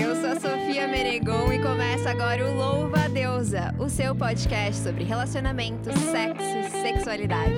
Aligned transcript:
eu 0.00 0.16
sou 0.16 0.30
a 0.30 0.34
Sofia 0.34 0.88
Menegon 0.88 1.52
e 1.52 1.62
começa 1.62 2.10
agora 2.10 2.44
o 2.44 2.54
Louva 2.56 3.04
a 3.04 3.08
Deusa, 3.08 3.72
o 3.78 3.88
seu 3.88 4.14
podcast 4.14 4.82
sobre 4.82 5.04
relacionamento, 5.04 5.90
sexo 6.10 6.42
e 6.42 6.70
sexualidade. 6.82 7.54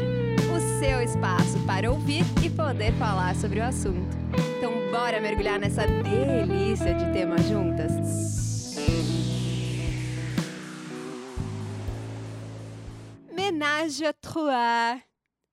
O 0.54 0.80
seu 0.80 1.01
espaço 1.03 1.59
para 1.67 1.91
ouvir 1.91 2.25
e 2.45 2.51
poder 2.51 2.93
falar 2.95 3.35
sobre 3.37 3.61
o 3.61 3.64
assunto. 3.64 4.17
Então, 4.59 4.71
bora 4.91 5.21
mergulhar 5.21 5.59
nessa 5.59 5.87
delícia 5.87 6.95
de 6.95 7.11
tema 7.12 7.38
juntas? 7.38 8.77
Ménage 13.32 14.05
à 14.05 14.12
trois. 14.12 15.03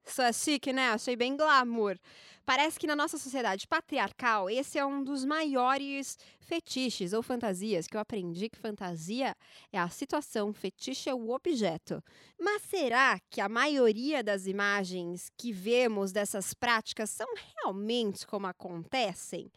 Sou 0.05 0.33
chique, 0.33 0.73
né? 0.73 0.89
Achei 0.89 1.15
bem 1.15 1.37
glamour. 1.37 1.97
Parece 2.45 2.77
que 2.77 2.87
na 2.87 2.95
nossa 2.95 3.17
sociedade 3.17 3.65
patriarcal, 3.67 4.49
esse 4.49 4.77
é 4.77 4.85
um 4.85 5.01
dos 5.01 5.23
maiores 5.23 6.17
fetiches 6.41 7.13
ou 7.13 7.23
fantasias 7.23 7.87
que 7.87 7.95
eu 7.95 8.01
aprendi 8.01 8.49
que 8.49 8.59
fantasia 8.59 9.35
é 9.71 9.79
a 9.79 9.87
situação, 9.87 10.53
fetiche 10.53 11.09
é 11.09 11.13
o 11.13 11.29
objeto. 11.29 12.03
Mas 12.37 12.61
será 12.63 13.17
que 13.29 13.39
a 13.39 13.47
maioria 13.47 14.21
das 14.21 14.45
imagens 14.45 15.31
que 15.37 15.53
vemos 15.53 16.11
dessas 16.11 16.53
práticas 16.53 17.09
são 17.09 17.27
realmente 17.55 18.27
como 18.27 18.45
acontecem? 18.45 19.49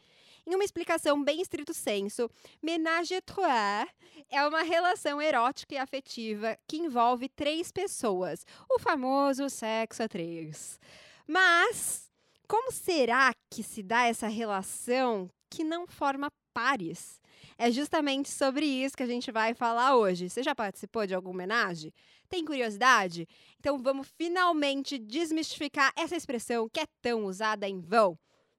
Em 0.47 0.55
uma 0.55 0.63
explicação 0.63 1.25
bem 1.25 1.41
estrito 1.41 1.75
senso, 1.75 2.31
ménage 2.63 3.17
à 3.17 3.21
trois 3.21 3.89
é 4.31 4.47
uma 4.47 4.63
relação 4.63 5.21
erótica 5.21 5.75
e 5.75 5.79
afetiva 5.79 6.57
que 6.69 6.77
envolve 6.77 7.29
três 7.29 7.73
pessoas, 7.73 8.47
o 8.71 8.79
famoso 8.79 9.51
sexo 9.51 10.05
a 10.05 10.09
três. 10.09 10.79
Mas 11.27 12.06
como 12.47 12.71
será 12.71 13.33
que 13.51 13.63
se 13.63 13.83
dá 13.83 14.07
essa 14.07 14.29
relação 14.29 15.29
que 15.51 15.65
não 15.65 15.87
forma 15.87 16.31
pares? 16.55 17.21
É 17.59 17.71
justamente 17.71 18.29
sobre 18.29 18.65
isso 18.65 18.97
que 18.97 19.03
a 19.03 19.07
gente 19.07 19.33
vai 19.33 19.55
falar 19.55 19.97
hoje. 19.97 20.29
Você 20.29 20.43
já 20.43 20.55
participou 20.55 21.07
de 21.07 21.15
alguma 21.15 21.35
homenagem? 21.35 21.93
Tem 22.29 22.45
curiosidade? 22.45 23.27
Então 23.59 23.79
vamos 23.79 24.09
finalmente 24.17 24.99
desmistificar 24.99 25.93
essa 25.97 26.17
expressão 26.17 26.69
que 26.69 26.81
é 26.81 26.87
tão 27.03 27.25
usada 27.25 27.69
em 27.69 27.81
vão. 27.81 28.19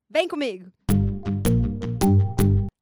Vem 0.10 0.28
comigo! 0.28 0.72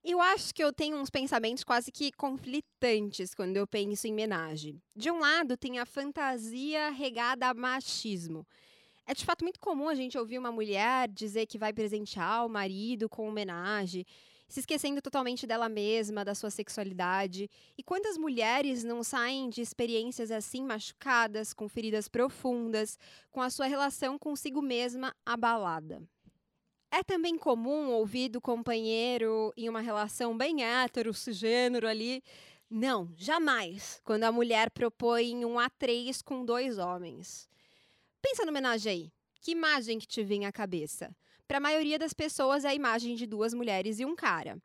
Eu 0.04 0.22
acho 0.22 0.54
que 0.54 0.64
eu 0.64 0.72
tenho 0.72 0.98
uns 0.98 1.10
pensamentos 1.10 1.64
quase 1.64 1.92
que 1.92 2.12
conflitantes 2.12 3.34
quando 3.34 3.58
eu 3.58 3.68
penso 3.68 4.08
em 4.08 4.12
homenagem. 4.12 4.82
De 4.96 5.10
um 5.10 5.20
lado, 5.20 5.58
tem 5.58 5.80
a 5.80 5.86
fantasia 5.86 6.92
regada 6.92 7.48
a 7.48 7.54
machismo. 7.54 8.46
É 9.08 9.14
de 9.14 9.24
fato 9.24 9.44
muito 9.44 9.60
comum 9.60 9.88
a 9.88 9.94
gente 9.94 10.18
ouvir 10.18 10.40
uma 10.40 10.52
mulher 10.52 11.08
dizer 11.08 11.46
que 11.46 11.60
vai 11.60 11.72
presentear 11.72 12.44
o 12.44 12.50
marido 12.50 13.08
com 13.08 13.30
homenagem, 13.30 14.04
se 14.48 14.62
esquecendo 14.62 15.00
totalmente 15.00 15.46
dela 15.46 15.70
mesma, 15.70 16.26
da 16.26 16.34
sua 16.34 16.50
sexualidade. 16.50 17.48
E 17.78 17.84
quantas 17.84 18.18
mulheres 18.18 18.84
não 18.84 19.04
saem 19.04 19.48
de 19.50 19.62
experiências 19.62 20.32
assim 20.32 20.64
machucadas, 20.64 21.54
com 21.54 21.70
feridas 21.70 22.08
profundas, 22.08 22.98
com 23.32 23.42
a 23.42 23.50
sua 23.52 23.68
relação 23.68 24.18
consigo 24.18 24.62
mesma 24.62 25.16
abalada? 25.24 26.02
É 26.92 27.04
também 27.04 27.38
comum 27.38 27.92
ouvir 27.92 28.30
do 28.30 28.42
companheiro 28.42 29.54
em 29.56 29.70
uma 29.70 29.82
relação 29.82 30.36
bem 30.36 30.64
hétero, 30.64 31.14
cisgênero 31.14 31.88
ali. 31.88 32.24
Não, 32.70 33.12
jamais, 33.16 34.02
quando 34.04 34.24
a 34.24 34.32
mulher 34.32 34.72
propõe 34.72 35.46
um 35.46 35.56
A3 35.56 36.24
com 36.24 36.44
dois 36.44 36.80
homens. 36.80 37.48
Pensa 38.28 38.44
no 38.44 38.50
homenagem 38.50 38.92
aí. 38.92 39.12
Que 39.40 39.52
imagem 39.52 40.00
que 40.00 40.08
te 40.08 40.24
vem 40.24 40.48
à 40.48 40.52
cabeça? 40.52 41.16
Para 41.48 41.60
a 41.60 41.62
maioria 41.62 42.00
das 42.00 42.12
pessoas 42.12 42.66
é 42.66 42.70
a 42.70 42.74
imagem 42.74 43.16
de 43.16 43.28
duas 43.28 43.54
mulheres 43.54 44.00
e 44.00 44.06
um 44.06 44.16
cara. 44.16 44.58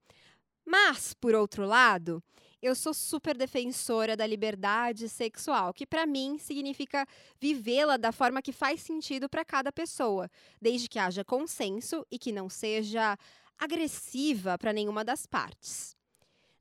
Mas, 0.64 1.12
por 1.12 1.34
outro 1.34 1.66
lado, 1.66 2.24
eu 2.62 2.74
sou 2.74 2.94
super 2.94 3.36
defensora 3.36 4.16
da 4.16 4.26
liberdade 4.26 5.10
sexual, 5.10 5.74
que 5.74 5.86
para 5.86 6.06
mim 6.06 6.38
significa 6.38 7.06
vivê-la 7.38 7.98
da 7.98 8.12
forma 8.12 8.40
que 8.40 8.50
faz 8.50 8.80
sentido 8.80 9.28
para 9.28 9.44
cada 9.44 9.70
pessoa, 9.70 10.30
desde 10.58 10.88
que 10.88 10.98
haja 10.98 11.22
consenso 11.22 12.06
e 12.10 12.18
que 12.18 12.32
não 12.32 12.48
seja 12.48 13.14
agressiva 13.58 14.56
para 14.56 14.72
nenhuma 14.72 15.04
das 15.04 15.26
partes. 15.26 15.94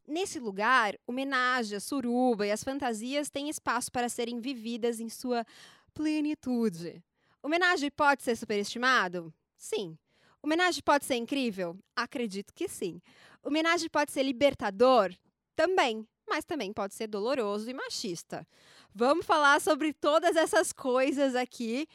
Nesse 0.05 0.39
lugar, 0.39 0.95
homenagem, 1.05 1.77
a 1.77 1.79
suruba 1.79 2.45
e 2.45 2.51
as 2.51 2.63
fantasias 2.63 3.29
têm 3.29 3.47
espaço 3.47 3.91
para 3.91 4.09
serem 4.09 4.41
vividas 4.41 4.99
em 4.99 5.07
sua 5.07 5.45
plenitude. 5.89 7.03
Homenagem 7.41 7.89
pode 7.89 8.23
ser 8.23 8.35
superestimado? 8.35 9.33
Sim. 9.55 9.97
Homenagem 10.41 10.81
pode 10.83 11.05
ser 11.05 11.15
incrível? 11.15 11.77
Acredito 11.95 12.53
que 12.53 12.67
sim. 12.67 13.01
Homenagem 13.43 13.89
pode 13.89 14.11
ser 14.11 14.23
libertador? 14.23 15.13
Também. 15.55 16.07
Mas 16.27 16.45
também 16.45 16.71
pode 16.71 16.93
ser 16.93 17.07
doloroso 17.07 17.69
e 17.69 17.73
machista. 17.73 18.47
Vamos 18.93 19.25
falar 19.25 19.59
sobre 19.59 19.93
todas 19.93 20.35
essas 20.35 20.71
coisas 20.71 21.35
aqui 21.35 21.87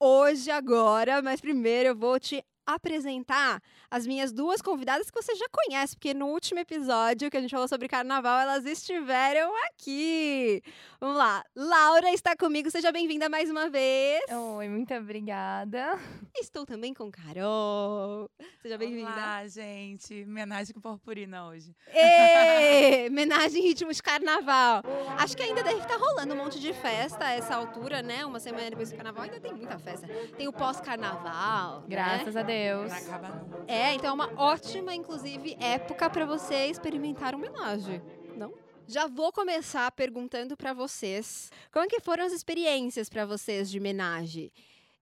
hoje, 0.00 0.50
agora, 0.50 1.22
mas 1.22 1.40
primeiro 1.40 1.90
eu 1.90 1.96
vou 1.96 2.18
te 2.18 2.44
apresentar 2.66 3.60
as 3.90 4.06
minhas 4.06 4.32
duas 4.32 4.62
convidadas 4.62 5.10
que 5.10 5.22
você 5.22 5.34
já 5.34 5.46
conhece, 5.50 5.96
porque 5.96 6.14
no 6.14 6.26
último 6.26 6.60
episódio 6.60 7.30
que 7.30 7.36
a 7.36 7.40
gente 7.40 7.50
falou 7.50 7.68
sobre 7.68 7.88
carnaval, 7.88 8.40
elas 8.40 8.64
estiveram 8.64 9.52
aqui. 9.66 10.62
Vamos 11.00 11.16
lá. 11.16 11.44
Laura 11.56 12.10
está 12.12 12.36
comigo, 12.36 12.70
seja 12.70 12.92
bem-vinda 12.92 13.28
mais 13.28 13.50
uma 13.50 13.68
vez. 13.68 14.22
Oi, 14.30 14.68
muito 14.68 14.94
obrigada. 14.94 15.98
Estou 16.40 16.64
também 16.64 16.94
com 16.94 17.10
Carol. 17.10 18.30
Seja 18.62 18.78
bem-vinda. 18.78 19.10
Olá, 19.10 19.46
gente. 19.48 20.22
Homenagem 20.22 20.74
com 20.74 20.80
purpurina 20.80 21.46
hoje. 21.48 21.74
Homenagem 23.10 23.62
em 23.62 23.68
ritmo 23.68 23.92
de 23.92 24.02
carnaval. 24.02 24.82
Acho 25.18 25.36
que 25.36 25.42
ainda 25.42 25.62
deve 25.62 25.80
estar 25.80 25.96
rolando 25.96 26.34
um 26.34 26.36
monte 26.36 26.60
de 26.60 26.72
festa 26.72 27.26
a 27.26 27.32
essa 27.32 27.54
altura, 27.54 28.02
né? 28.02 28.24
Uma 28.24 28.40
semana 28.40 28.70
depois 28.70 28.90
do 28.90 28.96
carnaval 28.96 29.24
ainda 29.24 29.40
tem 29.40 29.52
muita 29.52 29.78
festa. 29.78 30.06
Tem 30.36 30.48
o 30.48 30.52
pós-carnaval. 30.52 31.84
Graças 31.88 32.34
né? 32.34 32.40
a 32.40 32.44
Deus. 32.44 32.51
Nunca. 32.52 33.64
É, 33.66 33.94
então 33.94 34.10
é 34.10 34.12
uma 34.12 34.30
ótima, 34.36 34.94
inclusive, 34.94 35.56
época 35.60 36.10
para 36.10 36.26
você 36.26 36.66
experimentar 36.66 37.34
homenagem, 37.34 38.02
não? 38.36 38.52
Já 38.86 39.06
vou 39.06 39.32
começar 39.32 39.90
perguntando 39.92 40.56
para 40.56 40.72
vocês 40.74 41.50
como 41.72 41.88
que 41.88 42.00
foram 42.00 42.24
as 42.24 42.32
experiências 42.32 43.08
para 43.08 43.24
vocês 43.24 43.70
de 43.70 43.78
homenagem. 43.78 44.52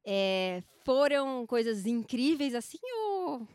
É, 0.04 0.62
foram 0.84 1.46
coisas 1.46 1.86
incríveis 1.86 2.54
assim 2.54 2.78
ou 2.82 3.46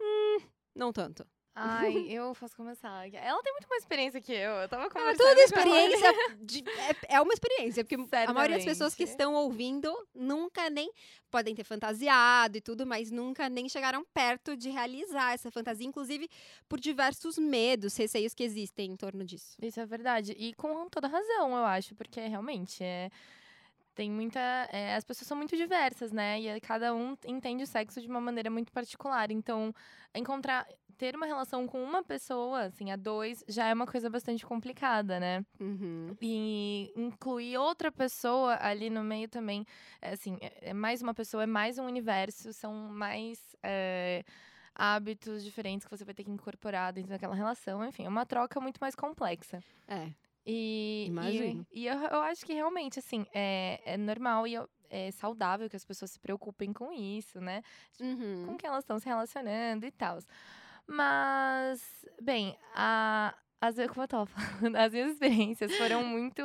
hum, 0.00 0.38
não 0.74 0.92
tanto? 0.92 1.26
Ai, 1.54 2.06
eu 2.08 2.32
posso 2.34 2.56
começar. 2.56 3.06
Ela 3.12 3.42
tem 3.42 3.52
muito 3.52 3.68
mais 3.68 3.82
experiência 3.82 4.20
que 4.20 4.32
eu. 4.32 4.52
Eu 4.52 4.68
tava 4.68 4.88
conversando 4.88 5.26
toda 5.26 5.42
experiência 5.42 6.12
de- 6.40 6.64
é, 7.08 7.16
é 7.16 7.20
uma 7.20 7.32
experiência, 7.32 7.84
porque 7.84 7.96
a 7.96 8.32
maioria 8.32 8.56
das 8.56 8.64
pessoas 8.64 8.94
que 8.94 9.06
Certamente. 9.06 9.10
estão 9.10 9.34
ouvindo 9.34 10.08
nunca 10.14 10.70
nem 10.70 10.90
podem 11.30 11.54
ter 11.54 11.64
fantasiado 11.64 12.56
e 12.56 12.60
tudo, 12.60 12.86
mas 12.86 13.10
nunca 13.10 13.48
nem 13.48 13.68
chegaram 13.68 14.04
perto 14.12 14.56
de 14.56 14.70
realizar 14.70 15.32
essa 15.32 15.50
fantasia, 15.50 15.86
inclusive 15.86 16.28
por 16.68 16.78
diversos 16.80 17.38
medos, 17.38 17.96
receios 17.96 18.34
que 18.34 18.42
existem 18.42 18.92
em 18.92 18.96
torno 18.96 19.24
disso. 19.24 19.56
Isso 19.62 19.80
é 19.80 19.86
verdade. 19.86 20.32
E 20.38 20.54
com 20.54 20.88
toda 20.88 21.08
razão, 21.08 21.56
eu 21.56 21.64
acho, 21.64 21.94
porque 21.94 22.20
realmente 22.20 22.82
é. 22.82 23.10
Tem 23.94 24.10
muita. 24.10 24.40
é, 24.72 24.94
as 24.94 25.04
pessoas 25.04 25.26
são 25.26 25.36
muito 25.36 25.56
diversas, 25.56 26.12
né? 26.12 26.40
E 26.40 26.60
cada 26.60 26.94
um 26.94 27.16
entende 27.26 27.64
o 27.64 27.66
sexo 27.66 28.00
de 28.00 28.08
uma 28.08 28.20
maneira 28.20 28.50
muito 28.50 28.72
particular. 28.72 29.30
Então, 29.30 29.74
encontrar. 30.14 30.66
Ter 30.98 31.16
uma 31.16 31.24
relação 31.24 31.66
com 31.66 31.82
uma 31.82 32.02
pessoa, 32.02 32.64
assim, 32.64 32.90
a 32.90 32.96
dois, 32.96 33.42
já 33.48 33.66
é 33.66 33.72
uma 33.72 33.86
coisa 33.86 34.10
bastante 34.10 34.44
complicada, 34.44 35.18
né? 35.18 35.42
Uhum. 35.58 36.14
E 36.20 36.92
incluir 36.94 37.56
outra 37.56 37.90
pessoa 37.90 38.58
ali 38.60 38.90
no 38.90 39.02
meio 39.02 39.26
também, 39.26 39.64
é, 40.02 40.10
assim, 40.12 40.36
é, 40.42 40.70
é 40.70 40.74
mais 40.74 41.00
uma 41.00 41.14
pessoa, 41.14 41.44
é 41.44 41.46
mais 41.46 41.78
um 41.78 41.86
universo, 41.86 42.52
são 42.52 42.74
mais 42.74 43.56
é, 43.62 44.22
hábitos 44.74 45.42
diferentes 45.42 45.86
que 45.86 45.96
você 45.96 46.04
vai 46.04 46.12
ter 46.12 46.22
que 46.24 46.30
incorporar 46.30 46.92
dentro 46.92 47.08
daquela 47.08 47.34
relação. 47.34 47.82
Enfim, 47.82 48.04
é 48.04 48.08
uma 48.08 48.26
troca 48.26 48.60
muito 48.60 48.76
mais 48.78 48.94
complexa. 48.94 49.58
É. 49.88 50.10
E, 50.46 51.06
Imagino. 51.08 51.66
E, 51.70 51.82
e 51.82 51.86
eu, 51.86 51.94
eu 51.98 52.20
acho 52.22 52.44
que 52.44 52.52
realmente, 52.54 52.98
assim, 52.98 53.26
é, 53.34 53.80
é 53.84 53.96
normal 53.96 54.46
e 54.46 54.54
eu- 54.54 54.68
é 54.88 55.10
saudável 55.12 55.68
que 55.70 55.76
as 55.76 55.84
pessoas 55.84 56.10
se 56.10 56.18
preocupem 56.18 56.72
com 56.72 56.92
isso, 56.92 57.40
né? 57.40 57.62
Uhum. 58.00 58.44
com 58.46 58.56
que 58.56 58.66
elas 58.66 58.82
estão 58.82 58.98
se 58.98 59.06
relacionando 59.06 59.86
e 59.86 59.90
tal. 59.92 60.18
Mas, 60.86 62.04
bem, 62.20 62.56
a, 62.74 63.34
as, 63.60 63.76
como 63.88 64.02
eu 64.02 64.08
tava 64.08 64.26
falando, 64.72 64.76
as 64.76 64.92
minhas 64.92 65.12
experiências 65.12 65.72
foram 65.76 66.02
muito 66.04 66.42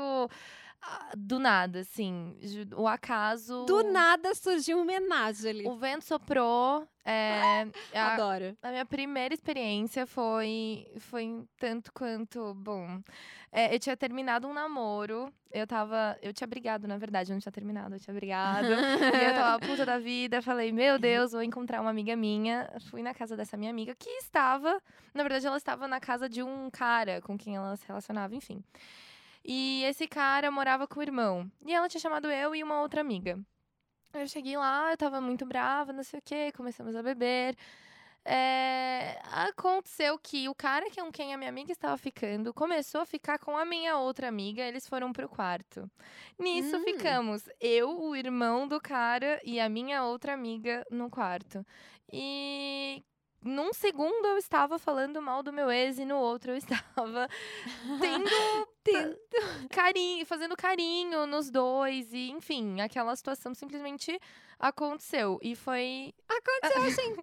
Do 1.17 1.39
nada, 1.39 1.79
assim. 1.79 2.37
O 2.75 2.87
acaso. 2.87 3.63
Do 3.65 3.83
nada 3.83 4.33
surgiu 4.35 4.77
uma 4.77 4.83
homenagem 4.83 5.49
ali. 5.49 5.67
O 5.67 5.75
vento 5.75 6.03
soprou. 6.03 6.87
é, 7.05 7.67
a, 7.93 8.13
Adoro. 8.13 8.57
a 8.61 8.69
minha 8.69 8.85
primeira 8.85 9.33
experiência 9.33 10.05
foi, 10.05 10.85
foi 10.99 11.25
um 11.25 11.45
tanto 11.57 11.91
quanto. 11.93 12.53
Bom, 12.55 13.01
é, 13.51 13.73
eu 13.73 13.79
tinha 13.79 13.95
terminado 13.95 14.47
um 14.47 14.53
namoro. 14.53 15.31
Eu 15.51 15.65
tava. 15.65 16.17
Eu 16.21 16.33
tinha 16.33 16.47
brigado, 16.47 16.87
na 16.87 16.97
verdade, 16.97 17.31
eu 17.31 17.35
não 17.35 17.39
tinha 17.39 17.51
terminado, 17.51 17.95
eu 17.95 17.99
tinha 17.99 18.13
brigado. 18.13 18.67
eu 18.67 19.33
tava 19.33 19.65
puta 19.65 19.85
da 19.85 19.97
vida. 19.97 20.41
Falei, 20.41 20.71
meu 20.71 20.99
Deus, 20.99 21.31
vou 21.31 21.41
encontrar 21.41 21.79
uma 21.79 21.89
amiga 21.89 22.15
minha. 22.15 22.69
Fui 22.89 23.01
na 23.01 23.13
casa 23.13 23.37
dessa 23.37 23.55
minha 23.55 23.71
amiga, 23.71 23.95
que 23.95 24.09
estava. 24.09 24.81
Na 25.13 25.23
verdade, 25.23 25.47
ela 25.47 25.57
estava 25.57 25.87
na 25.87 26.01
casa 26.01 26.27
de 26.27 26.43
um 26.43 26.69
cara 26.69 27.21
com 27.21 27.37
quem 27.37 27.55
ela 27.55 27.75
se 27.77 27.87
relacionava, 27.87 28.35
enfim. 28.35 28.61
E 29.47 29.83
esse 29.83 30.07
cara 30.07 30.49
morava 30.49 30.87
com 30.87 30.99
o 30.99 31.03
irmão. 31.03 31.49
E 31.63 31.73
ela 31.73 31.87
tinha 31.87 32.01
chamado 32.01 32.31
eu 32.31 32.55
e 32.55 32.63
uma 32.63 32.81
outra 32.81 33.01
amiga. 33.01 33.39
Eu 34.13 34.27
cheguei 34.27 34.57
lá, 34.57 34.91
eu 34.91 34.97
tava 34.97 35.21
muito 35.21 35.45
brava, 35.45 35.93
não 35.93 36.03
sei 36.03 36.19
o 36.19 36.23
quê, 36.23 36.51
começamos 36.55 36.95
a 36.95 37.03
beber. 37.03 37.55
É, 38.27 39.19
aconteceu 39.25 40.17
que 40.17 40.49
o 40.49 40.55
cara 40.55 40.89
com 40.89 41.11
quem 41.11 41.31
a 41.31 41.37
minha 41.37 41.49
amiga 41.49 41.71
estava 41.71 41.95
ficando 41.95 42.51
começou 42.55 43.01
a 43.01 43.05
ficar 43.05 43.37
com 43.37 43.55
a 43.55 43.63
minha 43.63 43.97
outra 43.99 44.27
amiga, 44.27 44.63
eles 44.63 44.87
foram 44.89 45.13
pro 45.13 45.29
quarto. 45.29 45.87
Nisso 46.39 46.75
Hum. 46.77 46.83
ficamos 46.83 47.47
eu, 47.59 48.01
o 48.01 48.15
irmão 48.15 48.67
do 48.67 48.81
cara 48.81 49.39
e 49.43 49.59
a 49.59 49.69
minha 49.69 50.03
outra 50.03 50.33
amiga 50.33 50.83
no 50.89 51.07
quarto. 51.07 51.63
E 52.11 53.03
num 53.45 53.73
segundo 53.73 54.25
eu 54.25 54.37
estava 54.37 54.79
falando 54.79 55.21
mal 55.21 55.43
do 55.43 55.53
meu 55.53 55.71
ex 55.71 55.99
e 55.99 56.05
no 56.05 56.17
outro 56.17 56.51
eu 56.51 56.57
estava 56.57 57.29
tendo 57.99 58.29
carinho, 59.69 60.25
fazendo 60.25 60.55
carinho 60.57 61.27
nos 61.27 61.49
dois 61.49 62.11
e 62.11 62.31
enfim, 62.31 62.81
aquela 62.81 63.15
situação 63.15 63.53
simplesmente 63.53 64.19
aconteceu 64.59 65.39
e 65.41 65.55
foi 65.55 66.13
Aconteceu 66.27 66.83
assim. 66.83 67.15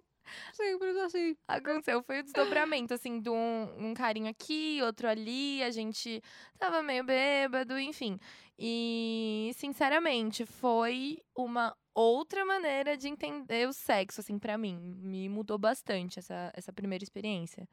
Sempre 0.53 1.01
assim. 1.01 1.35
aconteceu, 1.47 2.01
foi 2.03 2.19
o 2.19 2.23
desdobramento 2.23 2.93
assim 2.93 3.19
de 3.19 3.29
um, 3.29 3.89
um 3.89 3.93
carinho 3.93 4.29
aqui, 4.29 4.79
outro 4.81 5.07
ali, 5.07 5.61
a 5.63 5.69
gente 5.69 6.23
tava 6.57 6.81
meio 6.81 7.03
bêbado, 7.03 7.77
enfim. 7.77 8.17
E 8.57 9.51
sinceramente, 9.55 10.45
foi 10.45 11.17
uma 11.35 11.75
outra 11.93 12.45
maneira 12.45 12.95
de 12.97 13.07
entender 13.07 13.67
o 13.67 13.73
sexo 13.73 14.21
assim 14.21 14.37
para 14.39 14.57
mim, 14.57 14.77
me 14.77 15.27
mudou 15.29 15.57
bastante 15.57 16.19
essa 16.19 16.51
essa 16.55 16.73
primeira 16.73 17.03
experiência. 17.03 17.67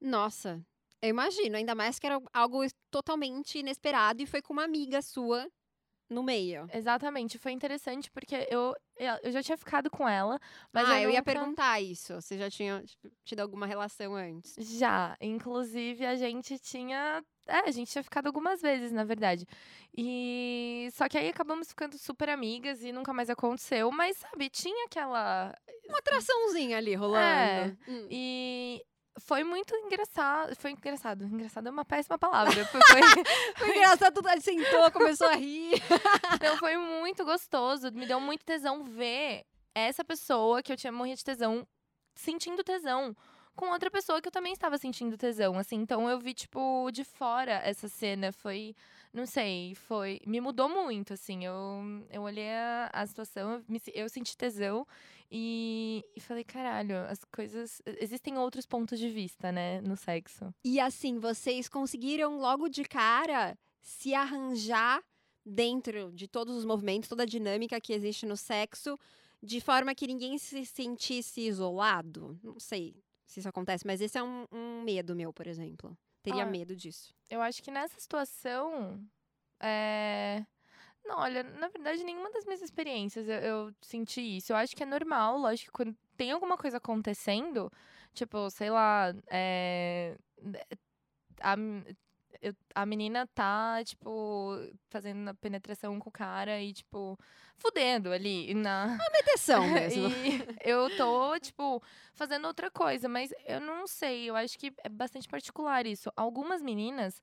Nossa, 0.00 0.64
eu 1.00 1.08
imagino. 1.10 1.56
Ainda 1.56 1.74
mais 1.74 1.98
que 1.98 2.06
era 2.06 2.20
algo 2.32 2.60
totalmente 2.90 3.58
inesperado 3.58 4.22
e 4.22 4.26
foi 4.26 4.42
com 4.42 4.52
uma 4.52 4.64
amiga 4.64 5.02
sua 5.02 5.48
no 6.12 6.22
meio. 6.22 6.68
Exatamente, 6.72 7.38
foi 7.38 7.52
interessante 7.52 8.10
porque 8.10 8.46
eu, 8.50 8.74
eu 8.96 9.14
eu 9.24 9.32
já 9.32 9.42
tinha 9.42 9.56
ficado 9.56 9.90
com 9.90 10.08
ela, 10.08 10.38
mas 10.72 10.88
ah, 10.88 11.00
eu, 11.00 11.10
ia 11.10 11.18
nunca- 11.20 11.32
perguntar 11.32 11.80
isso. 11.80 12.14
Você 12.14 12.36
já 12.38 12.50
tinha 12.50 12.84
tido 13.24 13.40
alguma 13.40 13.66
relação 13.66 14.14
antes? 14.14 14.54
Já, 14.78 15.16
inclusive 15.20 16.04
a 16.06 16.14
gente 16.16 16.58
tinha. 16.58 17.24
É, 17.48 17.68
a 17.68 17.70
gente 17.72 17.90
tinha 17.90 18.04
ficado 18.04 18.28
algumas 18.28 18.62
vezes, 18.62 18.92
na 18.92 19.02
verdade. 19.04 19.44
E. 19.96 20.88
Só 20.92 21.08
que 21.08 21.18
aí 21.18 21.28
acabamos 21.28 21.68
ficando 21.68 21.98
super 21.98 22.28
amigas 22.28 22.82
e 22.84 22.92
nunca 22.92 23.12
mais 23.12 23.28
aconteceu. 23.28 23.90
Mas, 23.90 24.16
sabe, 24.16 24.48
tinha 24.48 24.86
aquela. 24.86 25.52
Uma 25.88 25.98
atraçãozinha 25.98 26.78
ali 26.78 26.94
rolando. 26.94 27.18
É. 27.18 27.76
Hum. 27.88 28.06
E. 28.10 28.82
Foi 29.20 29.44
muito 29.44 29.74
engraçado. 29.76 30.54
Foi 30.56 30.70
engraçado. 30.70 31.24
Engraçado 31.24 31.66
é 31.66 31.70
uma 31.70 31.84
péssima 31.84 32.18
palavra. 32.18 32.64
Foi, 32.66 32.80
foi- 32.82 33.24
Foi 33.58 33.68
engraçado, 33.76 34.14
tudo, 34.14 34.28
sentou, 34.40 34.90
começou 34.90 35.28
a 35.28 35.34
rir. 35.36 35.74
Então 36.36 36.56
foi 36.58 36.76
muito 36.76 37.24
gostoso. 37.24 37.90
Me 37.92 38.06
deu 38.06 38.18
muito 38.20 38.44
tesão 38.44 38.82
ver 38.84 39.44
essa 39.74 40.04
pessoa 40.04 40.62
que 40.62 40.72
eu 40.72 40.76
tinha 40.76 40.92
morrido 40.92 41.18
de 41.18 41.24
tesão 41.24 41.66
sentindo 42.14 42.62
tesão 42.64 43.14
com 43.54 43.66
outra 43.70 43.90
pessoa 43.90 44.20
que 44.20 44.28
eu 44.28 44.32
também 44.32 44.52
estava 44.52 44.78
sentindo 44.78 45.16
tesão, 45.16 45.58
assim. 45.58 45.76
Então 45.76 46.08
eu 46.08 46.18
vi 46.18 46.32
tipo 46.34 46.90
de 46.90 47.04
fora 47.04 47.60
essa 47.64 47.86
cena, 47.88 48.32
foi, 48.32 48.74
não 49.12 49.26
sei, 49.26 49.74
foi, 49.74 50.20
me 50.26 50.40
mudou 50.40 50.68
muito, 50.70 51.12
assim. 51.12 51.44
Eu 51.44 51.54
eu 52.10 52.22
olhei 52.22 52.50
a, 52.50 52.90
a 52.92 53.06
situação, 53.06 53.52
eu, 53.52 53.64
me 53.68 53.80
eu 53.94 54.08
senti 54.08 54.34
tesão 54.36 54.86
e, 55.34 56.04
e 56.14 56.20
falei, 56.20 56.44
caralho, 56.44 56.94
as 57.08 57.24
coisas 57.24 57.80
existem 57.98 58.36
outros 58.36 58.66
pontos 58.66 58.98
de 58.98 59.08
vista, 59.08 59.50
né, 59.50 59.80
no 59.80 59.96
sexo. 59.96 60.54
E 60.62 60.78
assim, 60.78 61.18
vocês 61.18 61.70
conseguiram 61.70 62.36
logo 62.38 62.68
de 62.68 62.84
cara 62.84 63.58
se 63.80 64.14
arranjar 64.14 65.02
dentro 65.44 66.12
de 66.12 66.28
todos 66.28 66.54
os 66.54 66.66
movimentos, 66.66 67.08
toda 67.08 67.22
a 67.22 67.26
dinâmica 67.26 67.80
que 67.80 67.94
existe 67.94 68.26
no 68.26 68.36
sexo, 68.36 68.98
de 69.42 69.58
forma 69.58 69.94
que 69.94 70.06
ninguém 70.06 70.36
se 70.36 70.66
sentisse 70.66 71.40
isolado? 71.40 72.38
Não 72.42 72.60
sei 72.60 73.02
se 73.26 73.40
isso 73.40 73.48
acontece, 73.48 73.86
mas 73.86 74.02
esse 74.02 74.18
é 74.18 74.22
um, 74.22 74.46
um 74.52 74.82
medo 74.82 75.16
meu, 75.16 75.32
por 75.32 75.46
exemplo. 75.46 75.96
Teria 76.22 76.42
Ah, 76.42 76.46
medo 76.46 76.76
disso. 76.76 77.14
Eu 77.30 77.40
acho 77.40 77.62
que 77.62 77.70
nessa 77.70 77.98
situação. 77.98 79.02
É... 79.58 80.44
Não, 81.04 81.18
olha, 81.18 81.42
na 81.42 81.68
verdade, 81.68 82.04
nenhuma 82.04 82.30
das 82.30 82.44
minhas 82.44 82.62
experiências 82.62 83.28
eu, 83.28 83.34
eu 83.40 83.74
senti 83.80 84.20
isso. 84.36 84.52
Eu 84.52 84.56
acho 84.56 84.74
que 84.76 84.82
é 84.82 84.86
normal, 84.86 85.38
lógico 85.38 85.70
que 85.70 85.76
quando 85.76 85.96
tem 86.16 86.30
alguma 86.30 86.56
coisa 86.56 86.76
acontecendo, 86.76 87.70
tipo, 88.14 88.48
sei 88.50 88.70
lá, 88.70 89.14
é... 89.28 90.16
a, 91.40 91.54
eu- 92.40 92.54
a 92.74 92.86
menina 92.86 93.26
tá, 93.34 93.82
tipo, 93.84 94.56
fazendo 94.88 95.28
a 95.28 95.34
penetração 95.34 95.98
com 95.98 96.08
o 96.08 96.12
cara 96.12 96.60
e, 96.60 96.72
tipo, 96.72 97.18
fudendo 97.56 98.10
ali 98.10 98.54
na. 98.54 98.98
Meteção 99.12 99.68
mesmo. 99.70 100.08
Eu 100.64 100.94
tô, 100.96 101.38
tipo, 101.40 101.82
fazendo 102.14 102.46
outra 102.46 102.70
coisa, 102.70 103.08
mas 103.08 103.32
eu 103.46 103.60
não 103.60 103.86
sei, 103.86 104.28
eu 104.30 104.36
acho 104.36 104.58
que 104.58 104.72
é 104.82 104.88
bastante 104.88 105.28
particular 105.28 105.86
isso. 105.86 106.10
Algumas 106.16 106.62
meninas, 106.62 107.22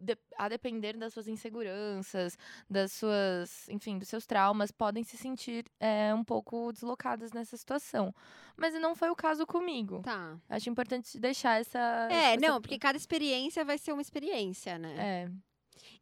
de- 0.00 0.18
a 0.36 0.48
depender 0.48 0.96
das 0.96 1.12
suas 1.12 1.26
inseguranças, 1.28 2.38
das 2.68 2.92
suas, 2.92 3.68
enfim, 3.68 3.98
dos 3.98 4.08
seus 4.08 4.26
traumas, 4.26 4.70
podem 4.70 5.02
se 5.04 5.16
sentir 5.16 5.64
é, 5.80 6.14
um 6.14 6.24
pouco 6.24 6.72
deslocadas 6.72 7.32
nessa 7.32 7.56
situação. 7.56 8.14
Mas 8.56 8.74
não 8.74 8.94
foi 8.94 9.10
o 9.10 9.16
caso 9.16 9.46
comigo. 9.46 10.00
Tá. 10.02 10.38
Acho 10.48 10.70
importante 10.70 11.18
deixar 11.18 11.60
essa. 11.60 12.08
É, 12.10 12.34
essa- 12.34 12.40
não, 12.40 12.60
porque 12.60 12.78
cada 12.78 12.96
experiência 12.96 13.64
vai 13.64 13.78
ser 13.78 13.92
uma 13.92 14.02
experiência, 14.02 14.78
né? 14.78 14.94
É. 14.98 15.30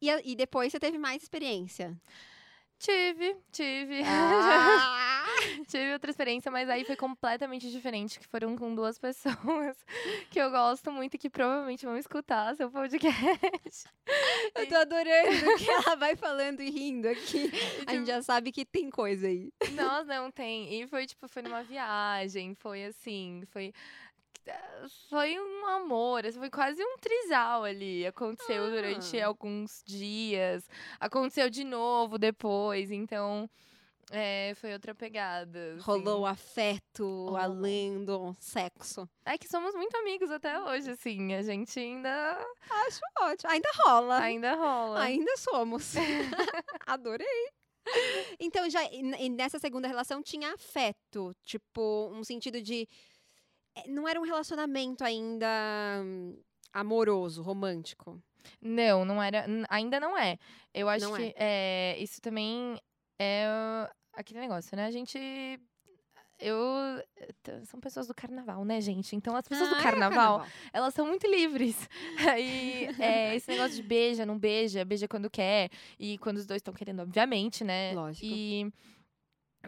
E, 0.01 0.31
e 0.31 0.35
depois 0.35 0.71
você 0.71 0.79
teve 0.79 0.97
mais 0.97 1.21
experiência. 1.23 1.95
Tive, 2.77 3.37
tive. 3.51 4.01
Ah! 4.05 5.25
Tive 5.67 5.93
outra 5.93 6.11
experiência, 6.11 6.51
mas 6.51 6.69
aí 6.69 6.83
foi 6.83 6.95
completamente 6.95 7.69
diferente, 7.71 8.19
que 8.19 8.27
foram 8.27 8.55
com 8.55 8.73
duas 8.73 8.99
pessoas 8.99 9.77
que 10.29 10.39
eu 10.39 10.51
gosto 10.51 10.91
muito 10.91 11.15
e 11.15 11.17
que 11.17 11.29
provavelmente 11.29 11.85
vão 11.85 11.97
escutar 11.97 12.55
seu 12.55 12.69
podcast. 12.69 13.89
Eu 14.55 14.67
tô 14.67 14.75
adorando 14.75 15.57
que 15.57 15.69
ela 15.69 15.95
vai 15.95 16.15
falando 16.15 16.61
e 16.61 16.69
rindo 16.69 17.07
aqui. 17.07 17.49
A 17.87 17.91
gente 17.91 18.01
tipo, 18.01 18.05
já 18.05 18.21
sabe 18.21 18.51
que 18.51 18.65
tem 18.65 18.89
coisa 18.89 19.27
aí. 19.27 19.51
Nossa, 19.71 20.05
não 20.05 20.31
tem. 20.31 20.81
E 20.81 20.87
foi, 20.87 21.05
tipo, 21.05 21.27
foi 21.27 21.41
numa 21.41 21.63
viagem, 21.63 22.55
foi 22.55 22.85
assim, 22.85 23.43
foi... 23.51 23.73
Foi 25.09 25.39
um 25.39 25.65
amor, 25.67 26.25
assim, 26.25 26.37
foi 26.39 26.49
quase 26.49 26.83
um 26.83 26.97
trisal 26.97 27.63
ali. 27.63 28.05
Aconteceu 28.05 28.69
durante 28.69 29.19
Ah. 29.19 29.27
alguns 29.27 29.81
dias, 29.85 30.67
aconteceu 30.99 31.49
de 31.49 31.63
novo 31.63 32.17
depois, 32.17 32.91
então... 32.91 33.49
É, 34.11 34.53
foi 34.57 34.71
outra 34.71 34.93
pegada. 34.93 35.73
assim. 35.73 35.81
Rolou 35.81 36.27
afeto 36.27 37.35
além 37.35 38.05
do 38.05 38.35
sexo. 38.39 39.09
É 39.25 39.35
que 39.35 39.47
somos 39.47 39.73
muito 39.73 39.97
amigos 39.97 40.29
até 40.29 40.61
hoje, 40.61 40.91
assim. 40.91 41.33
A 41.33 41.41
gente 41.41 41.79
ainda, 41.79 42.37
Ótimo. 43.19 43.51
Ainda 43.51 43.69
rola. 43.83 44.19
ainda 44.19 44.53
rola. 44.53 45.01
Ainda 45.01 45.35
somos. 45.37 45.95
Adorei. 46.85 47.49
Então, 48.39 48.69
já 48.69 48.79
nessa 49.31 49.57
segunda 49.57 49.87
relação 49.87 50.21
tinha 50.21 50.53
afeto. 50.53 51.35
Tipo, 51.43 52.11
um 52.13 52.23
sentido 52.23 52.61
de. 52.61 52.87
É, 53.75 53.87
Não 53.89 54.07
era 54.07 54.19
um 54.19 54.23
relacionamento 54.23 55.03
ainda 55.03 55.47
hum, 56.03 56.37
amoroso, 56.73 57.41
romântico. 57.41 58.21
Não, 58.61 59.03
não 59.05 59.21
era. 59.21 59.45
Ainda 59.69 59.99
não 59.99 60.17
é. 60.17 60.37
Eu 60.73 60.87
acho 60.87 61.09
Não 61.09 61.15
que 61.15 61.33
é, 61.35 61.97
isso 61.99 62.21
também 62.21 62.79
é 63.19 63.47
aquele 64.13 64.39
negócio, 64.39 64.75
né? 64.75 64.85
A 64.85 64.91
gente. 64.91 65.17
Eu. 66.37 66.59
São 67.63 67.79
pessoas 67.79 68.07
do 68.07 68.13
carnaval, 68.13 68.65
né, 68.65 68.81
gente? 68.81 69.15
Então, 69.15 69.35
as 69.35 69.47
pessoas 69.47 69.69
Ah, 69.69 69.75
do 69.75 69.79
é 69.79 69.83
carnaval, 69.83 70.45
elas 70.73 70.93
são 70.93 71.05
muito 71.07 71.25
livres. 71.27 71.75
Aí, 72.29 72.89
é, 72.99 73.35
esse 73.35 73.49
negócio 73.49 73.75
de 73.75 73.83
beija, 73.83 74.25
não 74.25 74.37
beija, 74.37 74.83
beija 74.83 75.07
quando 75.07 75.29
quer. 75.29 75.69
E 75.97 76.17
quando 76.17 76.37
os 76.37 76.45
dois 76.45 76.59
estão 76.59 76.73
querendo, 76.73 77.01
obviamente, 77.01 77.63
né? 77.63 77.93
Lógico. 77.93 78.25
E. 78.25 78.71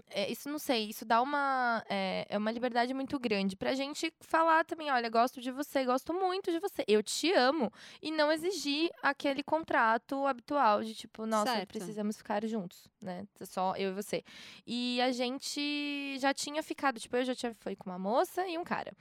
é, 0.10 0.32
isso 0.32 0.50
não 0.50 0.60
sei, 0.60 0.90
isso 0.90 1.06
dá 1.06 1.22
uma 1.22 1.84
é, 1.90 2.26
é 2.30 2.38
uma 2.38 2.52
liberdade 2.52 2.94
muito 2.94 3.20
grande 3.20 3.56
pra 3.56 3.74
gente 3.74 4.14
falar 4.22 4.66
também, 4.66 4.92
olha, 4.92 5.10
gosto 5.10 5.42
de 5.42 5.52
você, 5.52 5.86
gosto 5.86 6.14
muito 6.14 6.52
de 6.52 6.60
você, 6.60 6.84
eu 6.88 7.02
te 7.04 7.32
amo 7.34 7.72
e 8.02 8.12
não 8.12 8.32
exigir 8.32 8.90
aquele 9.02 9.44
contrato 9.44 10.26
habitual 10.26 10.84
de 10.84 10.94
tipo, 10.94 11.26
nossa, 11.26 11.54
Certo. 11.54 11.68
precisamos 11.68 12.18
ficar 12.18 12.46
juntos, 12.46 12.88
né? 13.02 13.26
Só 13.44 13.76
eu 13.76 13.92
e 13.92 13.94
você. 13.94 14.24
E 14.66 15.00
a 15.02 15.12
gente 15.12 16.18
já 16.20 16.34
tinha 16.34 16.62
ficado, 16.64 17.00
tipo, 17.00 17.16
eu 17.16 17.26
já 17.26 17.36
tinha 17.36 17.54
foi 17.56 17.76
com 17.76 17.90
uma 17.90 18.00
moça 18.00 18.48
e 18.48 18.58
um 18.58 18.64
cara. 18.64 18.94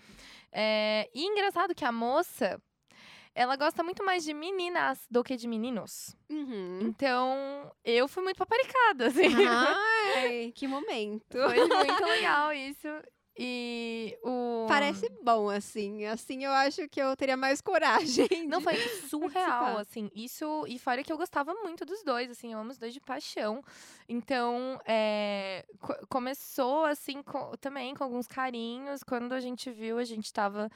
É, 0.53 1.09
e 1.15 1.25
engraçado 1.25 1.75
que 1.75 1.85
a 1.85 1.93
moça 1.93 2.61
ela 3.37 3.55
gosta 3.55 3.83
muito 3.83 4.02
mais 4.02 4.25
de 4.25 4.33
meninas 4.33 5.07
do 5.11 5.23
que 5.23 5.37
de 5.37 5.47
meninos. 5.47 6.16
Uhum. 6.31 6.78
Então, 6.81 7.71
eu 7.85 8.09
fui 8.09 8.23
muito 8.23 8.38
paparicada, 8.38 9.09
assim. 9.12 9.28
Ai, 9.47 10.52
que 10.55 10.66
momento. 10.66 11.38
Foi 11.38 11.69
muito 11.69 12.05
legal 12.05 12.50
isso. 12.55 12.88
E 13.38 14.16
o. 14.23 14.64
Parece 14.66 15.11
bom, 15.23 15.50
assim. 15.50 16.07
Assim 16.07 16.45
eu 16.45 16.50
acho 16.52 16.88
que 16.88 17.00
eu 17.00 17.14
teria 17.14 17.37
mais 17.37 17.61
coragem. 17.61 18.49
Não, 18.49 18.62
foi 18.62 18.76
surreal, 19.11 19.76
assim. 19.76 20.11
Isso. 20.14 20.64
E 20.66 20.78
fora 20.78 21.05
que 21.05 21.12
eu 21.12 21.19
gostava 21.19 21.52
muito 21.62 21.85
dos 21.85 22.02
dois, 22.02 22.31
assim. 22.31 22.55
Eu 22.55 22.61
amo 22.61 22.71
os 22.71 22.78
dois 22.78 22.95
de 22.95 23.00
paixão. 23.00 23.62
Então, 24.09 24.81
é, 24.87 25.65
co- 25.81 26.07
começou, 26.09 26.85
assim, 26.85 27.23
co- 27.23 27.57
também 27.57 27.95
com 27.95 28.05
alguns 28.05 28.27
carinhos. 28.27 29.03
Quando 29.03 29.33
a 29.33 29.41
gente 29.41 29.71
viu, 29.71 29.99
a 29.99 30.05
gente 30.05 30.33
tava. 30.33 30.71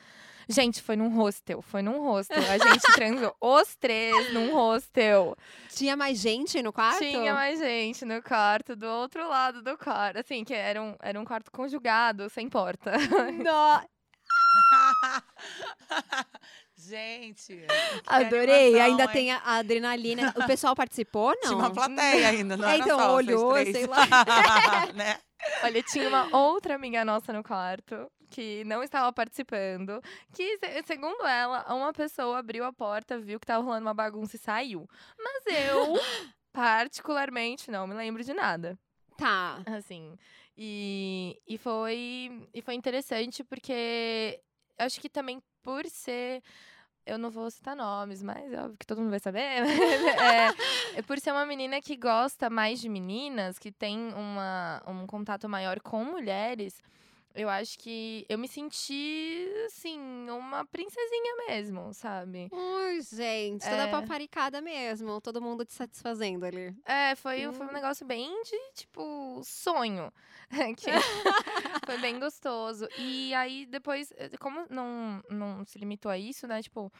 Gente, 0.48 0.82
foi 0.82 0.96
num 0.96 1.08
hostel. 1.14 1.62
Foi 1.62 1.80
num 1.80 2.00
hostel. 2.02 2.42
A 2.42 2.58
gente 2.58 2.82
transou 2.94 3.36
os 3.40 3.76
três 3.76 4.32
num 4.34 4.52
hostel. 4.52 5.36
Tinha 5.68 5.96
mais 5.96 6.18
gente 6.18 6.60
no 6.62 6.72
quarto? 6.72 6.98
Tinha 6.98 7.32
mais 7.34 7.60
gente 7.60 8.04
no 8.04 8.20
quarto, 8.22 8.74
do 8.74 8.86
outro 8.86 9.28
lado 9.28 9.62
do 9.62 9.78
quarto. 9.78 10.18
Assim, 10.18 10.42
que 10.44 10.52
era 10.54 10.82
um, 10.82 10.96
era 11.00 11.20
um 11.20 11.24
quarto 11.24 11.52
conjugado, 11.52 12.28
sem 12.30 12.48
porta. 12.48 12.92
No- 12.98 13.88
Gente. 16.88 17.54
que 17.56 17.66
Adorei. 18.06 18.68
animação, 18.68 18.84
Ainda 18.90 19.02
hein? 19.04 19.08
tem 19.12 19.32
a 19.32 19.38
adrenalina. 19.44 20.34
O 20.36 20.46
pessoal 20.46 20.74
participou, 20.74 21.30
não? 21.34 21.40
Tinha 21.42 21.56
uma 21.56 21.70
plateia 21.72 22.28
ainda, 22.28 22.56
não 22.56 22.68
É, 22.68 22.74
era 22.74 22.82
então, 22.82 22.98
só 22.98 23.14
olhou, 23.14 23.52
três. 23.54 23.76
sei 23.76 23.86
lá. 23.86 24.06
né? 24.94 25.18
Olha, 25.62 25.82
tinha 25.82 26.08
uma 26.08 26.36
outra 26.36 26.74
amiga 26.74 27.04
nossa 27.04 27.32
no 27.32 27.42
quarto 27.42 28.10
que 28.30 28.62
não 28.64 28.82
estava 28.82 29.12
participando. 29.12 30.00
Que, 30.34 30.56
se- 30.58 30.82
segundo 30.86 31.26
ela, 31.26 31.64
uma 31.74 31.92
pessoa 31.92 32.38
abriu 32.38 32.64
a 32.64 32.72
porta, 32.72 33.18
viu 33.18 33.40
que 33.40 33.46
tava 33.46 33.64
rolando 33.64 33.86
uma 33.86 33.94
bagunça 33.94 34.36
e 34.36 34.38
saiu. 34.38 34.88
Mas 35.18 35.42
eu, 35.46 35.94
particularmente, 36.52 37.70
não 37.70 37.86
me 37.86 37.94
lembro 37.94 38.22
de 38.22 38.32
nada. 38.32 38.78
Tá. 39.16 39.60
Assim. 39.66 40.16
E, 40.56 41.40
e, 41.46 41.58
foi, 41.58 42.46
e 42.54 42.62
foi 42.62 42.74
interessante 42.74 43.42
porque 43.42 44.40
acho 44.78 45.00
que 45.00 45.08
também 45.08 45.42
por 45.62 45.86
ser. 45.86 46.42
Eu 47.06 47.18
não 47.18 47.30
vou 47.30 47.50
citar 47.50 47.74
nomes, 47.74 48.22
mas 48.22 48.52
é 48.52 48.60
óbvio 48.60 48.76
que 48.78 48.86
todo 48.86 49.00
mundo 49.00 49.10
vai 49.10 49.18
saber. 49.18 49.40
é, 50.98 50.98
é 50.98 51.02
por 51.02 51.18
ser 51.18 51.32
uma 51.32 51.46
menina 51.46 51.80
que 51.80 51.96
gosta 51.96 52.50
mais 52.50 52.80
de 52.80 52.88
meninas, 52.88 53.58
que 53.58 53.72
tem 53.72 54.12
uma, 54.14 54.82
um 54.86 55.06
contato 55.06 55.48
maior 55.48 55.80
com 55.80 56.04
mulheres, 56.04 56.82
eu 57.34 57.48
acho 57.48 57.78
que 57.78 58.24
eu 58.28 58.38
me 58.38 58.48
senti, 58.48 59.48
assim, 59.66 59.98
uma 60.30 60.64
princesinha 60.66 61.36
mesmo, 61.48 61.92
sabe? 61.94 62.48
Ai, 62.52 63.00
gente, 63.02 63.62
toda 63.62 63.84
É. 63.84 63.90
paparicada 63.90 64.60
mesmo. 64.60 65.20
Todo 65.20 65.40
mundo 65.40 65.64
te 65.64 65.72
satisfazendo 65.72 66.44
ali. 66.44 66.74
É, 66.84 67.14
foi, 67.14 67.50
foi 67.52 67.66
Hum. 67.66 67.70
um 67.70 67.72
negócio 67.72 68.06
bem 68.06 68.42
de, 68.42 68.72
tipo, 68.74 69.40
sonho. 69.44 70.12
que 70.76 70.90
foi 71.86 71.98
bem 71.98 72.18
gostoso. 72.18 72.88
E 72.96 73.32
aí, 73.34 73.66
depois, 73.66 74.12
eh, 74.16 74.30
como 74.38 74.66
não, 74.68 75.22
não 75.30 75.64
se 75.64 75.78
limitou 75.78 76.10
a 76.10 76.18
isso, 76.18 76.46
né? 76.46 76.62
Tipo, 76.62 76.92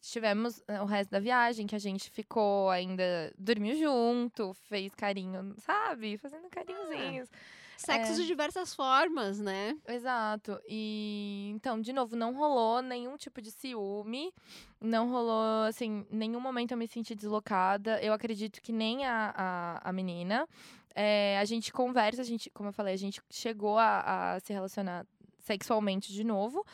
tivemos 0.00 0.62
eh, 0.68 0.80
o 0.80 0.84
resto 0.84 1.10
da 1.10 1.18
viagem, 1.18 1.66
que 1.66 1.74
a 1.74 1.78
gente 1.78 2.10
ficou 2.10 2.70
ainda, 2.70 3.32
dormiu 3.38 3.74
junto, 3.76 4.52
fez 4.54 4.94
carinho, 4.94 5.54
sabe? 5.58 6.16
Fazendo 6.18 6.48
carinhozinhos. 6.48 7.28
Sexo 7.76 8.12
É. 8.12 8.14
de 8.16 8.26
diversas 8.26 8.74
formas, 8.74 9.38
né? 9.40 9.76
Exato. 9.86 10.60
E 10.68 11.50
então, 11.54 11.80
de 11.80 11.92
novo, 11.92 12.16
não 12.16 12.34
rolou 12.34 12.80
nenhum 12.82 13.16
tipo 13.16 13.40
de 13.42 13.50
ciúme. 13.50 14.32
Não 14.80 15.08
rolou, 15.10 15.64
assim, 15.64 16.06
nenhum 16.10 16.40
momento 16.40 16.72
eu 16.72 16.78
me 16.78 16.86
senti 16.86 17.14
deslocada. 17.14 18.00
Eu 18.02 18.12
acredito 18.12 18.60
que 18.62 18.72
nem 18.72 19.04
a, 19.06 19.32
a, 19.36 19.88
a 19.90 19.92
menina. 19.92 20.46
É, 20.94 21.38
a 21.40 21.44
gente 21.44 21.72
conversa, 21.72 22.22
a 22.22 22.24
gente, 22.24 22.48
como 22.50 22.68
eu 22.68 22.72
falei, 22.72 22.94
a 22.94 22.98
gente 22.98 23.20
chegou 23.30 23.76
a, 23.78 24.34
a 24.34 24.40
se 24.40 24.52
relacionar 24.52 25.04
sexualmente 25.40 26.12
de 26.12 26.22
novo, 26.24 26.64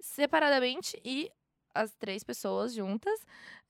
separadamente 0.00 0.98
e 1.04 1.30
as 1.82 1.94
três 1.94 2.22
pessoas 2.24 2.72
juntas. 2.74 3.18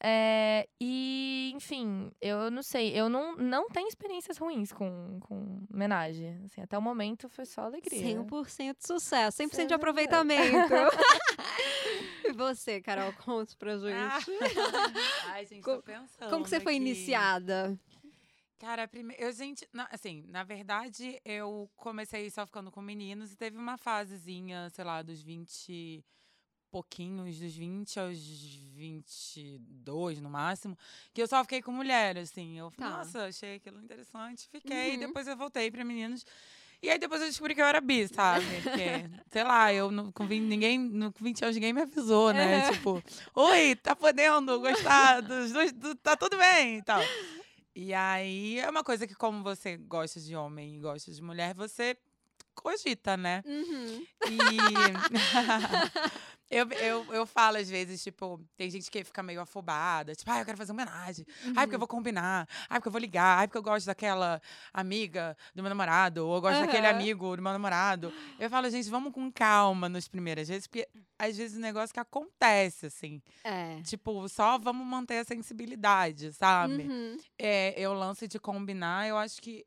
É, 0.00 0.68
e, 0.80 1.52
enfim, 1.54 2.10
eu 2.20 2.50
não 2.50 2.62
sei, 2.62 2.92
eu 2.98 3.08
não, 3.08 3.34
não 3.36 3.68
tenho 3.68 3.88
experiências 3.88 4.36
ruins 4.36 4.72
com, 4.72 5.18
com 5.20 5.66
homenagem. 5.72 6.42
Assim, 6.44 6.60
até 6.60 6.76
o 6.76 6.82
momento 6.82 7.28
foi 7.28 7.46
só 7.46 7.62
alegria. 7.62 8.00
100% 8.00 8.76
de 8.78 8.86
sucesso, 8.86 9.38
100% 9.42 9.50
de 9.50 9.56
100%. 9.56 9.72
aproveitamento. 9.72 10.72
e 12.24 12.32
você, 12.32 12.80
Carol, 12.80 13.12
conta 13.24 13.54
pra 13.58 13.76
gente. 13.78 13.94
Ah. 13.94 14.18
Ai, 15.32 15.46
gente, 15.46 15.62
Co- 15.62 15.76
tô 15.76 15.82
pensando. 15.82 16.30
Como 16.30 16.44
que 16.44 16.50
você 16.50 16.60
foi 16.60 16.74
aqui. 16.74 16.82
iniciada? 16.82 17.78
Cara, 18.58 18.88
primeiro, 18.88 19.22
eu, 19.22 19.32
gente, 19.32 19.66
na- 19.72 19.88
assim, 19.92 20.24
na 20.28 20.42
verdade, 20.42 21.20
eu 21.24 21.70
comecei 21.76 22.30
só 22.30 22.46
ficando 22.46 22.70
com 22.70 22.80
meninos 22.80 23.32
e 23.32 23.36
teve 23.36 23.56
uma 23.58 23.76
fasezinha, 23.76 24.68
sei 24.70 24.84
lá, 24.84 25.02
dos 25.02 25.22
20 25.22 26.02
pouquinhos, 26.70 27.38
dos 27.38 27.54
20 27.54 27.98
aos 28.00 28.18
22 28.74 30.20
no 30.20 30.28
máximo, 30.30 30.76
que 31.12 31.22
eu 31.22 31.26
só 31.26 31.42
fiquei 31.42 31.62
com 31.62 31.72
mulher, 31.72 32.16
assim. 32.18 32.58
Eu, 32.58 32.70
Tá. 32.72 32.88
nossa, 32.90 33.24
achei 33.26 33.56
aquilo 33.56 33.80
interessante, 33.80 34.48
fiquei, 34.50 34.92
Uhum. 34.94 35.00
depois 35.00 35.26
eu 35.26 35.36
voltei 35.36 35.70
pra 35.70 35.84
meninos. 35.84 36.24
E 36.82 36.90
aí 36.90 36.98
depois 36.98 37.20
eu 37.22 37.26
descobri 37.26 37.54
que 37.54 37.60
eu 37.62 37.64
era 37.66 37.80
bi, 37.80 38.06
sabe? 38.06 38.44
Porque, 38.62 38.84
sei 39.32 39.42
lá, 39.44 39.72
eu 39.72 39.90
não, 39.90 40.12
com 40.12 40.26
20, 40.26 40.42
ninguém, 40.42 40.78
no, 40.78 41.10
com 41.12 41.24
20 41.24 41.42
anos 41.42 41.56
ninguém 41.56 41.72
me 41.72 41.82
avisou, 41.82 42.32
né? 42.32 42.66
Uhum. 42.68 42.72
Tipo, 42.72 43.02
oi, 43.34 43.74
tá 43.76 43.96
podendo 43.96 44.60
gostar 44.60 45.20
dos 45.22 45.52
dois, 45.52 45.72
do- 45.72 45.94
tá 45.94 46.16
tudo 46.16 46.36
bem 46.36 46.78
e 46.78 46.82
tal. 46.82 47.02
E 47.74 47.92
aí 47.94 48.58
é 48.58 48.68
uma 48.70 48.84
coisa 48.84 49.06
que, 49.06 49.14
como 49.14 49.42
você 49.42 49.76
gosta 49.78 50.20
de 50.20 50.36
homem 50.36 50.76
e 50.76 50.80
gosta 50.80 51.10
de 51.12 51.22
mulher, 51.22 51.54
você 51.54 51.96
cogita, 52.54 53.16
né? 53.16 53.42
Uhum. 53.46 54.06
E 54.28 54.46
eu, 56.50 56.70
eu, 56.72 57.14
eu 57.14 57.26
falo 57.26 57.56
às 57.56 57.68
vezes, 57.68 58.02
tipo, 58.02 58.40
tem 58.56 58.70
gente 58.70 58.90
que 58.90 59.02
fica 59.02 59.22
meio 59.22 59.40
afobada, 59.40 60.14
tipo, 60.14 60.30
ah, 60.30 60.40
eu 60.40 60.44
quero 60.44 60.56
fazer 60.56 60.72
uma 60.72 60.82
homenagem. 60.82 61.26
Ai, 61.56 61.66
porque 61.66 61.74
eu 61.74 61.78
vou 61.78 61.88
combinar. 61.88 62.48
Ai, 62.68 62.78
porque 62.78 62.88
eu 62.88 62.92
vou 62.92 63.00
ligar. 63.00 63.38
Ai, 63.38 63.48
porque 63.48 63.58
eu 63.58 63.62
gosto 63.62 63.86
daquela 63.86 64.40
amiga 64.72 65.36
do 65.54 65.62
meu 65.62 65.68
namorado. 65.68 66.26
Ou 66.26 66.36
eu 66.36 66.40
gosto 66.40 66.60
daquele 66.60 66.86
Aham. 66.86 66.96
amigo 66.96 67.36
do 67.36 67.42
meu 67.42 67.52
namorado. 67.52 68.12
Eu 68.38 68.48
falo, 68.48 68.70
gente, 68.70 68.88
vamos 68.88 69.12
com 69.12 69.30
calma 69.32 69.88
nas 69.88 70.06
primeiras 70.06 70.48
vezes, 70.48 70.66
porque 70.66 70.88
às 71.18 71.36
vezes 71.36 71.56
o 71.56 71.60
negócio 71.60 71.92
que 71.92 72.00
acontece, 72.00 72.86
assim. 72.86 73.20
É. 73.42 73.80
Tipo, 73.82 74.28
só 74.28 74.58
vamos 74.58 74.86
manter 74.86 75.18
a 75.18 75.24
sensibilidade, 75.24 76.32
sabe? 76.32 76.84
Uhum. 76.84 77.16
É, 77.38 77.74
eu 77.80 77.92
lance 77.92 78.28
de 78.28 78.38
combinar, 78.38 79.08
eu 79.08 79.16
acho 79.16 79.40
que. 79.40 79.64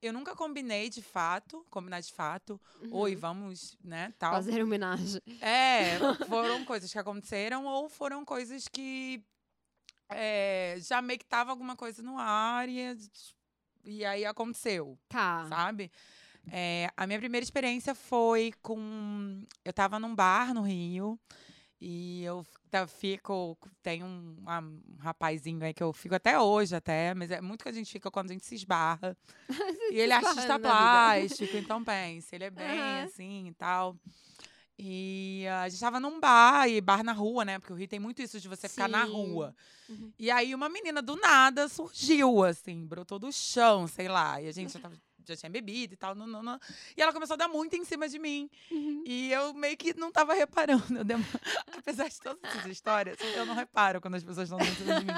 Eu 0.00 0.12
nunca 0.12 0.34
combinei 0.36 0.88
de 0.88 1.02
fato, 1.02 1.66
combinar 1.70 2.00
de 2.00 2.12
fato. 2.12 2.60
Oi, 2.90 3.14
Uhum. 3.14 3.20
vamos, 3.20 3.76
né, 3.82 4.14
tal. 4.18 4.32
Fazer 4.32 4.62
homenagem. 4.62 5.20
É, 5.40 5.98
foram 6.28 6.64
coisas 6.64 6.92
que 6.92 6.98
aconteceram 6.98 7.64
ou 7.66 7.88
foram 7.88 8.24
coisas 8.24 8.68
que 8.68 9.22
é, 10.08 10.76
já 10.80 11.02
meio 11.02 11.18
que 11.18 11.24
tava 11.26 11.50
alguma 11.50 11.74
coisa 11.76 12.02
no 12.02 12.16
ar 12.18 12.68
e, 12.68 12.96
e 13.84 14.04
aí 14.04 14.24
aconteceu, 14.24 14.98
Tá. 15.08 15.46
sabe? 15.48 15.90
É, 16.50 16.90
a 16.96 17.06
minha 17.06 17.18
primeira 17.18 17.44
experiência 17.44 17.94
foi 17.94 18.54
com. 18.62 19.44
Eu 19.64 19.72
tava 19.72 19.98
num 19.98 20.14
bar 20.14 20.54
no 20.54 20.62
Rio 20.62 21.20
e 21.80 22.22
eu 22.22 22.46
tá- 22.68 22.86
fico. 22.86 23.56
Tem 23.82 24.02
um, 24.02 24.36
um 24.46 24.96
rapazinho 24.98 25.64
aí 25.64 25.74
que 25.74 25.82
eu 25.82 25.92
fico 25.92 26.14
até 26.14 26.38
hoje, 26.38 26.74
até, 26.76 27.14
mas 27.14 27.30
é 27.30 27.40
muito 27.40 27.62
que 27.62 27.68
a 27.68 27.72
gente 27.72 27.90
fica 27.90 28.10
quando 28.10 28.30
a 28.30 28.32
gente 28.32 28.46
se 28.46 28.54
esbarra. 28.54 29.16
e 29.92 29.98
ele 29.98 30.12
é 30.12 30.16
artista 30.16 30.58
plástico, 30.58 31.56
então 31.56 31.82
pense, 31.82 32.34
ele 32.34 32.44
é 32.44 32.50
bem 32.50 32.66
Aham. 32.66 33.04
assim 33.04 33.48
e 33.48 33.54
tal. 33.54 33.96
E 34.78 35.44
a 35.62 35.68
gente 35.68 35.80
tava 35.80 35.98
num 35.98 36.20
bar, 36.20 36.68
e 36.68 36.80
bar 36.80 37.02
na 37.02 37.12
rua, 37.12 37.44
né? 37.44 37.58
Porque 37.58 37.72
o 37.72 37.76
Rio 37.76 37.88
tem 37.88 37.98
muito 37.98 38.22
isso 38.22 38.38
de 38.38 38.48
você 38.48 38.68
ficar 38.68 38.88
na 38.88 39.04
Sim. 39.04 39.10
rua. 39.10 39.54
Uhum. 39.88 40.12
E 40.16 40.30
aí 40.30 40.54
uma 40.54 40.68
menina 40.68 41.02
do 41.02 41.16
nada 41.16 41.68
surgiu, 41.68 42.44
assim, 42.44 42.86
brotou 42.86 43.18
do 43.18 43.32
chão, 43.32 43.88
sei 43.88 44.08
lá. 44.08 44.40
E 44.40 44.46
a 44.46 44.52
gente 44.52 44.72
já, 44.72 44.78
tava, 44.78 44.96
já 45.28 45.36
tinha 45.36 45.50
bebido 45.50 45.94
e 45.94 45.96
tal. 45.96 46.14
Não, 46.14 46.26
não, 46.26 46.42
não. 46.42 46.58
E 46.96 47.02
ela 47.02 47.12
começou 47.12 47.34
a 47.34 47.36
dar 47.36 47.48
muito 47.48 47.76
em 47.76 47.84
cima 47.84 48.08
de 48.08 48.18
mim. 48.18 48.50
Uhum. 48.70 49.02
E 49.06 49.32
eu 49.32 49.54
meio 49.54 49.76
que 49.76 49.92
não 49.98 50.10
tava 50.10 50.34
reparando. 50.34 51.04
Demo- 51.04 51.24
Apesar 51.76 52.08
de 52.08 52.18
todas 52.20 52.38
essas 52.44 52.66
histórias, 52.66 53.16
eu 53.36 53.46
não 53.46 53.54
reparo 53.54 54.00
quando 54.00 54.14
as 54.16 54.24
pessoas 54.24 54.48
estão 54.50 54.58
dando 54.58 54.70
em 54.70 54.74
cima 54.74 55.00
de 55.00 55.04
mim. 55.04 55.12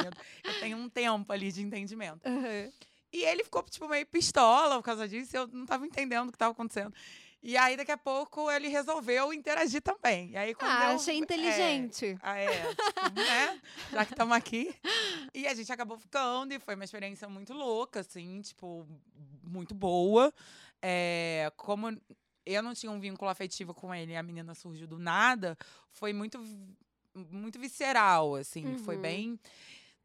Eu, 0.44 0.60
tenho 0.60 0.76
um 0.76 0.88
tempo 0.88 1.32
ali 1.32 1.50
de 1.50 1.62
entendimento. 1.62 2.28
Uhum. 2.28 2.72
E 3.12 3.24
ele 3.24 3.42
ficou, 3.42 3.62
tipo, 3.64 3.88
meio 3.88 4.06
pistola 4.06 4.76
por 4.76 4.82
causa 4.84 5.08
disso. 5.08 5.34
E 5.34 5.38
eu 5.38 5.46
não 5.48 5.66
tava 5.66 5.84
entendendo 5.86 6.28
o 6.28 6.32
que 6.32 6.38
tava 6.38 6.52
acontecendo. 6.52 6.94
E 7.42 7.56
aí, 7.56 7.74
daqui 7.74 7.90
a 7.90 7.96
pouco, 7.96 8.50
ele 8.50 8.68
resolveu 8.68 9.32
interagir 9.32 9.80
também. 9.80 10.30
E 10.32 10.36
aí, 10.36 10.54
quando 10.54 10.70
Ah, 10.72 10.90
eu- 10.90 10.96
achei 10.96 11.14
é, 11.14 11.18
inteligente. 11.18 12.18
ah, 12.22 12.36
é. 12.38 12.50
tipo, 12.68 13.14
né? 13.18 13.60
Já 13.90 14.04
que 14.04 14.12
estamos 14.12 14.36
aqui. 14.36 14.74
E 15.34 15.46
a 15.46 15.54
gente 15.54 15.72
acabou 15.72 15.96
ficando, 15.98 16.52
e 16.52 16.58
foi 16.60 16.74
uma 16.74 16.84
experiência 16.84 17.26
muito 17.30 17.54
louca, 17.54 18.00
assim, 18.00 18.42
tipo, 18.42 18.86
muito 19.42 19.74
boa. 19.74 20.32
É, 20.82 21.52
como 21.56 21.96
eu 22.46 22.62
não 22.62 22.74
tinha 22.74 22.90
um 22.90 22.98
vínculo 23.00 23.30
afetivo 23.30 23.74
com 23.74 23.94
ele 23.94 24.12
e 24.12 24.16
a 24.16 24.22
menina 24.22 24.54
surgiu 24.54 24.86
do 24.86 24.98
nada, 24.98 25.56
foi 25.90 26.12
muito, 26.12 26.38
muito 27.14 27.58
visceral, 27.58 28.34
assim, 28.34 28.76
foi 28.78 28.96
Uhum. 28.96 29.02
bem. 29.02 29.40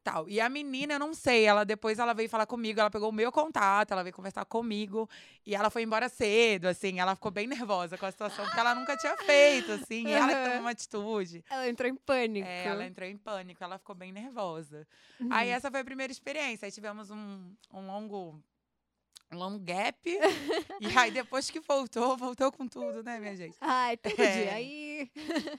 Tal. 0.04 0.28
E 0.28 0.40
a 0.40 0.48
menina, 0.48 0.94
eu 0.94 0.98
não 1.00 1.12
sei, 1.12 1.44
ela 1.46 1.64
depois 1.64 1.98
ela 1.98 2.14
veio 2.14 2.28
falar 2.28 2.46
comigo, 2.46 2.78
ela 2.78 2.88
pegou 2.90 3.08
o 3.08 3.12
meu 3.12 3.32
contato, 3.32 3.90
ela 3.90 4.04
veio 4.04 4.14
conversar 4.14 4.44
comigo 4.44 5.10
e 5.44 5.52
ela 5.52 5.68
foi 5.68 5.82
embora 5.82 6.08
cedo, 6.08 6.66
assim, 6.66 7.00
ela 7.00 7.16
ficou 7.16 7.32
bem 7.32 7.48
nervosa 7.48 7.98
com 7.98 8.06
a 8.06 8.10
situação, 8.12 8.44
porque 8.44 8.60
ela 8.60 8.72
nunca 8.72 8.96
tinha 8.96 9.16
feito, 9.16 9.72
assim, 9.72 10.06
e 10.06 10.12
ela 10.12 10.32
tomou 10.44 10.60
uma 10.60 10.70
atitude. 10.70 11.44
Ela 11.50 11.68
entrou 11.68 11.90
em 11.90 11.96
pânico. 11.96 12.46
É, 12.46 12.66
ela 12.66 12.84
entrou 12.86 13.08
em 13.08 13.16
pânico, 13.16 13.64
ela 13.64 13.78
ficou 13.78 13.96
bem 13.96 14.12
nervosa. 14.12 14.86
Aí 15.28 15.48
Uhum. 15.48 15.54
essa 15.56 15.72
foi 15.72 15.80
a 15.80 15.84
primeira 15.84 16.12
experiência. 16.12 16.66
Aí 16.66 16.70
tivemos 16.70 17.10
um, 17.10 17.52
um 17.72 17.84
longo. 17.88 18.40
Longo 19.32 19.58
gap. 19.58 19.98
e 20.80 20.98
aí, 20.98 21.10
depois 21.10 21.50
que 21.50 21.58
voltou, 21.60 22.16
voltou 22.16 22.52
com 22.52 22.66
tudo, 22.68 23.02
né, 23.02 23.18
minha 23.18 23.36
gente? 23.36 23.56
Ai, 23.60 23.94
entendi. 23.94 24.22
É. 24.22 24.52
Aí. 24.54 25.10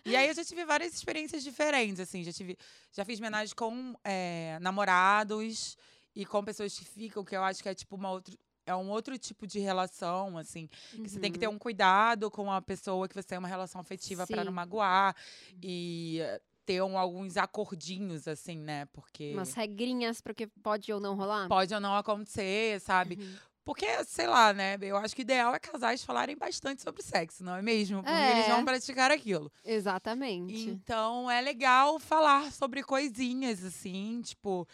E 0.05 0.15
aí 0.15 0.27
eu 0.29 0.33
já 0.33 0.43
tive 0.45 0.63
várias 0.65 0.93
experiências 0.93 1.43
diferentes, 1.43 1.99
assim. 1.99 2.23
Já 2.23 2.31
tive. 2.31 2.57
Já 2.93 3.03
fiz 3.03 3.19
homenagem 3.19 3.53
com 3.55 3.93
é, 4.03 4.57
namorados 4.61 5.77
e 6.15 6.25
com 6.25 6.43
pessoas 6.43 6.77
que 6.77 6.85
ficam, 6.85 7.23
que 7.25 7.35
eu 7.35 7.43
acho 7.43 7.61
que 7.61 7.69
é 7.69 7.75
tipo 7.75 7.95
uma 7.95 8.11
outra. 8.11 8.33
É 8.65 8.75
um 8.75 8.89
outro 8.89 9.17
tipo 9.17 9.47
de 9.47 9.59
relação, 9.59 10.37
assim. 10.37 10.67
Que 10.91 11.07
você 11.09 11.19
tem 11.19 11.31
que 11.31 11.39
ter 11.39 11.47
Uhum. 11.47 11.55
um 11.55 11.59
cuidado 11.59 12.29
com 12.29 12.51
a 12.51 12.61
pessoa 12.61 13.07
que 13.07 13.15
você 13.15 13.27
tem 13.27 13.37
uma 13.37 13.47
relação 13.47 13.79
afetiva 13.79 14.27
pra 14.27 14.43
não 14.43 14.51
magoar. 14.51 15.15
E 15.63 16.19
ter 16.65 16.81
um- 16.83 16.97
alguns 16.97 17.37
acordinhos, 17.37 18.27
assim, 18.27 18.57
né? 18.57 18.85
Porque 18.91 19.31
Umas 19.33 19.53
regrinhas 19.53 20.19
para 20.19 20.33
o 20.33 20.35
que 20.35 20.47
pode 20.47 20.91
ou 20.91 20.99
não 20.99 21.15
rolar. 21.15 21.47
pode 21.47 21.73
ou 21.73 21.79
não 21.79 21.95
acontecer, 21.95 22.81
sabe? 22.81 23.15
Uhum. 23.17 23.35
Porque, 23.67 23.85
sei 24.05 24.27
lá, 24.27 24.53
né? 24.53 24.77
Eu 24.81 24.95
acho 24.95 25.13
que 25.13 25.21
o 25.21 25.23
ideal 25.23 25.53
é 25.53 25.59
casais 25.59 26.01
falarem 26.01 26.37
bastante 26.37 26.81
sobre 26.81 27.03
sexo, 27.03 27.43
não 27.43 27.53
é 27.53 27.61
mesmo? 27.61 27.97
Porque 28.01 28.13
eles 28.13 28.47
É. 28.47 28.49
vão 28.49 28.63
praticar 28.63 29.11
aquilo. 29.11 29.51
Exatamente. 29.65 30.69
Então 30.69 31.29
é 31.29 31.41
legal 31.41 31.99
falar 31.99 32.49
sobre 32.53 32.81
coisinhas, 32.81 33.65
assim, 33.65 34.21
tipo. 34.23 34.65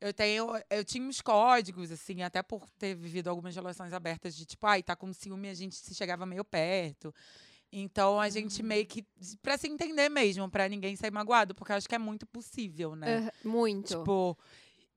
Eu 0.00 0.12
tenho. 0.12 0.48
Eu 0.68 0.84
tinha 0.84 1.06
uns 1.06 1.20
códigos, 1.20 1.92
assim, 1.92 2.22
até 2.24 2.42
por 2.42 2.68
ter 2.70 2.96
vivido 2.96 3.28
algumas 3.28 3.54
relações 3.54 3.92
abertas 3.92 4.34
de 4.34 4.44
tipo, 4.44 4.66
ai, 4.66 4.82
tá 4.82 4.96
com 4.96 5.12
ciúme, 5.12 5.48
a 5.48 5.54
gente 5.54 5.76
se 5.76 5.94
chegava 5.94 6.26
meio 6.26 6.44
perto. 6.44 7.14
Então 7.72 8.18
a 8.20 8.28
gente 8.28 8.62
Uhum. 8.62 8.66
meio 8.68 8.84
que. 8.84 9.04
Pra 9.40 9.56
se 9.56 9.68
entender 9.68 10.08
mesmo, 10.08 10.50
pra 10.50 10.68
ninguém 10.68 10.96
sair 10.96 11.12
magoado, 11.12 11.54
porque 11.54 11.70
eu 11.70 11.76
acho 11.76 11.88
que 11.88 11.94
é 11.94 11.98
muito 11.98 12.26
possível, 12.26 12.96
né? 12.96 13.18
Aham, 13.18 13.30
Muito. 13.44 13.86
Tipo, 13.98 14.36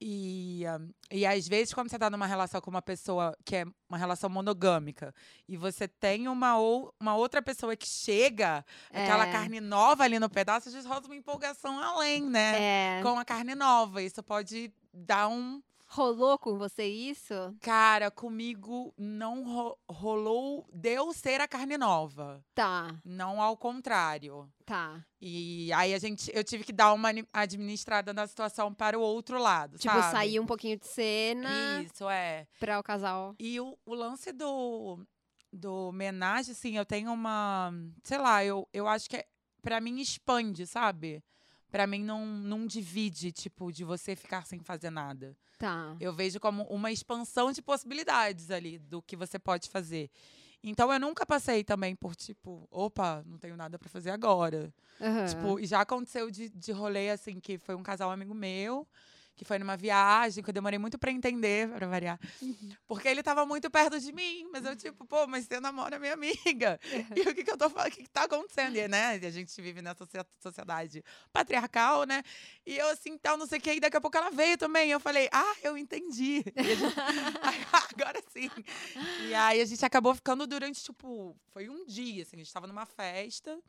e, 0.05 0.63
e 1.09 1.25
às 1.25 1.47
vezes, 1.47 1.73
quando 1.73 1.89
você 1.89 1.97
tá 1.97 2.09
numa 2.09 2.25
relação 2.27 2.59
com 2.59 2.69
uma 2.69 2.81
pessoa 2.81 3.33
que 3.45 3.55
é 3.55 3.65
uma 3.87 3.97
relação 3.97 4.29
monogâmica, 4.29 5.13
e 5.47 5.55
você 5.55 5.87
tem 5.87 6.27
uma, 6.27 6.57
ou, 6.57 6.93
uma 6.99 7.15
outra 7.15 7.41
pessoa 7.41 7.75
que 7.75 7.87
chega, 7.87 8.65
aquela 8.89 9.27
É. 9.27 9.31
carne 9.31 9.61
nova 9.61 10.03
ali 10.03 10.19
no 10.19 10.29
pedaço, 10.29 10.67
às 10.67 10.73
vezes 10.73 10.87
rola 10.89 11.01
uma 11.05 11.15
empolgação 11.15 11.79
além, 11.79 12.21
né? 12.29 12.97
É, 12.99 13.01
Com 13.01 13.17
a 13.17 13.23
carne 13.23 13.55
nova. 13.55 14.01
Isso 14.01 14.21
pode 14.21 14.73
dar 14.93 15.27
um. 15.29 15.61
Rolou 15.93 16.37
com 16.39 16.57
você 16.57 16.85
isso? 16.85 17.33
Cara, 17.61 18.09
comigo 18.09 18.93
não 18.97 19.43
ro- 19.43 19.77
rolou 19.89 20.65
de 20.73 20.89
eu 20.93 21.13
ser 21.13 21.39
a 21.41 21.47
carne 21.47 21.77
nova. 21.77 22.43
Tá, 22.55 22.95
Não 23.05 23.41
ao 23.41 23.55
contrário. 23.55 24.49
tá. 24.65 25.05
E 25.21 25.71
aí 25.73 25.93
a 25.93 25.99
gente, 25.99 26.29
eu 26.33 26.43
tive 26.43 26.63
que 26.63 26.73
dar 26.73 26.91
uma 26.93 27.09
administrada 27.31 28.13
na 28.13 28.27
situação 28.27 28.73
para 28.73 28.97
o 28.97 29.01
outro 29.01 29.39
lado, 29.39 29.77
Tipo, 29.77 29.93
sabe? 29.93 30.11
sair 30.11 30.39
um 30.39 30.45
pouquinho 30.45 30.77
de 30.77 30.85
cena 30.87 31.81
Isso, 31.83 32.09
é. 32.09 32.45
para 32.59 32.79
o 32.79 32.83
casal. 32.83 33.33
E 33.39 33.59
o, 33.59 33.77
o 33.85 33.93
lance 33.93 34.31
do, 34.33 34.99
do 35.51 35.87
homenagem, 35.89 36.51
assim, 36.51 36.75
eu 36.77 36.85
tenho 36.85 37.11
uma. 37.13 37.71
Sei 38.03 38.17
lá, 38.17 38.43
eu, 38.43 38.67
eu 38.73 38.87
acho 38.87 39.09
que 39.09 39.17
é, 39.17 39.25
pra 39.61 39.79
mim 39.79 39.99
expande, 40.01 40.67
sabe? 40.67 41.23
Pra 41.73 41.87
mim 41.87 42.03
não, 42.03 42.23
não 42.23 42.67
divide, 42.67 43.31
tipo, 43.31 43.71
de 43.71 43.83
você 43.83 44.15
ficar 44.15 44.45
sem 44.45 44.59
fazer 44.59 44.91
nada. 44.91 45.35
Tá. 45.57 45.95
Eu 45.99 46.13
vejo 46.13 46.39
como 46.39 46.61
uma 46.65 46.91
expansão 46.91 47.51
de 47.51 47.63
possibilidades 47.63 48.51
ali 48.51 48.77
do 48.77 49.01
que 49.01 49.15
você 49.15 49.39
pode 49.39 49.67
fazer. 49.71 50.11
Então 50.63 50.93
eu 50.93 50.99
nunca 50.99 51.25
passei 51.25 51.63
também 51.63 51.95
por, 51.95 52.15
tipo, 52.15 52.67
opa, 52.69 53.23
não 53.25 53.39
tenho 53.39 53.57
nada 53.57 53.79
pra 53.79 53.89
fazer 53.89 54.11
agora. 54.11 54.71
Aham. 55.01 55.25
Tipo, 55.25 55.59
e 55.59 55.65
já 55.65 55.81
aconteceu 55.81 56.29
de, 56.29 56.47
de 56.47 56.71
rolê, 56.71 57.09
assim, 57.09 57.39
que 57.39 57.57
foi 57.57 57.73
um 57.73 57.81
casal 57.81 58.11
amigo 58.11 58.35
meu, 58.35 58.87
que 59.35 59.43
foi 59.43 59.57
numa 59.57 59.75
viagem, 59.75 60.43
que 60.43 60.49
eu 60.49 60.53
demorei 60.53 60.77
muito 60.77 60.97
pra 60.99 61.11
entender, 61.11 61.67
pra 61.69 61.87
variar. 61.87 62.19
Uhum. 62.41 62.69
Porque 62.85 63.07
ele 63.07 63.23
tava 63.23 63.45
muito 63.45 63.69
perto 63.71 63.99
de 63.99 64.11
mim, 64.11 64.47
mas 64.51 64.63
eu, 64.63 64.75
tipo, 64.75 65.05
pô, 65.05 65.25
mas 65.25 65.45
você 65.45 65.59
namora 65.59 65.97
minha 65.97 66.13
amiga. 66.13 66.79
E 67.15 67.21
o 67.27 67.33
que 67.33 67.43
que 67.43 67.51
eu 67.51 67.57
tô 67.57 67.69
falando? 67.69 67.87
O 67.87 67.91
que 67.91 68.03
que 68.03 68.09
tá 68.09 68.23
acontecendo? 68.25 68.75
E, 68.75 68.87
né? 68.87 69.15
A 69.15 69.29
gente 69.31 69.59
vive 69.61 69.81
nessa 69.81 70.05
socie- 70.05 70.25
sociedade 70.39 71.03
patriarcal, 71.31 72.03
né? 72.05 72.21
E 72.65 72.77
eu, 72.77 72.87
assim, 72.89 73.17
tal, 73.17 73.35
não 73.37 73.47
sei 73.47 73.57
o 73.57 73.61
que. 73.61 73.73
E 73.73 73.79
daqui 73.79 73.97
a 73.97 74.01
pouco 74.01 74.15
ela 74.17 74.29
veio 74.29 74.57
também. 74.57 74.89
E 74.89 74.91
eu 74.91 74.99
falei, 74.99 75.27
ah, 75.31 75.55
eu 75.63 75.77
entendi. 75.77 76.43
E 76.55 76.71
a 76.71 76.75
gente- 76.75 76.95
agora 77.93 78.23
sim. 78.31 78.49
E 79.27 79.33
aí 79.33 79.59
a 79.61 79.65
gente 79.65 79.83
acabou 79.85 80.13
ficando 80.13 80.45
durante, 80.45 80.83
tipo, 80.83 81.35
foi 81.47 81.69
um 81.69 81.85
dia, 81.85 82.21
assim. 82.23 82.35
A 82.35 82.39
gente 82.39 82.53
tava 82.53 82.67
numa 82.67 82.85
festa. 82.85 83.59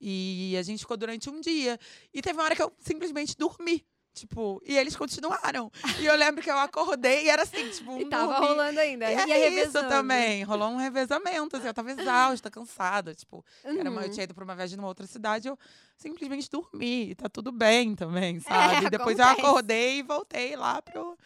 E 0.00 0.54
a 0.58 0.62
gente 0.62 0.80
ficou 0.80 0.96
durante 0.96 1.28
um 1.28 1.40
dia. 1.40 1.78
E 2.12 2.22
teve 2.22 2.38
uma 2.38 2.44
hora 2.44 2.56
que 2.56 2.62
eu 2.62 2.72
simplesmente 2.80 3.36
dormi. 3.36 3.84
Tipo, 4.16 4.62
e 4.64 4.74
eles 4.78 4.96
continuaram. 4.96 5.70
E 6.00 6.06
eu 6.06 6.14
lembro 6.16 6.42
que 6.42 6.50
eu 6.50 6.56
acordei 6.56 7.24
e 7.24 7.28
era 7.28 7.42
assim, 7.42 7.68
tipo, 7.68 7.92
um 7.92 8.00
E 8.00 8.06
tava 8.06 8.32
dormi. 8.32 8.46
rolando 8.48 8.80
ainda. 8.80 9.12
E 9.12 9.14
Ia 9.28 9.36
é 9.36 9.48
isso 9.62 9.72
também. 9.88 10.42
Rolou 10.42 10.70
um 10.70 10.78
revezamento, 10.78 11.54
assim. 11.58 11.66
Eu 11.66 11.74
tava 11.74 11.90
exausta, 11.90 12.50
cansada. 12.50 13.14
Tipo, 13.14 13.44
era 13.62 13.90
uma, 13.90 14.00
eu 14.00 14.06
Uhum. 14.06 14.10
tinha 14.12 14.24
ido 14.24 14.34
pra 14.34 14.42
uma 14.42 14.56
viagem 14.56 14.76
numa 14.78 14.88
outra 14.88 15.06
cidade, 15.06 15.48
eu 15.48 15.58
simplesmente 15.98 16.48
dormi. 16.48 17.10
E 17.10 17.14
tá 17.14 17.28
tudo 17.28 17.52
bem 17.52 17.94
também, 17.94 18.40
sabe? 18.80 18.86
É, 18.86 18.90
Depois 18.90 19.18
eu 19.18 19.24
acontece. 19.26 19.46
acordei 19.46 19.98
e 19.98 20.02
voltei 20.02 20.56
lá 20.56 20.80
pro, 20.80 21.18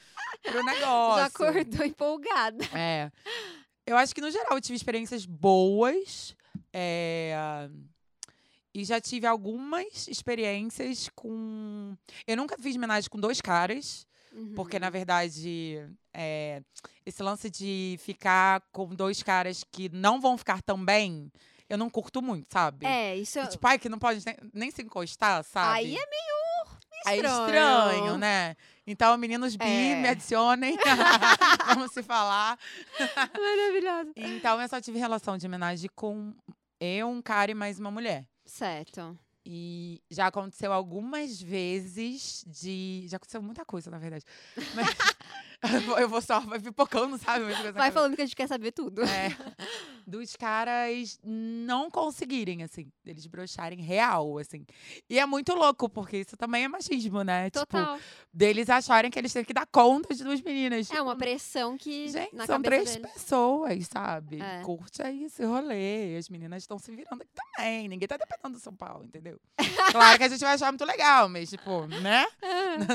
pro 0.42 0.62
negócio. 0.66 1.20
Já 1.20 1.26
acordou 1.26 1.86
empolgada. 1.86 2.64
É. 2.74 3.12
Eu 3.86 3.96
acho 3.96 4.12
que, 4.12 4.20
no 4.20 4.30
geral, 4.32 4.54
eu 4.54 4.60
tive 4.60 4.74
experiências 4.74 5.24
boas. 5.24 6.34
é, 6.72 7.68
E 8.72 8.84
já 8.84 9.00
tive 9.00 9.26
algumas 9.26 10.06
experiências 10.08 11.08
com. 11.14 11.96
Eu 12.26 12.36
nunca 12.36 12.56
fiz 12.58 12.76
homenagem 12.76 13.10
com 13.10 13.18
dois 13.18 13.40
caras. 13.40 14.06
Porque, 14.54 14.76
Uhum. 14.76 14.80
na 14.82 14.90
verdade, 14.90 15.84
é, 16.14 16.62
esse 17.04 17.20
lance 17.20 17.50
de 17.50 17.96
ficar 17.98 18.62
com 18.70 18.86
dois 18.94 19.24
caras 19.24 19.64
que 19.72 19.88
não 19.88 20.20
vão 20.20 20.38
ficar 20.38 20.62
tão 20.62 20.82
bem, 20.84 21.32
eu 21.68 21.76
não 21.76 21.90
curto 21.90 22.22
muito, 22.22 22.46
sabe? 22.52 22.86
É, 22.86 23.16
isso 23.16 23.40
E, 23.40 23.46
tipo, 23.48 23.66
ai, 23.66 23.76
que 23.76 23.88
não 23.88 23.98
pode 23.98 24.24
nem, 24.24 24.36
nem 24.54 24.70
se 24.70 24.82
encostar, 24.82 25.42
sabe? 25.42 25.78
aí 25.78 25.96
é 25.96 26.06
meio 26.06 26.78
É 27.06 27.16
estranho. 27.16 27.40
estranho, 27.44 28.18
né? 28.18 28.54
Então, 28.86 29.18
meninos 29.18 29.56
bi, 29.56 29.64
É. 29.64 29.96
me 30.00 30.08
adicionem. 30.08 30.76
Vamos 31.66 31.90
se 31.92 32.00
falar. 32.04 32.56
maravilhoso. 33.36 34.12
Então, 34.14 34.60
eu 34.62 34.68
só 34.68 34.80
tive 34.80 34.96
relação 34.98 35.36
de 35.36 35.46
homenagem 35.46 35.90
com 35.94 36.32
eu, 36.80 37.08
um 37.08 37.20
cara 37.20 37.50
e 37.50 37.54
mais 37.54 37.80
uma 37.80 37.90
mulher. 37.90 38.26
Certo. 38.50 39.16
E 39.46 40.02
já 40.10 40.26
aconteceu 40.26 40.72
algumas 40.72 41.40
vezes 41.40 42.44
de. 42.46 43.06
Já 43.08 43.16
aconteceu 43.16 43.40
muita 43.40 43.64
coisa, 43.64 43.90
na 43.90 43.98
verdade. 43.98 44.24
Mas 44.74 44.88
eu 46.00 46.08
vou- 46.08 46.20
só 46.20 46.40
vai 46.40 46.58
pipocando, 46.60 47.18
sabe? 47.18 47.44
Coisa 47.44 47.62
Vai 47.64 47.72
cabeça. 47.72 47.92
falando 47.92 48.16
que 48.16 48.22
a 48.22 48.26
gente 48.26 48.36
quer 48.36 48.46
saber 48.48 48.72
tudo. 48.72 49.02
É, 49.02 49.28
dos 50.06 50.34
caras 50.36 51.18
não 51.22 51.90
conseguirem, 51.90 52.62
assim, 52.62 52.90
eles 53.04 53.26
brocharem 53.26 53.80
real, 53.80 54.38
assim. 54.38 54.64
E 55.08 55.18
é 55.18 55.26
muito 55.26 55.54
louco, 55.54 55.88
porque 55.88 56.18
isso 56.18 56.36
também 56.36 56.64
é 56.64 56.68
machismo, 56.68 57.22
né? 57.22 57.50
Total. 57.50 57.96
Tipo, 57.96 58.08
deles 58.32 58.68
acharem 58.70 59.10
que 59.10 59.18
eles 59.18 59.32
têm 59.32 59.44
que 59.44 59.52
dar 59.52 59.66
conta 59.66 60.14
de 60.14 60.24
duas 60.24 60.40
meninas. 60.40 60.90
é 60.90 61.00
uma 61.02 61.12
Tipo, 61.12 61.18
pressão 61.24 61.76
que 61.76 62.08
Gente, 62.08 62.46
são 62.46 62.60
três 62.62 62.94
deles. 62.96 63.12
pessoas, 63.12 63.86
sabe? 63.86 64.40
É. 64.40 64.62
Curte 64.62 65.02
aí 65.02 65.24
esse 65.24 65.44
rolê. 65.44 66.16
As 66.16 66.28
meninas 66.28 66.62
estão 66.62 66.78
se 66.78 66.90
virando 66.90 67.22
aqui 67.22 67.32
também. 67.34 67.88
Ninguém 67.88 68.08
tá 68.08 68.16
dependendo 68.16 68.58
do 68.58 68.60
São 68.62 68.74
Paulo, 68.74 69.04
entendeu? 69.04 69.38
claro 69.92 70.18
que 70.18 70.24
a 70.24 70.28
gente 70.28 70.40
vai 70.40 70.54
achar 70.54 70.70
muito 70.72 70.84
legal, 70.84 71.28
mas, 71.28 71.50
tipo, 71.50 71.86
né? 71.86 72.26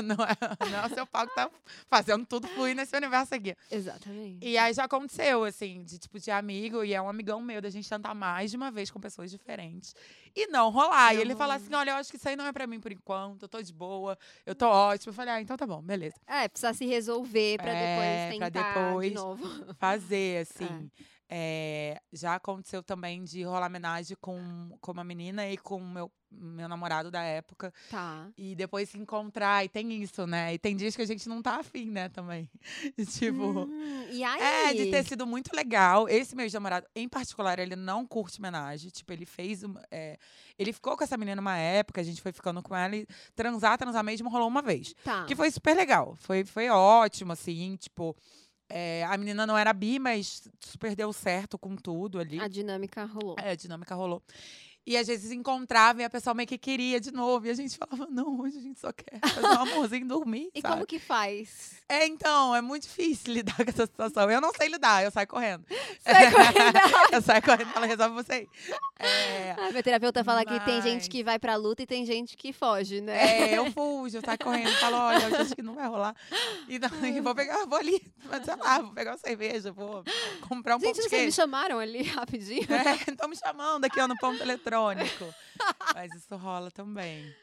não, 0.04 0.16
é, 0.24 0.70
não 0.70 0.78
é 0.82 0.86
o 0.86 0.94
seu 0.94 1.06
pau 1.06 1.26
que 1.26 1.34
tá 1.34 1.50
fazendo 1.88 2.24
tudo 2.26 2.48
fluir 2.56 2.74
nesse 2.74 2.96
universo 2.96 3.34
aqui. 3.34 3.54
Exatamente. 3.70 4.46
E 4.46 4.56
aí 4.58 4.72
já 4.72 4.84
aconteceu, 4.84 5.44
assim, 5.44 5.84
de 5.84 5.98
tipo 5.98 6.18
de 6.18 6.30
amigo, 6.30 6.82
e 6.82 6.94
é 6.94 7.00
um 7.00 7.08
amigão 7.08 7.40
meu, 7.40 7.60
da 7.60 7.70
gente 7.70 7.88
tentar 7.88 8.14
mais 8.14 8.50
de 8.50 8.56
uma 8.56 8.70
vez 8.70 8.90
com 8.90 8.98
pessoas 9.00 9.30
diferentes. 9.30 9.94
E 10.34 10.46
não 10.48 10.70
rolar. 10.70 11.12
Não 11.12 11.18
e 11.18 11.22
ele 11.22 11.34
falar 11.36 11.54
assim: 11.54 11.74
olha, 11.74 11.90
eu 11.90 11.96
acho 11.96 12.10
que 12.10 12.16
isso 12.16 12.28
aí 12.28 12.36
não 12.36 12.46
é 12.46 12.52
pra 12.52 12.66
mim 12.66 12.80
por 12.80 12.92
enquanto, 12.92 13.42
eu 13.42 13.48
tô 13.48 13.62
de 13.62 13.72
boa, 13.72 14.18
eu 14.44 14.54
tô 14.54 14.66
ótimo. 14.66 15.10
Eu 15.10 15.14
falei, 15.14 15.34
ah, 15.34 15.40
então 15.40 15.56
tá 15.56 15.66
bom, 15.66 15.80
beleza. 15.80 16.16
É, 16.26 16.48
precisa 16.48 16.72
se 16.74 16.84
resolver 16.86 17.56
pra 17.58 17.70
É, 17.72 18.28
depois 18.30 18.38
pra 18.40 18.48
tentar 18.48 18.74
depois. 18.74 19.08
de 19.10 19.14
novo. 19.14 19.74
Fazer, 19.74 20.42
assim. 20.48 20.90
É, 21.00 21.02
já 22.12 22.36
aconteceu 22.36 22.82
também 22.82 23.24
de 23.24 23.42
rolar 23.42 23.66
homenagem 23.66 24.16
com, 24.20 24.70
com 24.80 24.92
uma 24.92 25.02
menina 25.02 25.48
e 25.48 25.56
com 25.58 25.80
meu, 25.80 26.10
meu 26.30 26.68
namorado 26.68 27.10
da 27.10 27.22
época. 27.22 27.72
Tá. 27.90 28.28
E 28.38 28.54
depois 28.54 28.88
se 28.88 28.98
encontrar, 28.98 29.64
e 29.64 29.68
tem 29.68 30.02
isso, 30.02 30.26
né? 30.26 30.54
E 30.54 30.58
tem 30.58 30.76
dias 30.76 30.94
que 30.94 31.02
a 31.02 31.06
gente 31.06 31.28
não 31.28 31.42
tá 31.42 31.56
afim, 31.56 31.90
né, 31.90 32.08
também. 32.08 32.48
E, 32.96 33.04
tipo. 33.06 33.42
Hum, 33.42 34.06
e 34.10 34.22
aí? 34.22 34.40
É, 34.40 34.74
de 34.74 34.90
ter 34.90 35.04
sido 35.04 35.26
muito 35.26 35.54
legal. 35.54 36.08
Esse 36.08 36.36
meu 36.36 36.46
namorado, 36.52 36.86
em 36.94 37.08
particular, 37.08 37.58
ele 37.58 37.74
não 37.74 38.06
curte 38.06 38.38
homenagem. 38.38 38.90
Tipo, 38.90 39.12
ele 39.12 39.26
fez. 39.26 39.62
é, 39.90 40.16
ele 40.56 40.72
ficou 40.72 40.96
com 40.96 41.02
essa 41.02 41.16
menina 41.16 41.40
uma 41.40 41.56
época, 41.56 42.00
a 42.00 42.04
gente 42.04 42.22
foi 42.22 42.32
ficando 42.32 42.62
com 42.62 42.74
ela 42.74 42.96
e 42.96 43.06
transar, 43.34 43.76
transar 43.76 44.04
mesmo 44.04 44.30
rolou 44.30 44.48
uma 44.48 44.62
vez. 44.62 44.94
Tá. 45.02 45.24
Que 45.24 45.34
foi 45.34 45.50
super 45.50 45.76
legal. 45.76 46.14
Foi, 46.16 46.44
foi 46.44 46.68
ótimo, 46.70 47.32
assim, 47.32 47.76
tipo. 47.76 48.16
É, 48.68 49.04
a 49.04 49.16
menina 49.16 49.46
não 49.46 49.56
era 49.56 49.72
bi, 49.72 49.98
mas 49.98 50.48
super 50.60 50.94
deu 50.96 51.12
certo 51.12 51.58
com 51.58 51.76
tudo 51.76 52.18
ali. 52.18 52.40
A 52.40 52.48
dinâmica 52.48 53.04
rolou. 53.04 53.36
É, 53.38 53.50
a 53.50 53.54
dinâmica 53.54 53.94
rolou. 53.94 54.22
E 54.86 54.96
às 54.96 55.06
vezes 55.08 55.32
encontrava 55.32 56.00
e 56.00 56.04
a 56.04 56.10
pessoa 56.10 56.32
meio 56.32 56.46
que 56.46 56.56
queria 56.56 57.00
de 57.00 57.10
novo. 57.10 57.46
E 57.46 57.50
a 57.50 57.54
gente 57.54 57.76
falava, 57.78 58.06
não, 58.10 58.40
hoje 58.40 58.58
a 58.58 58.60
gente 58.60 58.78
só 58.78 58.92
quer 58.92 59.18
fazer 59.20 59.46
um 59.46 59.62
amorzinho 59.62 60.04
e 60.04 60.08
dormir. 60.08 60.50
E 60.54 60.60
sabe? 60.60 60.74
como 60.74 60.86
que 60.86 60.98
faz? 60.98 61.74
É, 61.88 62.06
então, 62.06 62.54
é 62.54 62.60
muito 62.60 62.82
difícil 62.84 63.32
lidar 63.34 63.56
com 63.56 63.62
essa 63.68 63.86
situação. 63.86 64.30
Eu 64.30 64.40
não 64.40 64.52
sei 64.54 64.68
lidar, 64.68 65.02
eu 65.04 65.10
saio 65.10 65.26
correndo. 65.26 65.64
Sai 66.00 66.30
correndo. 66.30 66.78
eu 67.12 67.22
saio 67.22 67.42
correndo, 67.42 67.70
ela 67.74 67.86
resolve 67.86 68.14
você. 68.14 68.48
É, 68.98 69.52
Ah, 69.58 69.70
meu 69.72 69.82
terapeuta 69.82 70.22
fala 70.24 70.44
que 70.44 70.58
tem 70.64 70.80
gente 70.82 71.00
Mas- 71.02 71.08
que 71.08 71.24
vai 71.24 71.38
pra 71.38 71.56
luta 71.56 71.82
e 71.82 71.86
tem 71.86 72.06
gente 72.06 72.36
que 72.36 72.52
foge, 72.52 73.00
né? 73.00 73.50
é, 73.52 73.58
eu 73.58 73.70
fujo, 73.72 74.16
eu 74.18 74.22
saio 74.24 74.38
correndo, 74.38 74.70
falo, 74.78 74.96
olha, 74.98 75.40
acho 75.40 75.54
que 75.54 75.62
não 75.62 75.74
vai 75.74 75.86
rolar. 75.88 76.14
E, 76.68 76.78
não, 76.78 76.88
vou 77.22 77.34
pegar, 77.34 77.64
vou 77.66 77.78
ali, 77.78 78.00
mas 78.24 78.44
sei 78.44 78.54
lá, 78.56 78.78
vou 78.80 78.92
pegar 78.92 79.12
uma 79.12 79.18
cerveja, 79.18 79.72
vou 79.72 80.04
comprar 80.48 80.76
um 80.76 80.80
gente, 80.80 80.94
pão 80.94 81.02
de 81.02 81.08
vocês 81.08 81.26
me 81.26 81.32
chamaram 81.32 81.78
ali 81.78 82.02
rapidinho. 82.04 82.66
É, 82.72 83.10
estão 83.10 83.28
me 83.28 83.36
chamando 83.36 83.84
aqui 83.84 84.00
ó, 84.00 84.06
no 84.08 84.16
ponto 84.16 84.40
eletrônico. 84.42 84.75
Mas 85.94 86.12
isso 86.14 86.36
rola 86.36 86.70
também. 86.70 87.34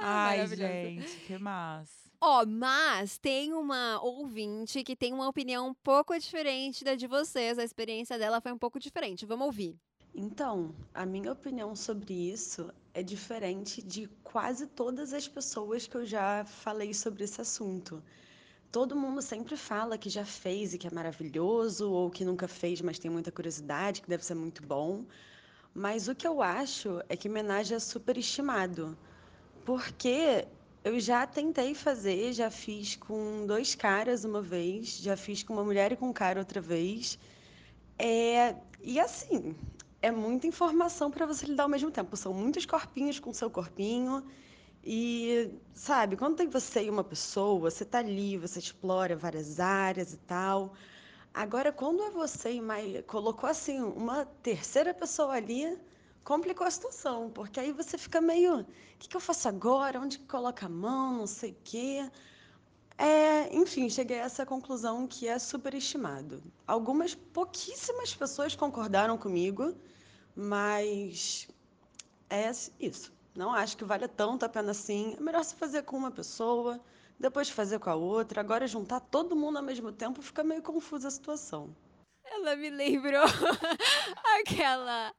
Ai, 0.00 0.38
maravilhoso. 0.38 0.72
gente, 0.72 1.16
que 1.26 1.38
massa. 1.38 2.10
Ó, 2.20 2.46
mas 2.46 3.18
tem 3.18 3.52
uma 3.52 4.00
ouvinte 4.00 4.84
que 4.84 4.94
tem 4.94 5.12
uma 5.12 5.28
opinião 5.28 5.68
um 5.68 5.74
pouco 5.74 6.16
diferente 6.18 6.84
da 6.84 6.94
de 6.94 7.06
vocês. 7.06 7.58
A 7.58 7.64
experiência 7.64 8.18
dela 8.18 8.40
foi 8.40 8.52
um 8.52 8.58
pouco 8.58 8.78
diferente. 8.78 9.26
Vamos 9.26 9.46
ouvir. 9.46 9.76
Então, 10.14 10.74
a 10.92 11.06
minha 11.06 11.32
opinião 11.32 11.74
sobre 11.74 12.12
isso 12.12 12.70
é 12.92 13.02
diferente 13.02 13.82
de 13.82 14.06
quase 14.22 14.66
todas 14.66 15.12
as 15.12 15.26
pessoas 15.26 15.86
que 15.86 15.96
eu 15.96 16.04
já 16.04 16.44
falei 16.44 16.92
sobre 16.92 17.24
esse 17.24 17.40
assunto. 17.40 18.02
Todo 18.70 18.96
mundo 18.96 19.20
sempre 19.20 19.56
fala 19.56 19.98
que 19.98 20.08
já 20.08 20.24
fez 20.24 20.74
e 20.74 20.78
que 20.78 20.86
é 20.86 20.90
maravilhoso, 20.90 21.90
ou 21.90 22.10
que 22.10 22.24
nunca 22.24 22.46
fez, 22.46 22.80
mas 22.80 22.98
tem 22.98 23.10
muita 23.10 23.32
curiosidade, 23.32 24.02
que 24.02 24.08
deve 24.08 24.24
ser 24.24 24.34
muito 24.34 24.62
bom. 24.66 25.04
Mas 25.74 26.08
o 26.08 26.14
que 26.14 26.26
eu 26.26 26.42
acho 26.42 27.02
é 27.08 27.16
que 27.16 27.28
homenagem 27.28 27.76
é 27.76 27.80
superestimado. 27.80 28.96
Porque 29.64 30.46
eu 30.84 30.98
já 30.98 31.26
tentei 31.26 31.74
fazer, 31.74 32.32
já 32.32 32.50
fiz 32.50 32.96
com 32.96 33.46
dois 33.46 33.74
caras 33.74 34.24
uma 34.24 34.42
vez, 34.42 34.98
já 34.98 35.16
fiz 35.16 35.42
com 35.42 35.54
uma 35.54 35.64
mulher 35.64 35.92
e 35.92 35.96
com 35.96 36.08
um 36.08 36.12
cara 36.12 36.40
outra 36.40 36.60
vez. 36.60 37.18
É, 37.98 38.56
e 38.82 38.98
assim, 38.98 39.54
é 40.02 40.10
muita 40.10 40.46
informação 40.46 41.10
para 41.10 41.24
você 41.24 41.46
lidar 41.46 41.62
ao 41.62 41.68
mesmo 41.68 41.90
tempo. 41.90 42.16
São 42.16 42.34
muitos 42.34 42.66
corpinhos 42.66 43.20
com 43.20 43.32
seu 43.32 43.48
corpinho. 43.48 44.24
E, 44.84 45.50
sabe, 45.72 46.16
quando 46.16 46.36
tem 46.36 46.48
você 46.48 46.84
e 46.84 46.90
uma 46.90 47.04
pessoa, 47.04 47.70
você 47.70 47.84
tá 47.84 47.98
ali, 47.98 48.36
você 48.36 48.58
explora 48.58 49.14
várias 49.16 49.60
áreas 49.60 50.12
e 50.12 50.16
tal. 50.16 50.74
Agora, 51.34 51.72
quando 51.72 52.02
é 52.02 52.10
você 52.10 52.50
e 52.52 53.02
colocou 53.04 53.48
assim 53.48 53.80
uma 53.80 54.26
terceira 54.42 54.92
pessoa 54.92 55.34
ali, 55.34 55.78
complicou 56.22 56.66
a 56.66 56.70
situação, 56.70 57.30
porque 57.30 57.58
aí 57.58 57.72
você 57.72 57.96
fica 57.96 58.20
meio, 58.20 58.60
o 58.60 58.66
que, 58.98 59.08
que 59.08 59.16
eu 59.16 59.20
faço 59.20 59.48
agora? 59.48 59.98
Onde 60.00 60.18
que 60.18 60.26
coloca 60.26 60.66
a 60.66 60.68
mão? 60.68 61.18
Não 61.18 61.26
sei 61.26 61.52
o 61.52 61.56
quê. 61.64 62.10
É, 62.98 63.54
enfim, 63.54 63.88
cheguei 63.88 64.20
a 64.20 64.24
essa 64.24 64.44
conclusão 64.46 65.06
que 65.06 65.26
é 65.26 65.38
superestimado. 65.38 66.42
Algumas 66.66 67.14
pouquíssimas 67.14 68.14
pessoas 68.14 68.54
concordaram 68.54 69.16
comigo, 69.16 69.74
mas 70.36 71.48
é 72.28 72.50
isso. 72.78 73.12
Não 73.34 73.52
acho 73.52 73.76
que 73.76 73.84
vale 73.84 74.06
tanto 74.06 74.44
a 74.44 74.48
pena 74.48 74.70
assim. 74.72 75.14
É 75.18 75.20
melhor 75.20 75.44
se 75.44 75.54
fazer 75.54 75.82
com 75.82 75.96
uma 75.96 76.10
pessoa, 76.10 76.80
depois 77.22 77.48
fazer 77.48 77.78
com 77.78 77.88
a 77.88 77.94
outra. 77.94 78.40
Agora 78.40 78.66
juntar 78.66 79.00
todo 79.00 79.36
mundo 79.36 79.56
ao 79.56 79.62
mesmo 79.62 79.92
tempo 79.92 80.20
fica 80.20 80.42
meio 80.42 80.60
confusa 80.60 81.08
a 81.08 81.10
situação. 81.10 81.74
Ela 82.24 82.56
me 82.56 82.68
lembrou 82.68 83.22
aquela 84.40 85.14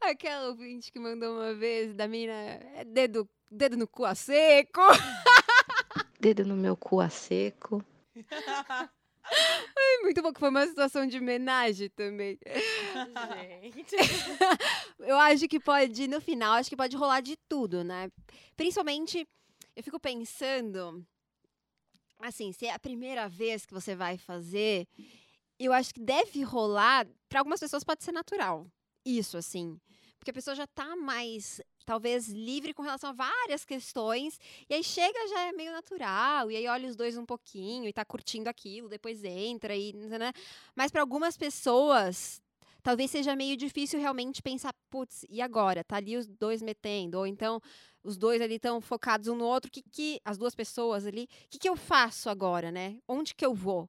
aquela 0.00 0.48
ouvinte 0.48 0.92
que 0.92 0.98
mandou 0.98 1.34
uma 1.34 1.52
vez 1.54 1.94
da 1.94 2.06
menina 2.06 2.32
é 2.32 2.84
dedo, 2.84 3.28
dedo 3.50 3.76
no 3.76 3.88
cu 3.88 4.04
a 4.04 4.14
seco. 4.14 4.80
Dedo 6.20 6.44
no 6.44 6.54
meu 6.54 6.76
cu 6.76 7.00
a 7.00 7.08
seco. 7.08 7.82
Muito 10.02 10.20
bom 10.20 10.34
que 10.34 10.38
foi 10.38 10.50
uma 10.50 10.66
situação 10.66 11.06
de 11.06 11.16
homenagem 11.16 11.88
também. 11.88 12.38
Gente. 13.74 13.96
Eu 15.00 15.18
acho 15.18 15.48
que 15.48 15.58
pode, 15.58 16.06
no 16.06 16.20
final, 16.20 16.52
acho 16.52 16.68
que 16.68 16.76
pode 16.76 16.94
rolar 16.94 17.22
de 17.22 17.38
tudo, 17.48 17.82
né? 17.82 18.10
Principalmente, 18.54 19.26
eu 19.74 19.82
fico 19.82 19.98
pensando, 19.98 21.02
assim, 22.22 22.52
se 22.52 22.66
é 22.66 22.72
a 22.72 22.78
primeira 22.78 23.28
vez 23.28 23.64
que 23.66 23.74
você 23.74 23.94
vai 23.94 24.18
fazer, 24.18 24.86
eu 25.58 25.72
acho 25.72 25.92
que 25.94 26.00
deve 26.00 26.42
rolar, 26.42 27.06
para 27.28 27.40
algumas 27.40 27.60
pessoas 27.60 27.84
pode 27.84 28.02
ser 28.02 28.12
natural. 28.12 28.66
Isso, 29.04 29.36
assim. 29.36 29.78
Porque 30.18 30.30
a 30.30 30.34
pessoa 30.34 30.54
já 30.54 30.66
tá 30.66 30.94
mais, 30.96 31.60
talvez, 31.86 32.28
livre 32.28 32.74
com 32.74 32.82
relação 32.82 33.10
a 33.10 33.12
várias 33.12 33.64
questões. 33.64 34.38
E 34.68 34.74
aí 34.74 34.84
chega, 34.84 35.28
já 35.28 35.40
é 35.48 35.52
meio 35.52 35.72
natural. 35.72 36.50
E 36.50 36.56
aí 36.56 36.66
olha 36.66 36.88
os 36.88 36.94
dois 36.94 37.16
um 37.16 37.24
pouquinho 37.24 37.88
e 37.88 37.92
tá 37.92 38.04
curtindo 38.04 38.48
aquilo, 38.48 38.88
depois 38.88 39.24
entra 39.24 39.74
e. 39.74 39.94
Né? 39.94 40.32
Mas 40.76 40.90
para 40.90 41.00
algumas 41.00 41.38
pessoas, 41.38 42.42
talvez 42.82 43.10
seja 43.10 43.34
meio 43.34 43.56
difícil 43.56 43.98
realmente 43.98 44.42
pensar, 44.42 44.74
putz, 44.90 45.24
e 45.28 45.40
agora? 45.40 45.82
Tá 45.82 45.96
ali 45.96 46.16
os 46.16 46.26
dois 46.26 46.60
metendo, 46.60 47.18
ou 47.18 47.26
então 47.26 47.60
os 48.02 48.16
dois 48.16 48.40
ali 48.40 48.56
estão 48.56 48.80
focados 48.80 49.28
um 49.28 49.36
no 49.36 49.44
outro, 49.44 49.70
que 49.70 49.82
que 49.82 50.20
as 50.24 50.38
duas 50.38 50.54
pessoas 50.54 51.06
ali, 51.06 51.24
o 51.24 51.48
que 51.50 51.58
que 51.58 51.68
eu 51.68 51.76
faço 51.76 52.28
agora, 52.30 52.70
né? 52.70 52.98
Onde 53.08 53.34
que 53.34 53.44
eu 53.44 53.54
vou? 53.54 53.88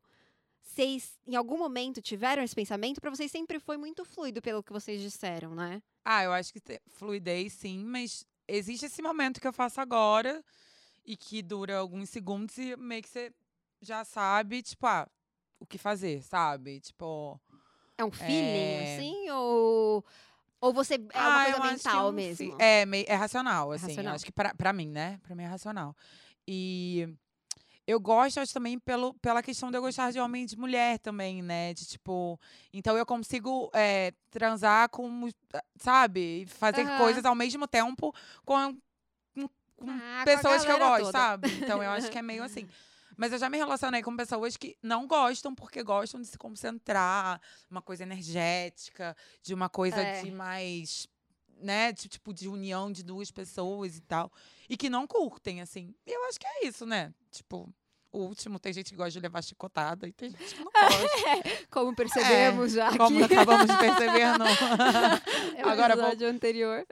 Vocês 0.64 1.20
em 1.28 1.36
algum 1.36 1.58
momento 1.58 2.02
tiveram 2.02 2.44
esse 2.44 2.56
pensamento? 2.56 3.02
Para 3.02 3.10
vocês 3.10 3.32
sempre 3.32 3.60
foi 3.60 3.78
muito 3.78 4.06
fluido 4.06 4.42
pelo 4.42 4.64
que 4.64 4.72
vocês 4.72 5.02
disseram, 5.02 5.54
né? 5.56 5.82
Ah, 6.06 6.24
eu 6.24 6.32
acho 6.34 6.54
que 6.54 6.62
fluidez 6.88 7.54
sim, 7.54 7.84
mas 7.86 8.26
existe 8.48 8.86
esse 8.86 9.02
momento 9.02 9.40
que 9.42 9.48
eu 9.48 9.54
faço 9.54 9.80
agora 9.82 10.44
e 11.06 11.18
que 11.18 11.42
dura 11.42 11.78
alguns 11.78 12.10
segundos 12.10 12.58
e 12.58 12.76
meio 12.78 13.02
que 13.04 13.10
você 13.10 13.32
já 13.82 14.04
sabe, 14.06 14.62
tipo, 14.62 14.86
ah, 14.88 15.08
o 15.60 15.66
que 15.66 15.78
fazer, 15.78 16.22
sabe? 16.24 16.80
Tipo. 16.80 17.40
É 17.98 18.06
um 18.06 18.12
feeling 18.12 18.34
É. 18.34 18.96
assim 18.98 19.30
ou 19.32 20.04
ou 20.62 20.72
você 20.72 20.94
é 20.94 20.98
uma 21.28 21.40
ah, 21.40 21.52
coisa 21.52 21.60
mental 21.60 22.12
mesmo? 22.12 22.56
É, 22.60 22.86
meio, 22.86 23.06
é 23.08 23.16
racional, 23.16 23.74
É 23.74 23.76
assim. 23.76 23.88
racional. 23.88 24.16
Acho 24.16 24.26
que 24.26 24.32
pra, 24.32 24.54
pra 24.54 24.72
mim, 24.72 24.88
né? 24.90 25.20
Pra 25.24 25.36
mim 25.36 25.44
é 25.44 25.48
racional. 25.48 25.96
E 26.48 27.10
eu 27.88 28.00
gosto, 28.00 28.40
acho 28.40 28.54
também, 28.54 28.78
pelo, 28.78 29.14
pela 29.16 29.42
questão 29.42 29.72
de 29.72 29.78
eu 29.78 29.82
gostar 29.82 30.12
de 30.12 30.20
homem 30.20 30.44
e 30.44 30.46
de 30.46 30.58
mulher 30.58 31.00
também, 31.00 31.42
né? 31.42 31.74
De 31.74 31.86
tipo. 31.86 32.40
Então 32.72 32.96
eu 32.96 33.06
consigo 33.06 33.72
é, 33.74 34.14
transar 34.30 34.88
com, 34.90 35.28
sabe? 35.78 36.46
Fazer 36.48 36.86
Aham. 36.86 36.98
coisas 36.98 37.26
ao 37.26 37.36
mesmo 37.36 37.68
tempo 37.68 38.14
com, 38.46 38.78
com, 39.34 39.48
com 39.78 39.90
Ah, 39.90 40.24
com 40.24 40.30
a 40.30 40.36
pessoas 40.36 40.64
que 40.64 40.72
eu 40.72 40.78
gosto, 40.78 41.06
toda. 41.06 41.12
sabe? 41.12 41.48
Então 41.58 41.82
eu 41.82 41.90
acho 41.90 42.12
que 42.12 42.20
é 42.20 42.22
meio 42.22 42.44
assim. 42.44 42.68
Mas 43.22 43.32
eu 43.32 43.38
já 43.38 43.52
me 43.52 43.58
relacionei 43.60 44.02
com 44.02 44.18
pessoas 44.18 44.58
que 44.58 44.76
não 44.82 45.06
gostam 45.06 45.54
porque 45.54 45.84
gostam 45.84 46.20
de 46.20 46.26
se 46.26 46.40
concentrar, 46.40 47.40
uma 47.70 47.80
coisa 47.80 48.02
energética, 48.02 49.16
de 49.44 49.54
uma 49.54 49.70
coisa 49.70 50.02
É. 50.02 50.24
de 50.24 50.32
mais, 50.32 51.08
né, 51.60 51.92
de, 51.92 52.10
tipo 52.10 52.34
de 52.34 52.48
união 52.48 52.92
de 52.92 53.04
duas 53.04 53.30
pessoas 53.30 53.96
e 53.96 54.02
tal, 54.02 54.32
e 54.68 54.76
que 54.76 54.90
não 54.90 55.06
curtem 55.06 55.62
assim. 55.62 55.94
E 56.04 56.12
eu 56.12 56.26
acho 56.30 56.40
que 56.40 56.48
é 56.48 56.66
isso, 56.66 56.84
né? 56.84 57.14
Tipo, 57.30 57.72
último. 58.12 58.60
Tem 58.60 58.74
gente 58.74 58.90
que 58.92 58.96
gosta 58.96 59.12
de 59.12 59.20
levar 59.20 59.44
chicotada 59.44 60.08
e 60.08 60.12
tem 60.12 60.30
gente 60.30 60.56
que 60.56 60.64
não 60.64 60.72
gosta. 60.72 61.68
Como 61.70 61.96
percebemos 61.96 62.74
já 62.74 62.96
Como 62.98 63.24
aqui 63.24 63.34
acabamos 63.34 63.68
de 63.68 63.78
perceber 63.78 64.38
no, 64.38 64.46
Eu 65.58 65.66
no 65.66 65.72
Agora 65.72 65.96
vou- 65.96 66.06
episódio 66.06 66.28
anterior. 66.30 66.86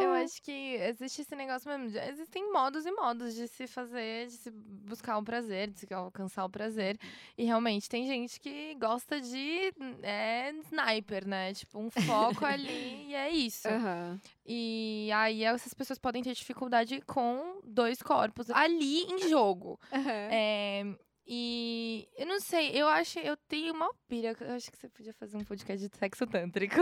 Eu 0.00 0.12
acho 0.24 0.42
que 0.42 0.50
existe 0.74 1.22
esse 1.22 1.34
negócio 1.36 1.68
mesmo. 1.70 1.90
de- 1.90 1.98
Existem 2.10 2.52
modos 2.52 2.84
e 2.86 2.90
modos 2.92 3.34
de 3.34 3.46
se 3.48 3.66
fazer, 3.66 4.26
de 4.26 4.32
se 4.32 4.50
buscar 4.50 5.18
o 5.18 5.22
prazer, 5.22 5.70
de 5.70 5.80
se 5.80 5.94
alcançar 5.94 6.44
o 6.44 6.50
prazer. 6.50 6.98
E 7.38 7.44
realmente 7.44 7.88
tem 7.88 8.06
gente 8.06 8.40
que 8.40 8.74
gosta 8.76 9.20
de 9.20 9.72
é, 10.02 10.52
sniper, 10.66 11.26
né? 11.26 11.52
Tipo, 11.54 11.78
um 11.78 11.90
foco 11.90 12.44
ali 12.46 13.06
e 13.08 13.14
é 13.14 13.30
isso. 13.30 13.68
Aham. 13.68 14.20
E 14.52 15.08
aí 15.14 15.44
essas 15.44 15.72
pessoas 15.72 15.96
podem 15.96 16.24
ter 16.24 16.34
dificuldade 16.34 17.00
com 17.02 17.60
dois 17.64 18.02
corpos 18.02 18.50
ali 18.50 19.02
em 19.04 19.28
jogo. 19.28 19.78
Aham. 19.92 20.10
É, 20.10 20.84
e 21.24 22.08
eu 22.16 22.26
não 22.26 22.40
sei, 22.40 22.72
eu 22.72 22.88
acho, 22.88 23.20
eu 23.20 23.36
tenho 23.48 23.72
uma 23.72 23.88
pira. 24.08 24.34
Eu 24.40 24.54
acho 24.54 24.68
que 24.68 24.76
você 24.76 24.88
podia 24.88 25.12
fazer 25.14 25.36
um 25.36 25.44
podcast 25.44 25.88
de 25.88 25.96
sexo 25.96 26.26
tântrico. 26.26 26.80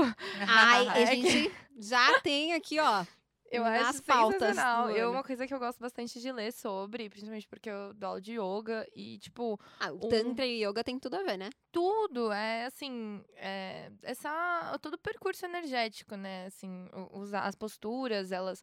Ai, 0.48 0.88
a 0.88 0.92
que- 0.94 1.04
gente 1.44 1.52
já 1.78 2.20
tem 2.20 2.54
aqui, 2.54 2.80
ó. 2.80 3.04
Eu 3.50 3.64
nas 3.64 3.96
acho 3.96 4.02
pautas 4.02 4.56
É 4.58 4.60
ano. 4.60 5.10
uma 5.12 5.24
coisa 5.24 5.46
que 5.46 5.54
eu 5.54 5.58
gosto 5.58 5.78
bastante 5.80 6.20
de 6.20 6.30
ler 6.30 6.52
sobre, 6.52 7.08
principalmente 7.08 7.48
porque 7.48 7.70
eu 7.70 7.94
dou 7.94 8.08
aula 8.10 8.20
de 8.20 8.32
yoga 8.38 8.86
e, 8.94 9.18
tipo, 9.18 9.58
Ah, 9.80 9.90
o 9.92 10.06
Um- 10.06 10.08
Tantra 10.08 10.44
e 10.46 10.64
Yoga 10.64 10.84
tem 10.84 10.98
tudo 10.98 11.16
a 11.16 11.22
ver, 11.22 11.38
né? 11.38 11.48
tudo 11.72 12.30
é 12.32 12.66
assim, 12.66 13.22
é, 13.36 13.90
essa 14.02 14.76
todo 14.82 14.94
o 14.94 14.98
percurso 14.98 15.44
energético, 15.46 16.16
né? 16.16 16.46
Assim, 16.46 16.88
os- 17.12 17.32
as 17.32 17.54
posturas, 17.54 18.32
elas 18.32 18.62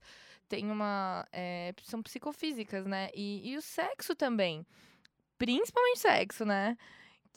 têm 0.50 0.70
uma 0.70 1.26
é, 1.32 1.74
são 1.84 2.04
psicofísicas, 2.04 2.86
né? 2.86 3.10
E, 3.16 3.52
e 3.52 3.58
o 3.58 3.62
sexo 3.62 4.14
também, 4.16 4.66
principalmente 5.38 6.00
sexo, 6.00 6.46
né? 6.46 6.78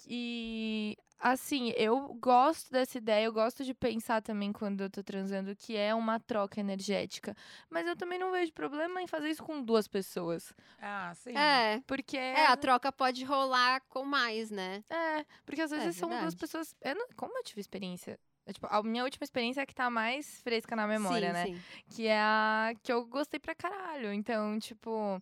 E 0.06 0.96
assim, 1.18 1.72
eu 1.76 2.14
gosto 2.14 2.70
dessa 2.70 2.96
ideia, 2.98 3.24
eu 3.24 3.32
gosto 3.32 3.64
de 3.64 3.74
pensar 3.74 4.22
também 4.22 4.52
quando 4.52 4.82
eu 4.82 4.90
tô 4.90 5.02
transando 5.02 5.54
que 5.56 5.76
é 5.76 5.92
uma 5.94 6.20
troca 6.20 6.60
energética, 6.60 7.34
mas 7.68 7.86
eu 7.86 7.96
também 7.96 8.18
não 8.18 8.30
vejo 8.30 8.52
problema 8.52 9.02
em 9.02 9.06
fazer 9.08 9.28
isso 9.28 9.42
com 9.42 9.60
duas 9.62 9.88
pessoas, 9.88 10.52
Ah, 10.80 11.12
sim. 11.16 11.36
É. 11.36 11.82
porque 11.86 12.16
É, 12.16 12.46
a 12.46 12.56
troca 12.56 12.92
pode 12.92 13.24
rolar 13.24 13.80
com 13.88 14.04
mais, 14.04 14.50
né? 14.50 14.84
é, 14.88 15.24
porque 15.44 15.60
às 15.60 15.72
É 15.72 15.78
vezes 15.78 15.96
são 15.96 16.08
duas 16.08 16.34
pessoas. 16.36 16.74
Eu 16.82 16.94
não- 16.94 17.08
como 17.16 17.36
eu 17.36 17.42
tive 17.42 17.60
experiência? 17.60 18.18
É, 18.46 18.52
tipo, 18.52 18.66
a 18.70 18.82
minha 18.82 19.04
última 19.04 19.24
experiência 19.24 19.60
é 19.60 19.64
a 19.64 19.66
que 19.66 19.74
tá 19.74 19.90
mais 19.90 20.40
fresca 20.40 20.74
na 20.76 20.86
memória, 20.86 21.26
sim, 21.28 21.32
né? 21.34 21.44
Sim. 21.46 21.62
Que 21.90 22.06
é 22.06 22.18
a 22.18 22.72
que 22.82 22.90
eu 22.92 23.04
gostei 23.04 23.38
pra 23.38 23.54
caralho. 23.54 24.12
Então, 24.12 24.58
tipo. 24.58 25.20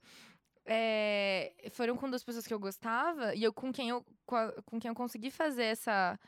É, 0.66 1.52
foram 1.70 1.96
com 1.96 2.10
duas 2.10 2.24
pessoas 2.24 2.46
que 2.46 2.52
eu 2.54 2.58
gostava 2.58 3.34
e 3.34 3.42
eu 3.42 3.52
com 3.52 3.72
quem 3.72 3.88
eu, 3.90 4.04
com, 4.26 4.36
a- 4.36 4.52
com 4.64 4.78
quem 4.80 4.88
eu 4.88 4.94
consegui 4.94 5.30
fazer 5.30 5.64
essa. 5.64 6.18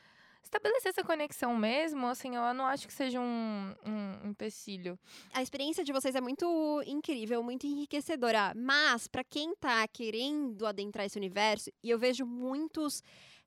Estabelecer 0.41 0.89
essa 0.91 1.03
conexão 1.03 1.55
mesmo, 1.57 2.07
assim, 2.07 2.33
eu 2.35 2.53
não 2.53 2.65
acho 2.65 2.87
que 2.87 2.93
seja 2.93 3.19
um, 3.19 3.75
um 3.85 4.29
empecilho. 4.29 4.97
A 5.33 5.43
experiência 5.43 5.83
de 5.83 5.91
vocês 5.91 6.15
é 6.15 6.21
muito 6.21 6.81
incrível, 6.87 7.43
muito 7.43 7.67
enriquecedora. 7.67 8.53
Mas, 8.55 9.05
pra 9.05 9.21
quem 9.23 9.53
tá 9.57 9.85
querendo 9.89 10.65
adentrar 10.65 11.05
esse 11.05 11.17
universo, 11.17 11.69
e 11.83 11.89
eu 11.89 11.99
vejo 11.99 12.25
muitos 12.25 13.03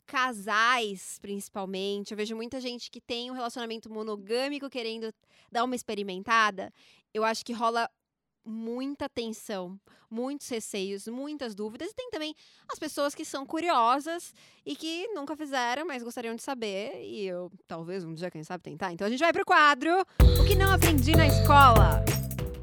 casais, 0.07 1.19
principalmente, 1.21 2.11
eu 2.13 2.17
vejo 2.17 2.37
muita 2.37 2.61
gente 2.61 2.91
que 2.91 3.01
tem 3.01 3.31
um 3.31 3.35
relacionamento 3.35 3.91
monogâmico 3.91 4.69
querendo 4.69 5.13
dar 5.51 5.65
uma 5.65 5.75
experimentada, 5.75 6.71
eu 7.15 7.25
acho 7.25 7.45
que 7.45 7.53
rola 7.55 7.89
muita 8.45 9.09
tensão, 9.09 9.79
muitos 10.11 10.49
receios, 10.49 11.07
muitas 11.09 11.55
dúvidas. 11.55 11.91
E 11.91 11.95
tem 11.95 12.11
também 12.11 12.35
as 12.71 12.79
pessoas 12.79 13.15
que 13.15 13.25
são 13.25 13.47
curiosas 13.47 14.35
e 14.65 14.77
que 14.77 15.09
nunca 15.09 15.37
fizeram, 15.37 15.87
mas 15.87 16.03
gostariam 16.03 16.35
de 16.35 16.43
saber. 16.43 17.03
E 17.03 17.27
eu, 17.27 17.51
talvez 17.67 18.05
um 18.05 18.15
dia, 18.15 18.31
quem 18.31 18.45
sabe, 18.45 18.63
tentar. 18.63 18.93
Então 18.93 19.07
a 19.07 19.11
gente 19.11 19.21
vai 19.21 19.33
pro 19.33 19.45
quadro 19.45 20.01
O 20.41 20.47
que 20.47 20.55
não 20.55 20.73
aprendi 20.73 21.17
na 21.17 21.27
escola. 21.27 22.05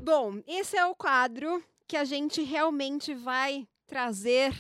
Bom, 0.04 0.42
esse 0.48 0.78
é 0.78 0.86
o 0.86 0.96
quadro 0.96 1.64
que 1.88 1.98
a 1.98 2.04
gente 2.04 2.44
realmente 2.44 3.14
vai 3.14 3.68
trazer 3.88 4.54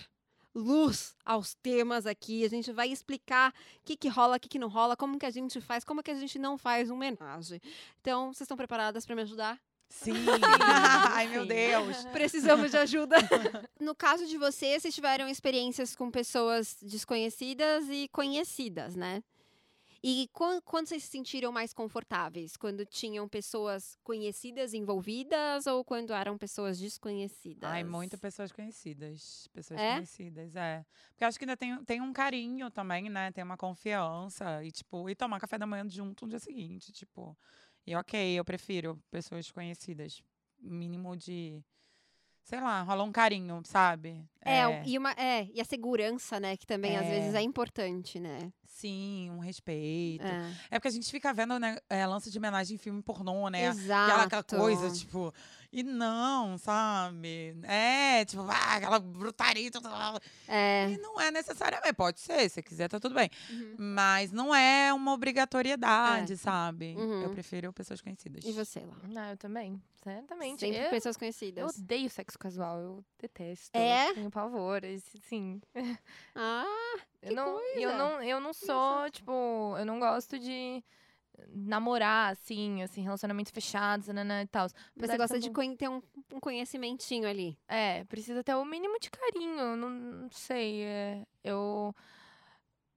luz 0.53 1.15
aos 1.23 1.53
temas 1.55 2.05
aqui. 2.05 2.43
A 2.43 2.49
gente 2.49 2.71
vai 2.71 2.89
explicar 2.89 3.51
o 3.51 3.53
que, 3.85 3.95
que 3.95 4.07
rola, 4.07 4.37
o 4.37 4.39
que, 4.39 4.49
que 4.49 4.59
não 4.59 4.67
rola, 4.67 4.97
como 4.97 5.19
que 5.19 5.25
a 5.25 5.31
gente 5.31 5.61
faz, 5.61 5.83
como 5.83 6.03
que 6.03 6.11
a 6.11 6.15
gente 6.15 6.37
não 6.39 6.57
faz 6.57 6.89
homenagem. 6.89 7.61
Então, 8.01 8.33
vocês 8.33 8.41
estão 8.41 8.57
preparadas 8.57 9.05
para 9.05 9.15
me 9.15 9.21
ajudar? 9.21 9.59
Sim. 9.89 10.13
Ai, 11.11 11.27
meu. 11.27 11.45
Deus. 11.45 12.05
Precisamos 12.13 12.71
de 12.71 12.77
ajuda. 12.77 13.15
no 13.79 13.95
caso 13.95 14.25
de 14.27 14.37
vocês, 14.37 14.83
vocês 14.83 14.93
tiveram 14.95 15.27
experiências 15.27 15.95
com 15.95 16.11
pessoas 16.11 16.77
desconhecidas 16.81 17.85
e 17.89 18.07
conhecidas, 18.09 18.95
né? 18.95 19.23
E 20.01 20.29
quan- 20.31 20.61
quando 20.61 20.87
vocês 20.87 21.03
se 21.03 21.09
sentiram 21.09 21.51
mais 21.51 21.73
confortáveis? 21.73 22.55
Quando 22.55 22.85
tinham 22.85 23.27
pessoas 23.27 23.97
conhecidas 24.01 24.73
envolvidas 24.73 25.67
ou 25.67 25.83
quando 25.83 26.13
eram 26.13 26.37
pessoas 26.37 26.79
desconhecidas? 26.79 27.69
Ai, 27.69 27.83
muitas 27.83 28.17
pessoas 28.17 28.49
conhecidas. 28.49 29.49
Pessoas 29.51 29.77
É? 29.77 29.95
conhecidas, 29.95 30.55
é. 30.55 30.85
Porque 31.09 31.25
acho 31.25 31.37
que 31.37 31.43
ainda 31.43 31.57
tem, 31.57 31.83
tem 31.83 31.99
um 31.99 32.13
carinho 32.13 32.71
também, 32.71 33.09
né? 33.09 33.29
Tem 33.33 33.43
uma 33.43 33.57
confiança. 33.57 34.63
E, 34.63 34.71
tipo, 34.71 35.09
e 35.09 35.15
tomar 35.15 35.37
café 35.37 35.57
da 35.57 35.67
manhã 35.67 35.85
junto 35.89 36.23
no 36.25 36.29
dia 36.29 36.39
seguinte, 36.39 36.93
tipo. 36.93 37.37
E 37.89 37.95
ok, 37.95 38.13
eu 38.39 38.45
prefiro 38.45 39.01
pessoas 39.09 39.49
conhecidas. 39.49 40.21
Mínimo 40.61 41.17
de. 41.17 41.59
Sei 42.43 42.61
lá, 42.61 42.83
rola 42.83 43.03
um 43.03 43.11
carinho, 43.11 43.61
sabe? 43.65 44.23
É, 44.41 44.67
o- 44.67 44.83
E, 44.85 44.95
uma, 44.95 45.11
é, 45.13 45.47
e 45.53 45.59
a 45.59 45.65
segurança, 45.65 46.39
né? 46.39 46.55
Que 46.55 46.67
também 46.67 46.95
às 46.95 47.05
É. 47.07 47.09
vezes 47.09 47.33
é 47.33 47.41
importante, 47.41 48.19
né? 48.19 48.53
Sim, 48.63 49.31
um 49.31 49.39
respeito. 49.39 50.23
É. 50.25 50.53
É 50.69 50.77
porque 50.79 50.87
a 50.87 50.91
gente 50.91 51.09
fica 51.09 51.33
vendo, 51.33 51.57
né, 51.59 51.77
é, 51.89 52.05
lance 52.05 52.29
de 52.29 52.37
homenagem 52.37 52.75
em 52.75 52.77
filme 52.77 53.01
pornô, 53.01 53.49
né? 53.49 53.65
Exato. 53.65 54.11
Aquela, 54.11 54.23
aquela 54.41 54.43
coisa, 54.63 54.91
tipo. 54.91 55.33
E 55.71 55.83
não, 55.83 56.57
sabe? 56.57 57.55
É, 57.63 58.25
tipo, 58.25 58.41
ah, 58.49 58.75
aquela 58.75 58.97
brutaria. 58.99 59.69
É. 60.47 60.89
E 60.89 60.97
não 60.97 61.21
é 61.21 61.29
necessariamente. 61.29 61.93
Pode 61.93 62.19
ser, 62.19 62.49
se 62.49 62.63
quiser, 62.63 62.87
tá 62.89 62.99
tudo 62.99 63.13
bem. 63.13 63.29
Uhum. 63.51 63.75
Mas 63.77 64.31
não 64.31 64.53
é 64.55 64.91
uma 64.91 65.13
obrigatoriedade, 65.13 66.37
sabe? 66.37 66.95
Uhum. 66.97 67.21
Eu 67.21 67.29
prefiro 67.29 67.71
pessoas 67.71 68.01
conhecidas. 68.01 68.43
E 68.45 68.51
você 68.51 68.79
lá? 68.79 68.95
Ah, 69.15 69.31
eu 69.31 69.37
também, 69.37 69.79
certamente. 70.03 70.61
Sempre 70.61 70.85
eu, 70.85 70.89
pessoas 70.89 71.15
eu 71.15 71.19
conhecidas. 71.19 71.77
odeio 71.77 72.09
sexo 72.09 72.39
casual, 72.39 72.79
eu 72.79 73.05
detesto. 73.21 73.69
É? 73.77 74.09
Eu 74.09 74.15
tenho 74.15 74.31
pavor, 74.31 74.83
esse- 74.83 75.19
sim. 75.29 75.61
Ah, 76.35 76.63
Eu 77.21 77.29
Que 77.29 77.35
não, 77.35 77.59
eu 77.59 77.89
coisa. 77.89 77.97
não, 77.97 78.23
eu 78.23 78.39
não 78.39 78.53
sou, 78.53 79.09
tipo, 79.11 79.75
eu 79.77 79.85
não 79.85 79.99
gosto 79.99 80.39
de 80.39 80.81
namorar, 81.47 82.31
assim, 82.33 82.81
assim, 82.83 83.01
relacionamentos 83.01 83.51
fechados, 83.51 84.07
nanana 84.07 84.43
e 84.43 84.47
tal. 84.47 84.67
mas 84.95 85.09
você 85.09 85.17
gosta 85.17 85.39
de 85.39 85.49
conhe- 85.51 85.75
ter 85.75 85.89
um, 85.89 86.01
um 86.33 86.39
conhecimentinho 86.39 87.27
ali. 87.27 87.57
É, 87.67 88.03
precisa 88.05 88.43
ter 88.43 88.55
o 88.55 88.65
mínimo 88.65 88.99
de 88.99 89.09
carinho, 89.09 89.75
não, 89.75 89.89
não 89.89 90.29
sei, 90.31 90.83
é, 90.83 91.25
eu... 91.43 91.93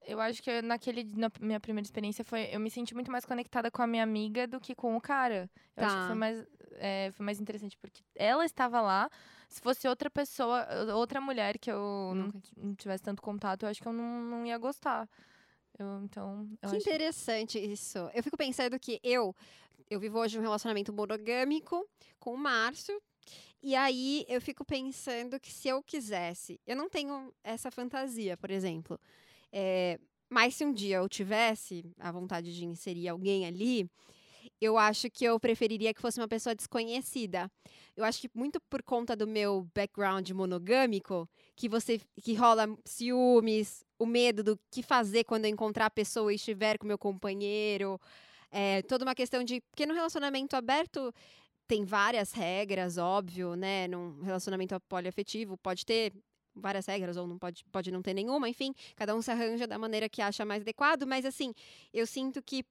Eu 0.04 0.20
acho 0.20 0.42
que 0.42 0.60
naquele, 0.62 1.04
na 1.16 1.30
minha 1.40 1.60
primeira 1.60 1.86
experiência 1.86 2.24
foi, 2.24 2.48
eu 2.52 2.58
me 2.58 2.68
senti 2.68 2.92
muito 2.92 3.08
mais 3.10 3.24
conectada 3.24 3.70
com 3.70 3.82
a 3.82 3.86
minha 3.86 4.02
amiga 4.02 4.48
do 4.48 4.58
que 4.58 4.74
com 4.74 4.96
o 4.96 5.00
cara. 5.00 5.48
Eu 5.76 5.84
acho 5.84 5.94
que 5.94 6.00
Tá. 6.00 6.06
foi 6.08 6.16
mais, 6.16 6.44
é, 6.72 7.10
foi 7.12 7.24
mais 7.24 7.40
interessante, 7.40 7.78
porque 7.78 8.02
ela 8.16 8.44
estava 8.44 8.80
lá, 8.80 9.08
se 9.48 9.60
fosse 9.60 9.86
outra 9.86 10.10
pessoa, 10.10 10.66
outra 10.96 11.20
mulher 11.20 11.56
que 11.56 11.70
eu 11.70 12.12
não, 12.16 12.28
não 12.56 12.74
tivesse 12.74 13.00
tanto 13.04 13.22
contato, 13.22 13.62
eu 13.62 13.68
acho 13.68 13.80
que 13.80 13.86
eu 13.86 13.92
não, 13.92 14.22
não 14.24 14.44
ia 14.44 14.58
gostar. 14.58 15.08
Eu, 15.78 16.02
então, 16.04 16.48
eu 16.62 16.70
Que 16.70 16.76
acho 16.76 16.76
interessante 16.76 17.58
isso. 17.58 17.98
Eu 18.14 18.22
fico 18.22 18.36
pensando 18.36 18.78
que 18.78 19.00
eu, 19.02 19.34
eu 19.88 19.98
vivo 19.98 20.18
hoje 20.18 20.38
um 20.38 20.42
relacionamento 20.42 20.92
monogâmico 20.92 21.86
com 22.18 22.34
o 22.34 22.38
Márcio. 22.38 23.00
E 23.62 23.76
aí 23.76 24.24
eu 24.28 24.40
fico 24.40 24.64
pensando 24.64 25.38
que 25.38 25.52
se 25.52 25.68
eu 25.68 25.82
quisesse, 25.82 26.60
eu 26.66 26.74
não 26.74 26.88
tenho 26.88 27.32
essa 27.44 27.70
fantasia, 27.70 28.36
por 28.36 28.50
exemplo. 28.50 28.98
É, 29.52 30.00
mas 30.28 30.56
se 30.56 30.64
um 30.64 30.72
dia 30.72 30.96
eu 30.96 31.08
tivesse 31.08 31.84
a 31.98 32.10
vontade 32.10 32.54
de 32.54 32.64
inserir 32.64 33.08
alguém 33.08 33.46
ali, 33.46 33.88
eu 34.64 34.78
acho 34.78 35.10
que 35.10 35.24
eu 35.24 35.40
preferiria 35.40 35.92
que 35.92 36.00
fosse 36.00 36.20
uma 36.20 36.28
pessoa 36.28 36.54
desconhecida. 36.54 37.50
Eu 37.96 38.04
acho 38.04 38.20
que 38.20 38.30
muito 38.32 38.60
por 38.70 38.82
conta 38.82 39.16
do 39.16 39.26
meu 39.26 39.68
background 39.74 40.30
monogâmico, 40.30 41.28
que 41.56 41.68
você 41.68 42.00
que 42.22 42.34
rola 42.34 42.66
ciúmes, 42.84 43.84
o 43.98 44.06
medo 44.06 44.42
do 44.44 44.58
que 44.70 44.82
fazer 44.82 45.24
quando 45.24 45.46
eu 45.46 45.50
encontrar 45.50 45.86
a 45.86 45.90
pessoa 45.90 46.32
e 46.32 46.36
estiver 46.36 46.78
com 46.78 46.86
meu 46.86 46.98
companheiro, 46.98 48.00
é, 48.52 48.82
toda 48.82 49.04
uma 49.04 49.14
questão 49.14 49.42
de 49.42 49.60
porque 49.62 49.84
no 49.84 49.94
relacionamento 49.94 50.54
aberto 50.54 51.12
tem 51.66 51.84
várias 51.84 52.32
regras, 52.32 52.98
óbvio, 52.98 53.56
né? 53.56 53.88
Num 53.88 54.22
relacionamento 54.22 54.78
poliafetivo 54.88 55.56
pode 55.56 55.84
ter 55.84 56.12
várias 56.54 56.86
regras 56.86 57.16
ou 57.16 57.26
não 57.26 57.38
pode, 57.38 57.64
pode 57.72 57.90
não 57.90 58.02
ter 58.02 58.14
nenhuma, 58.14 58.48
enfim, 58.48 58.74
cada 58.94 59.14
um 59.14 59.22
se 59.22 59.30
arranja 59.30 59.66
da 59.66 59.78
maneira 59.78 60.08
que 60.08 60.20
acha 60.22 60.44
mais 60.44 60.62
adequado, 60.62 61.04
mas 61.06 61.24
assim, 61.24 61.54
eu 61.92 62.06
sinto 62.06 62.42
que 62.42 62.64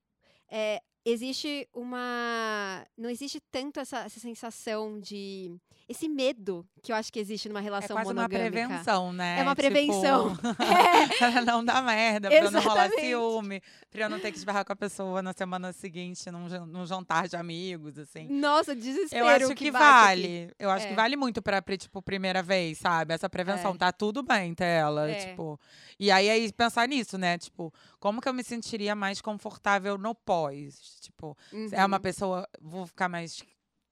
é, 0.49 0.81
existe 1.05 1.67
uma. 1.73 2.85
Não 2.97 3.09
existe 3.09 3.39
tanto 3.51 3.79
essa, 3.79 3.99
essa 3.99 4.19
sensação 4.19 4.99
de. 4.99 5.55
Esse 5.89 6.07
medo 6.07 6.65
que 6.81 6.89
eu 6.91 6.95
acho 6.95 7.11
que 7.11 7.19
existe 7.19 7.49
numa 7.49 7.59
É 7.59 7.63
relação 7.63 7.97
quase 7.97 8.07
uma 8.13 8.21
monogâmica. 8.21 8.51
prevenção, 8.51 9.11
né? 9.11 9.39
É 9.39 9.43
uma 9.43 9.53
Tipo, 9.55 9.67
prevenção. 9.67 10.37
pra 11.19 11.41
não 11.43 11.65
dar 11.65 11.83
merda, 11.83 12.29
pra 12.29 12.49
não 12.49 12.61
rolar 12.61 12.89
ciúme, 12.91 13.61
pra 13.89 14.03
eu 14.05 14.09
não 14.09 14.17
ter 14.17 14.31
que 14.31 14.37
esbarrar 14.37 14.63
com 14.63 14.71
a 14.71 14.75
pessoa 14.75 15.21
na 15.21 15.33
semana 15.33 15.73
seguinte 15.73 16.31
num, 16.31 16.47
num 16.65 16.85
jantar 16.85 17.27
de 17.27 17.35
amigos, 17.35 17.97
assim. 17.97 18.25
Nossa, 18.29 18.73
desespero. 18.73 19.25
Eu 19.25 19.27
acho 19.27 19.47
que, 19.47 19.67
aqui. 19.67 19.71
vale. 19.71 20.51
Eu 20.57 20.69
acho 20.69 20.85
É. 20.85 20.89
que 20.89 20.95
vale 20.95 21.17
muito 21.17 21.41
pra, 21.41 21.61
tipo, 21.77 22.01
primeira 22.01 22.41
vez, 22.41 22.77
sabe? 22.77 23.13
Essa 23.13 23.29
prevenção. 23.29 23.73
É. 23.73 23.77
Tá 23.77 23.91
tudo 23.91 24.23
bem 24.23 24.53
ter 24.53 24.63
ela, 24.65 25.09
É. 25.09 25.15
tipo. 25.15 25.59
E 25.99 26.09
aí, 26.09 26.29
aí, 26.29 26.53
pensar 26.53 26.87
nisso, 26.87 27.17
né? 27.17 27.37
Tipo, 27.37 27.73
como 28.01 28.19
que 28.19 28.27
eu 28.27 28.33
me 28.33 28.43
sentiria 28.43 28.95
mais 28.95 29.21
confortável 29.21 29.97
no 29.97 30.13
pós? 30.13 30.97
Tipo, 30.99 31.37
se 31.69 31.75
é 31.75 31.85
uma 31.85 31.97
Uhum. 31.97 32.01
pessoa, 32.01 32.49
vou 32.59 32.85
ficar 32.87 33.07
mais 33.07 33.41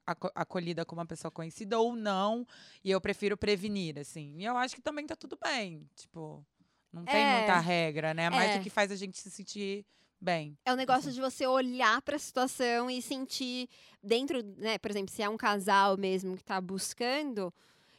aco- 0.05 0.31
acolhida 0.33 0.83
com 0.83 0.95
uma 0.95 1.05
pessoa 1.05 1.31
conhecida 1.31 1.79
ou 1.79 1.95
não, 1.95 2.45
e 2.83 2.89
eu 2.91 2.99
prefiro 2.99 3.37
prevenir, 3.37 3.97
assim. 3.99 4.35
E 4.39 4.43
eu 4.45 4.57
acho 4.57 4.75
que 4.75 4.81
também 4.81 5.05
tá 5.05 5.15
tudo 5.15 5.37
bem, 5.41 5.87
tipo, 5.95 6.43
não 6.91 7.05
tem 7.05 7.23
É. 7.23 7.33
muita 7.37 7.59
regra, 7.59 8.13
né? 8.13 8.29
Mas 8.31 8.55
É. 8.55 8.59
o 8.59 8.61
que 8.63 8.69
faz 8.71 8.91
a 8.91 8.95
gente 8.95 9.17
se 9.19 9.29
sentir 9.29 9.85
bem. 10.19 10.57
É 10.65 10.73
o 10.73 10.75
negócio 10.75 11.11
de 11.11 11.21
você 11.21 11.45
olhar 11.47 12.01
pra 12.01 12.17
situação 12.17 12.89
e 12.89 13.01
sentir 13.01 13.69
dentro, 14.03 14.41
né? 14.57 14.77
Por 14.79 14.89
exemplo, 14.91 15.13
se 15.13 15.21
é 15.21 15.29
um 15.29 15.37
casal 15.37 15.95
mesmo 15.97 16.35
que 16.35 16.43
tá 16.43 16.59
buscando 16.59 17.53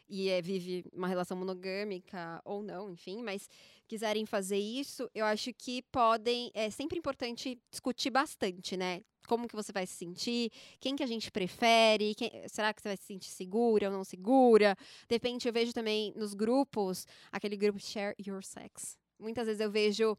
e 0.09 0.29
é, 0.29 0.42
vive 0.42 0.85
uma 0.92 1.07
relação 1.07 1.37
monogâmica 1.37 2.42
ou 2.44 2.62
não, 2.64 2.90
enfim, 2.90 3.23
mas 3.23 3.49
quiserem 3.90 4.24
fazer 4.24 4.57
isso, 4.59 5.11
eu 5.14 5.26
acho 5.26 5.53
que 5.53 5.83
podem. 5.90 6.50
É 6.55 6.70
sempre 6.70 6.96
importante 6.98 7.59
discutir 7.70 8.11
bastante, 8.11 8.76
né? 8.76 9.03
Como 9.26 9.48
que 9.48 9.55
você 9.57 9.72
vai 9.72 9.87
se 9.87 9.94
sentir, 9.94 10.50
quem 10.81 10.94
que 10.96 11.03
a 11.03 11.07
gente 11.07 11.31
prefere, 11.31 12.14
quem- 12.14 12.31
será 12.48 12.72
que 12.72 12.81
você 12.81 12.88
vai 12.88 12.96
se 12.96 13.05
sentir 13.05 13.31
segura 13.31 13.88
ou 13.88 13.92
não 13.92 14.05
segura? 14.05 14.76
De 15.09 15.14
repente, 15.16 15.46
eu 15.48 15.53
vejo 15.53 15.72
também 15.72 16.12
nos 16.16 16.35
grupos, 16.35 17.07
aquele 17.33 17.57
grupo 17.57 17.79
Share 17.81 18.14
Your 18.24 18.42
Sex. 18.44 18.96
Muitas 19.18 19.46
vezes 19.46 19.61
eu 19.61 19.70
vejo 19.70 20.16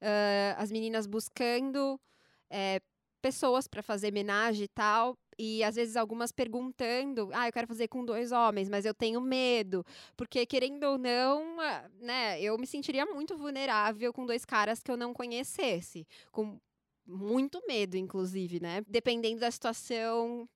ah, 0.00 0.56
as 0.58 0.70
meninas 0.70 1.06
buscando 1.06 2.00
eh, 2.50 2.80
pessoas 3.22 3.66
para 3.68 3.82
fazer 3.82 4.08
homenagem 4.10 4.64
e 4.64 4.68
tal. 4.68 5.16
E 5.44 5.64
às 5.64 5.74
vezes 5.74 5.96
algumas 5.96 6.30
perguntando, 6.30 7.28
ah, 7.32 7.48
eu 7.48 7.52
quero 7.52 7.66
fazer 7.66 7.88
com 7.88 8.04
dois 8.04 8.30
homens, 8.30 8.68
mas 8.68 8.84
eu 8.84 8.94
tenho 8.94 9.20
medo. 9.20 9.84
Porque, 10.16 10.46
querendo 10.46 10.84
ou 10.84 10.96
não, 10.96 11.56
né, 12.00 12.40
eu 12.40 12.56
me 12.56 12.64
sentiria 12.64 13.04
muito 13.04 13.36
vulnerável 13.36 14.12
com 14.12 14.24
dois 14.24 14.44
caras 14.44 14.80
que 14.80 14.88
eu 14.88 14.96
não 14.96 15.12
conhecesse. 15.12 16.06
Com 16.30 16.60
muito 17.04 17.60
medo, 17.66 17.96
inclusive, 17.96 18.60
né? 18.60 18.84
Dependendo 18.86 19.40
da 19.40 19.50
situação, 19.50 20.48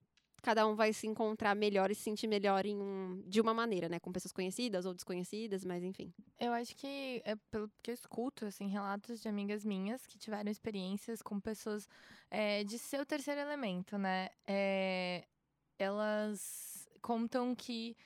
cada 0.43 0.67
um 0.67 0.75
vai 0.75 0.93
se 0.93 1.07
encontrar 1.07 1.55
melhor 1.55 1.91
e 1.91 1.95
se 1.95 2.03
sentir 2.03 2.27
melhor 2.27 2.65
em 2.67 2.77
um, 2.77 3.23
de 3.27 3.41
uma 3.41 3.53
maneira, 3.53 3.89
né? 3.89 3.99
Com 3.99 4.13
pessoas 4.13 4.33
conhecidas 4.33 4.87
ou 4.87 4.95
desconhecidas, 4.95 5.65
mas 5.65 5.83
enfim. 5.83 6.13
Eu 6.39 6.53
acho 6.53 6.75
que, 6.77 7.23
é 7.25 7.35
pelo 7.51 7.71
que 7.83 7.91
eu 7.91 7.95
escuto, 7.95 8.47
assim, 8.47 8.69
relatos 8.69 9.21
de 9.21 9.29
amigas 9.29 9.65
minhas 9.65 10.07
que 10.07 10.19
tiveram 10.19 10.51
experiências 10.51 11.23
com 11.23 11.41
pessoas 11.41 11.89
é, 12.31 12.65
de 12.65 12.79
seu 12.79 13.05
terceiro 13.05 13.41
elemento, 13.41 13.99
né? 13.99 14.29
É, 14.47 15.25
elas 15.79 16.89
contam 17.01 17.55
que. 17.55 17.97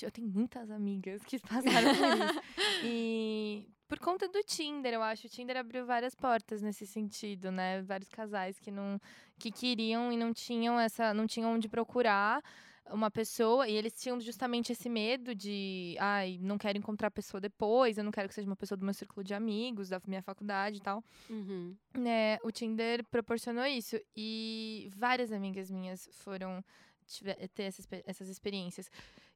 Eu 0.00 0.10
tenho 0.10 0.28
muitas 0.28 0.70
amigas 0.70 1.22
que 1.24 1.38
passaram 1.42 1.92
por 1.94 2.06
isso. 2.06 2.84
E 2.84 3.68
por 3.92 3.98
conta 3.98 4.26
do 4.26 4.42
Tinder, 4.42 4.94
eu 4.94 5.02
acho. 5.02 5.26
O 5.26 5.28
Tinder 5.28 5.54
abriu 5.54 5.84
várias 5.84 6.14
portas 6.14 6.62
nesse 6.62 6.86
sentido, 6.86 7.52
né? 7.52 7.82
Vários 7.82 8.08
casais 8.08 8.58
que 8.58 8.70
não 8.70 8.98
que 9.38 9.52
queriam 9.52 10.10
e 10.10 10.16
não 10.16 10.32
tinham 10.32 10.80
essa. 10.80 11.12
não 11.12 11.26
tinham 11.26 11.52
onde 11.52 11.68
procurar 11.68 12.42
uma 12.90 13.10
pessoa 13.10 13.68
e 13.68 13.74
eles 13.74 13.92
tinham 13.92 14.18
justamente 14.18 14.72
esse 14.72 14.88
medo 14.88 15.34
de, 15.34 15.94
ai, 16.00 16.38
não 16.40 16.56
quero 16.56 16.78
encontrar 16.78 17.08
a 17.08 17.10
pessoa 17.10 17.38
depois, 17.38 17.98
eu 17.98 18.04
não 18.04 18.10
quero 18.10 18.28
que 18.28 18.34
seja 18.34 18.48
uma 18.48 18.56
pessoa 18.56 18.78
do 18.78 18.84
meu 18.84 18.94
círculo 18.94 19.22
de 19.22 19.34
amigos, 19.34 19.90
da 19.90 20.00
minha 20.06 20.22
faculdade 20.22 20.78
e 20.78 20.80
tal. 20.80 21.04
Uhum. 21.28 21.76
né, 21.92 22.38
o 22.42 22.50
Tinder 22.50 23.04
proporcionou 23.10 23.66
isso. 23.66 24.00
E 24.16 24.90
várias 24.96 25.30
amigas 25.32 25.70
minhas 25.70 26.08
foram 26.12 26.64
tiver, 27.06 27.36
ter 27.48 27.64
essas, 27.64 27.86
essas 28.06 28.28
experiências. 28.30 28.90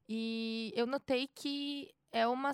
E 0.09 0.73
eu 0.75 0.87
notei 0.87 1.27
que 1.27 1.93
é 2.11 2.27
uma. 2.27 2.51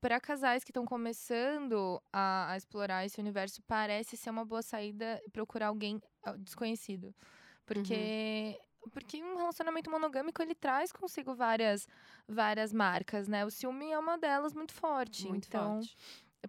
Para 0.00 0.20
casais 0.20 0.62
que 0.62 0.70
estão 0.70 0.84
começando 0.84 2.00
a, 2.12 2.52
a 2.52 2.56
explorar 2.56 3.04
esse 3.04 3.20
universo, 3.20 3.60
parece 3.62 4.16
ser 4.16 4.30
uma 4.30 4.44
boa 4.44 4.62
saída 4.62 5.20
procurar 5.32 5.68
alguém 5.68 6.00
ah, 6.24 6.36
desconhecido. 6.36 7.14
Porque. 7.66 8.58
Porque 8.92 9.22
um 9.22 9.36
relacionamento 9.36 9.90
monogâmico 9.90 10.40
ele 10.40 10.54
traz 10.54 10.92
consigo 10.92 11.34
várias, 11.34 11.86
várias 12.26 12.72
marcas, 12.72 13.28
né? 13.28 13.44
O 13.44 13.50
ciúme 13.50 13.90
é 13.90 13.98
uma 13.98 14.16
delas 14.16 14.54
muito 14.54 14.72
forte. 14.72 15.28
Muito 15.28 15.48
então, 15.48 15.82
forte. 15.82 15.96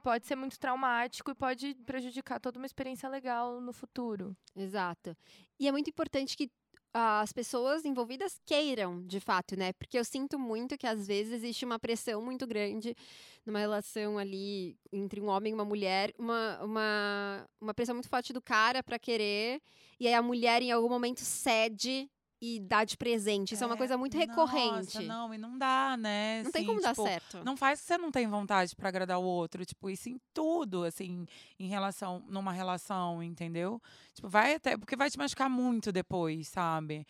pode 0.01 0.25
ser 0.25 0.35
muito 0.35 0.57
traumático 0.57 1.31
e 1.31 1.35
pode 1.35 1.75
prejudicar 1.85 2.39
toda 2.39 2.57
uma 2.57 2.67
experiência 2.67 3.09
legal 3.09 3.59
no 3.59 3.73
futuro. 3.73 4.37
Exato. 4.55 5.17
E 5.59 5.67
é 5.67 5.71
muito 5.71 5.89
importante 5.89 6.37
que 6.37 6.49
as 6.93 7.31
pessoas 7.31 7.85
envolvidas 7.85 8.39
queiram, 8.45 9.05
de 9.05 9.19
fato, 9.19 9.55
né? 9.55 9.73
Porque 9.73 9.97
eu 9.97 10.03
sinto 10.03 10.39
muito 10.39 10.77
que 10.77 10.87
às 10.87 11.07
vezes 11.07 11.33
existe 11.33 11.63
uma 11.63 11.79
pressão 11.79 12.21
muito 12.21 12.47
grande 12.47 12.95
numa 13.45 13.59
relação 13.59 14.17
ali 14.17 14.77
entre 14.91 15.21
um 15.21 15.27
homem 15.27 15.51
e 15.51 15.53
uma 15.53 15.65
mulher, 15.65 16.13
uma, 16.17 16.63
uma, 16.63 17.47
uma 17.61 17.73
pressão 17.73 17.95
muito 17.95 18.09
forte 18.09 18.33
do 18.33 18.41
cara 18.41 18.83
pra 18.83 18.99
querer, 18.99 19.61
e 19.99 20.07
aí 20.07 20.13
a 20.13 20.21
mulher 20.21 20.61
em 20.61 20.71
algum 20.71 20.89
momento 20.89 21.21
cede 21.21 22.09
e 22.41 22.59
dá 22.59 22.83
de 22.83 22.95
presente. 22.95 23.53
Isso 23.53 23.63
é, 23.63 23.67
uma 23.67 23.75
coisa 23.75 23.97
muito 23.97 24.17
recorrente. 24.17 24.95
Nossa, 24.95 25.01
não, 25.01 25.33
e 25.33 25.37
não 25.37 25.57
dá, 25.57 25.97
né? 25.97 26.41
Não 26.43 26.51
tem 26.51 26.61
assim, 26.61 26.67
como 26.67 26.81
dar 26.81 26.89
tipo, 26.89 27.03
certo. 27.03 27.43
Não 27.43 27.57
faz 27.57 27.81
que 27.81 27.87
você 27.87 27.97
não 27.97 28.11
tem 28.11 28.27
vontade 28.27 28.75
pra 28.75 28.89
agradar 28.89 29.19
o 29.19 29.23
outro, 29.23 29.65
tipo, 29.65 29.89
isso 29.89 30.09
em 30.09 30.19
tudo, 30.33 30.83
assim, 30.83 31.25
em 31.59 31.67
relação, 31.67 32.23
numa 32.27 32.51
relação, 32.51 33.21
entendeu? 33.21 33.81
Tipo, 34.13 34.29
vai 34.29 34.55
até, 34.55 34.77
porque 34.77 34.95
vai 34.95 35.09
te 35.09 35.17
machucar 35.17 35.49
muito 35.49 35.91
depois, 35.91 36.47
sabe? 36.47 37.05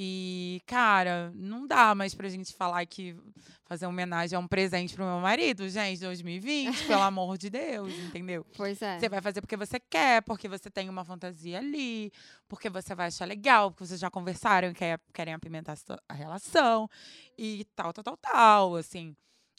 E, 0.00 0.62
cara, 0.64 1.32
não 1.34 1.66
dá 1.66 1.92
mais 1.92 2.14
pra 2.14 2.28
gente 2.28 2.54
falar 2.54 2.86
que 2.86 3.16
fazer 3.64 3.84
homenagem 3.84 4.36
é 4.36 4.38
um 4.38 4.46
presente 4.46 4.94
pro 4.94 5.04
meu 5.04 5.18
marido, 5.18 5.68
gente, 5.68 5.98
2020, 5.98 6.86
pelo 6.86 7.02
amor 7.02 7.36
de 7.36 7.50
Deus, 7.50 7.92
entendeu? 7.94 8.46
Pois 8.56 8.80
é. 8.80 8.96
Você 8.96 9.08
vai 9.08 9.20
fazer 9.20 9.40
porque 9.40 9.56
você 9.56 9.80
quer, 9.80 10.22
porque 10.22 10.46
você 10.48 10.70
tem 10.70 10.88
uma 10.88 11.04
fantasia 11.04 11.58
ali, 11.58 12.12
porque 12.46 12.70
você 12.70 12.94
vai 12.94 13.08
achar 13.08 13.24
legal, 13.24 13.72
porque 13.72 13.86
vocês 13.88 13.98
já 13.98 14.08
conversaram 14.08 14.68
e 14.68 14.74
quer, 14.74 15.00
querem 15.12 15.34
apimentar 15.34 15.76
a 16.08 16.14
relação 16.14 16.88
e 17.36 17.66
tal, 17.74 17.92
tal, 17.92 18.04
tal, 18.04 18.16
tal, 18.18 18.76
assim. 18.76 19.16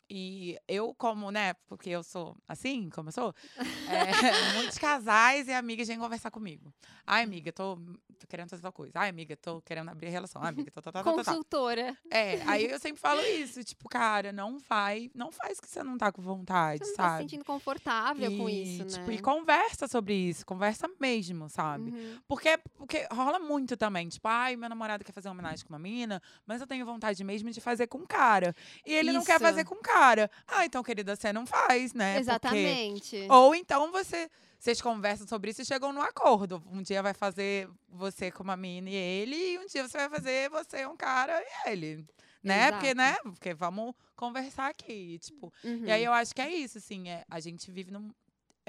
E 0.10 0.58
eu, 0.68 0.94
como, 0.96 1.30
né, 1.30 1.54
porque 1.68 1.90
eu 1.90 2.02
sou 2.04 2.36
assim, 2.48 2.90
como 2.90 3.10
eu 3.10 3.14
sou, 3.14 3.36
é, 3.58 3.60
muitos 4.58 4.78
casais 4.78 5.48
e 5.48 5.54
amigas 5.54 5.88
vêm 5.88 6.00
conversar 6.00 6.32
comigo. 6.32 6.74
Ai, 7.06 7.24
amiga, 7.24 7.52
tô, 7.52 7.76
tô 8.20 8.28
querendo 8.28 8.50
fazer 8.50 8.62
tal 8.64 8.74
coisa. 8.74 8.94
Ai, 8.96 9.10
amiga, 9.10 9.38
tô 9.38 9.62
querendo 9.62 9.90
abrir 9.90 10.10
relação. 10.10 10.42
Ai, 10.42 10.50
amiga, 10.50 10.72
tô, 10.72 10.82
tô, 10.82 10.92
tô, 10.92 11.04
tô, 11.04 11.12
tô, 11.12 11.18
tô. 11.18 11.24
Consultora. 11.24 11.96
É, 12.10 12.42
aí 12.48 12.66
eu 12.72 12.80
sempre 12.80 13.00
falo 13.00 13.22
isso, 13.22 13.64
tipo, 13.64 13.88
cara, 13.88 14.32
não 14.32 14.58
vai, 14.58 15.12
não 15.14 15.32
faz 15.32 15.60
que 15.60 15.68
você 15.70 15.84
não 15.84 15.96
tá 15.98 16.12
com 16.12 16.22
vontade, 16.24 16.80
Você 16.84 16.90
não 16.92 16.98
tá 16.98 17.04
se 17.04 17.10
sabe? 17.10 17.24
sentindo 17.24 17.46
confortável 17.46 18.36
com 18.36 18.50
E, 18.50 18.64
isso, 18.64 18.84
né? 18.86 18.90
tipo, 18.90 19.12
E 19.12 19.20
conversa 19.20 19.88
sobre 19.88 20.14
isso, 20.16 20.44
conversa 20.44 20.90
mesmo, 21.00 21.50
sabe? 21.50 21.92
Uhum. 21.92 22.20
Porque, 22.28 22.58
porque 22.76 23.08
rola 23.12 23.38
muito 23.38 23.78
também. 23.78 24.10
Tipo, 24.10 24.28
ai, 24.28 24.56
meu 24.56 24.70
namorado 24.70 25.04
quer 25.06 25.12
fazer 25.12 25.28
uma 25.30 25.34
homenagem 25.34 25.64
com 25.66 25.74
uma 25.74 25.80
menina, 25.80 26.20
mas 26.48 26.62
eu 26.62 26.66
tenho 26.68 26.84
vontade 26.86 27.24
mesmo 27.24 27.52
de 27.52 27.62
fazer 27.62 27.86
com 27.86 28.00
um 28.00 28.06
cara. 28.08 28.56
E 28.86 28.94
ele 28.94 29.12
não 29.12 29.24
quer 29.24 29.36
Isso. 29.36 29.44
fazer 29.46 29.64
com 29.66 29.76
um 29.76 29.82
cara. 29.82 29.99
Ah, 30.48 30.66
então, 30.66 30.82
querida, 30.84 31.16
você 31.16 31.32
não 31.34 31.46
faz, 31.46 31.94
né? 31.94 32.14
Porque- 32.16 32.22
Exatamente. 32.22 33.28
Ou 33.30 33.54
então 33.56 33.92
você. 33.92 34.30
Vocês 34.58 34.82
conversam 34.82 35.26
sobre 35.26 35.52
isso 35.52 35.62
e 35.62 35.66
chegam 35.66 35.94
no 35.94 36.02
acordo. 36.02 36.62
Um 36.70 36.82
dia 36.82 37.02
vai 37.02 37.14
fazer 37.14 37.70
você 37.88 38.30
com 38.30 38.44
uma 38.44 38.58
mina 38.58 38.90
e 38.90 38.94
ele, 38.94 39.36
e 39.54 39.58
um 39.58 39.66
dia 39.66 39.88
você 39.88 39.98
vai 39.98 40.10
fazer 40.10 40.50
você 40.50 40.86
um 40.86 40.98
cara 40.98 41.42
e 41.66 41.70
ele. 41.70 42.06
Né? 42.44 42.70
Porque, 42.72 42.88
Exato. 42.88 42.98
né? 42.98 43.18
Porque 43.24 43.54
vamos 43.54 43.94
conversar 44.18 44.68
aqui. 44.70 45.18
Tipo, 45.20 45.54
Uhum. 45.64 45.86
e 45.86 45.92
aí 45.92 46.04
eu 46.04 46.12
acho 46.12 46.36
que 46.36 46.42
é 46.42 46.50
isso, 46.54 46.78
assim, 46.78 47.08
é, 47.10 47.24
a 47.30 47.40
gente 47.40 47.72
vive 47.72 47.90
num. 47.92 48.12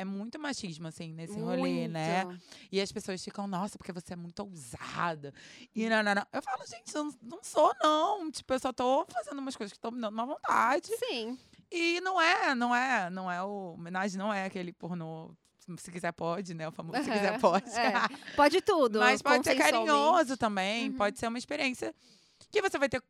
É 0.01 0.05
muito 0.05 0.39
machismo, 0.39 0.89
assim, 0.89 1.13
nesse 1.13 1.39
rolê, 1.39 1.87
né? 1.87 2.25
Muito. 2.25 2.43
E 2.73 2.81
as 2.81 2.91
pessoas 2.91 3.23
ficam, 3.23 3.47
nossa, 3.47 3.77
porque 3.77 3.93
você 3.93 4.15
é 4.15 4.17
muito 4.17 4.41
ousada. 4.41 5.35
E 5.75 5.91
não, 5.91 6.03
não, 6.03 6.15
não. 6.15 6.27
Eu 6.33 6.41
falo, 6.41 6.65
gente, 6.67 6.95
eu 6.95 7.13
não, 7.23 7.41
sou, 7.43 7.71
não. 7.83 8.31
Tipo, 8.31 8.55
eu 8.55 8.59
só 8.59 8.73
tô 8.73 9.05
fazendo 9.13 9.39
umas 9.39 9.55
coisas 9.55 9.73
que 9.73 9.77
estão 9.77 9.91
me 9.91 10.01
dando 10.01 10.15
uma 10.15 10.25
vontade. 10.25 10.89
Sim. 10.97 11.39
E 11.71 12.01
não 12.01 12.19
é, 12.19 12.55
não 12.55 12.75
é, 12.75 13.11
não 13.11 13.31
é 13.31 13.43
o. 13.43 13.75
Homenagem 13.75 14.17
não 14.17 14.33
é 14.33 14.47
aquele 14.47 14.73
pornô. 14.73 15.35
Se 15.77 15.91
quiser, 15.93 16.13
pode, 16.13 16.55
né? 16.55 16.67
O 16.67 16.73
famoso 16.73 17.05
se 17.05 17.11
quiser, 17.11 17.39
pode. 17.39 17.71
é. 17.79 17.93
Pode 18.35 18.63
tudo. 18.63 19.01
Mas 19.01 19.21
pode 19.21 19.45
ser 19.45 19.55
carinhoso 19.55 20.37
também. 20.39 20.89
Uhum. 20.89 20.97
Pode 20.97 21.19
ser 21.19 21.29
uma 21.29 21.39
experiência 21.39 21.95
que 22.51 22.63
você 22.63 22.79
vai 22.79 22.89
ter 22.89 23.03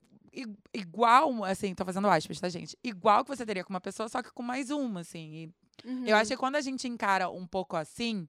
igual, 0.72 1.44
assim, 1.44 1.74
tô 1.74 1.84
fazendo 1.84 2.08
aspas, 2.08 2.40
tá, 2.40 2.48
gente? 2.48 2.76
Igual 2.82 3.24
que 3.24 3.34
você 3.34 3.44
teria 3.44 3.64
com 3.64 3.72
uma 3.72 3.80
pessoa, 3.80 4.08
só 4.08 4.22
que 4.22 4.32
com 4.32 4.42
mais 4.42 4.70
uma, 4.70 5.00
assim. 5.00 5.34
E 5.34 5.54
Uhum. 5.84 6.04
eu 6.06 6.16
acho 6.16 6.30
que 6.30 6.36
quando 6.36 6.56
a 6.56 6.60
gente 6.60 6.86
encara 6.88 7.28
um 7.30 7.46
pouco 7.46 7.76
assim, 7.76 8.28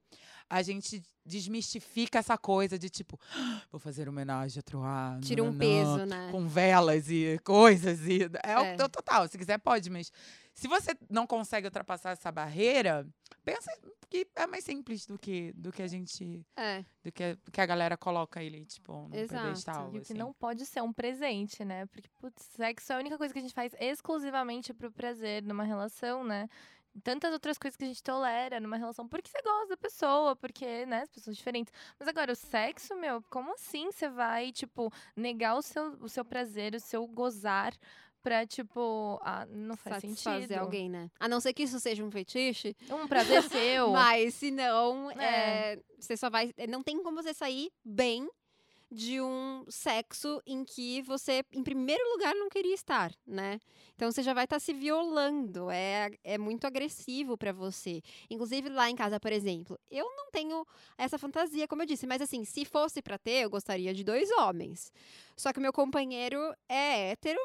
a 0.50 0.62
gente 0.62 1.02
desmistifica 1.26 2.20
essa 2.20 2.38
coisa 2.38 2.78
de 2.78 2.90
tipo, 2.90 3.20
"Ah, 3.36 3.62
vou 3.72 3.80
fazer 3.80 4.10
homenagem 4.10 4.60
a 4.60 4.64
Troá. 4.64 5.20
Tira 5.22 5.44
um 5.44 5.52
nananã", 5.52 5.60
peso, 5.60 6.06
né? 6.06 6.30
Com 6.32 6.48
velas 6.48 7.10
e 7.10 7.40
coisas. 7.44 8.00
E 8.08 8.24
é, 8.44 8.52
É. 8.52 8.84
o 8.84 8.90
total. 8.90 9.28
Se 9.28 9.38
quiser, 9.38 9.58
pode, 9.60 9.90
mas 9.90 10.12
se 10.54 10.68
você 10.68 10.92
não 11.10 11.26
consegue 11.28 11.68
ultrapassar 11.68 12.12
essa 12.12 12.32
barreira, 12.32 13.08
pensa 13.46 13.72
que 14.10 14.28
é 14.36 14.46
mais 14.46 14.64
simples 14.66 15.06
do 15.06 15.18
que, 15.18 15.54
do 15.54 15.72
que 15.72 15.82
a 15.82 15.88
gente. 15.88 16.46
É, 16.58 16.84
Do 17.04 17.12
que, 17.14 17.38
que 17.52 17.62
a 17.62 17.66
galera 17.66 17.96
coloca 17.96 18.44
ele, 18.44 18.66
tipo, 18.66 19.08
no 19.08 19.16
Exato. 19.16 19.44
pedestal. 19.48 19.86
E 19.86 19.90
o 19.90 19.92
que 20.02 20.12
assim. 20.12 20.14
não 20.16 20.34
pode 20.34 20.66
ser 20.66 20.82
um 20.82 20.92
presente, 20.92 21.64
né? 21.64 21.86
Porque, 21.86 22.10
putz, 22.20 22.44
sexo 22.58 22.92
é 22.92 22.96
a 22.96 23.00
única 23.00 23.18
coisa 23.18 23.32
que 23.34 23.40
a 23.40 23.42
gente 23.42 23.54
faz 23.54 23.74
exclusivamente 23.80 24.74
pro 24.74 24.92
prazer 24.92 25.44
numa 25.44 25.64
relação, 25.64 26.24
né? 26.26 26.50
Tantas 27.04 27.32
outras 27.32 27.58
coisas 27.58 27.78
que 27.78 27.84
a 27.84 27.88
gente 27.88 28.04
tolera 28.04 28.60
numa 28.60 28.76
relação 28.78 29.08
porque 29.08 29.30
você 29.30 29.42
gosta 29.42 29.68
da 29.70 29.78
pessoa, 29.78 30.36
porque, 30.36 30.86
né, 30.86 31.04
as 31.04 31.10
pessoas 31.10 31.26
são 31.26 31.34
diferentes. 31.34 31.74
Mas 31.98 32.08
agora, 32.08 32.32
o 32.34 32.36
sexo, 32.36 32.96
meu, 32.96 33.22
como 33.30 33.54
assim 33.54 33.92
você 33.92 34.10
vai, 34.10 34.52
tipo, 34.52 34.92
negar 35.16 35.56
o 35.56 35.62
seu, 35.62 35.94
o 36.02 36.10
seu 36.10 36.26
prazer, 36.26 36.76
o 36.76 36.80
seu 36.80 37.08
gozar 37.08 37.74
pra, 38.22 38.46
tipo, 38.46 39.20
ah, 39.24 39.46
não 39.50 39.76
faz 39.76 39.96
satisfazer 40.02 40.42
sentido. 40.50 40.60
alguém, 40.60 40.90
né? 40.90 41.10
A 41.20 41.28
não 41.28 41.40
ser 41.40 41.54
que 41.54 41.64
isso 41.64 41.80
seja 41.80 42.04
um 42.04 42.12
fetiche, 42.12 42.76
Um 42.90 43.08
prazer 43.08 43.42
seu. 43.50 43.90
mas 43.92 44.36
se 44.36 44.52
não, 44.52 45.10
É. 45.12 45.74
é, 45.76 45.80
você 45.98 46.16
só 46.18 46.30
vai. 46.30 46.54
Não 46.70 46.84
tem 46.84 47.02
como 47.02 47.24
você 47.24 47.34
sair 47.34 47.72
bem 47.84 48.30
de 48.92 49.22
um 49.22 49.64
sexo 49.70 50.42
em 50.46 50.66
que 50.66 51.02
você, 51.04 51.46
em 51.54 51.64
primeiro 51.64 52.04
lugar, 52.12 52.36
não 52.36 52.50
queria 52.50 52.74
estar, 52.74 53.14
né? 53.26 53.58
Então 53.96 54.12
você 54.12 54.22
já 54.22 54.34
vai 54.34 54.44
estar 54.44 54.60
se 54.60 54.74
violando. 54.74 55.72
É, 55.72 56.12
é 56.24 56.38
muito 56.38 56.68
agressivo 56.68 57.38
pra 57.38 57.54
você. 57.54 58.02
Inclusive 58.30 58.68
lá 58.68 58.90
em 58.90 58.96
casa, 58.96 59.18
por 59.18 59.32
exemplo, 59.32 59.80
eu 59.90 60.06
não 60.18 60.30
tenho 60.30 60.66
essa 60.98 61.18
fantasia, 61.18 61.68
como 61.70 61.84
eu 61.84 61.86
disse, 61.86 62.06
mas 62.06 62.22
assim, 62.22 62.44
se 62.44 62.66
fosse 62.66 63.02
pra 63.02 63.18
ter, 63.18 63.44
eu 63.44 63.50
gostaria 63.50 63.94
de 63.94 64.04
dois 64.04 64.30
homens. 64.32 64.92
Só 65.38 65.54
que 65.54 65.60
meu 65.62 65.72
companheiro 65.72 66.54
é 66.68 67.12
hétero. 67.12 67.40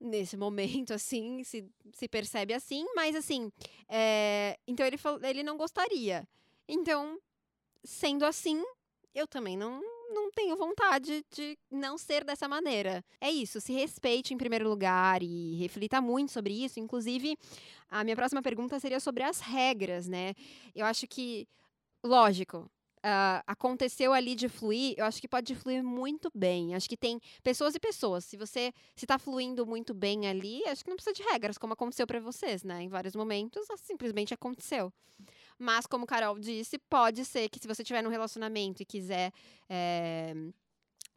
Nesse 0.00 0.36
momento, 0.38 0.92
assim, 0.92 1.42
se, 1.42 1.64
se 1.92 2.08
percebe 2.08 2.52
assim, 2.52 2.84
mas 2.94 3.16
assim, 3.16 3.50
é, 3.88 4.58
então 4.66 4.84
ele, 4.86 4.98
ele 5.22 5.42
não 5.42 5.56
gostaria. 5.56 6.28
Então, 6.68 7.18
sendo 7.82 8.24
assim, 8.24 8.62
eu 9.14 9.26
também 9.26 9.56
não, 9.56 9.80
não 10.14 10.30
tenho 10.30 10.56
vontade 10.56 11.24
de 11.34 11.58
não 11.70 11.98
ser 11.98 12.24
dessa 12.24 12.48
maneira. 12.48 13.04
É 13.20 13.30
isso, 13.30 13.60
se 13.60 13.72
respeite 13.72 14.32
em 14.34 14.38
primeiro 14.38 14.68
lugar 14.68 15.22
e 15.22 15.56
reflita 15.56 16.00
muito 16.00 16.32
sobre 16.32 16.54
isso. 16.64 16.80
Inclusive, 16.80 17.36
a 17.90 18.04
minha 18.04 18.16
próxima 18.16 18.42
pergunta 18.42 18.78
seria 18.80 19.00
sobre 19.00 19.22
as 19.24 19.40
regras, 19.40 20.08
né? 20.08 20.34
Eu 20.74 20.86
acho 20.86 21.06
que, 21.08 21.46
lógico. 22.04 22.70
ah, 23.02 23.42
aconteceu 23.46 24.12
ali 24.14 24.34
de 24.34 24.48
fluir, 24.48 24.94
eu 24.96 25.04
acho 25.04 25.20
que 25.20 25.28
pode 25.28 25.54
fluir 25.54 25.84
muito 25.84 26.30
bem. 26.34 26.74
Acho 26.74 26.88
que 26.88 26.96
tem 26.96 27.20
pessoas 27.42 27.74
e 27.74 27.80
pessoas. 27.80 28.24
Se 28.24 28.36
você 28.36 28.72
se 28.96 29.06
tá 29.06 29.18
fluindo 29.18 29.66
muito 29.66 29.92
bem 29.94 30.26
ali, 30.26 30.62
acho 30.66 30.82
que 30.84 30.90
não 30.90 30.96
precisa 30.96 31.14
de 31.14 31.22
regras, 31.22 31.58
como 31.58 31.74
aconteceu 31.74 32.06
para 32.06 32.20
vocês, 32.20 32.64
né? 32.64 32.82
Em 32.82 32.88
vários 32.88 33.14
momentos, 33.14 33.66
simplesmente 33.78 34.32
aconteceu. 34.34 34.92
Mas, 35.58 35.86
como 35.86 36.06
Carol 36.06 36.38
disse, 36.38 36.78
pode 36.78 37.24
ser 37.24 37.48
que 37.48 37.58
se 37.58 37.68
você 37.68 37.82
estiver 37.82 38.02
num 38.02 38.10
relacionamento 38.10 38.82
e 38.82 38.86
quiser 38.86 39.32
é, 39.68 40.34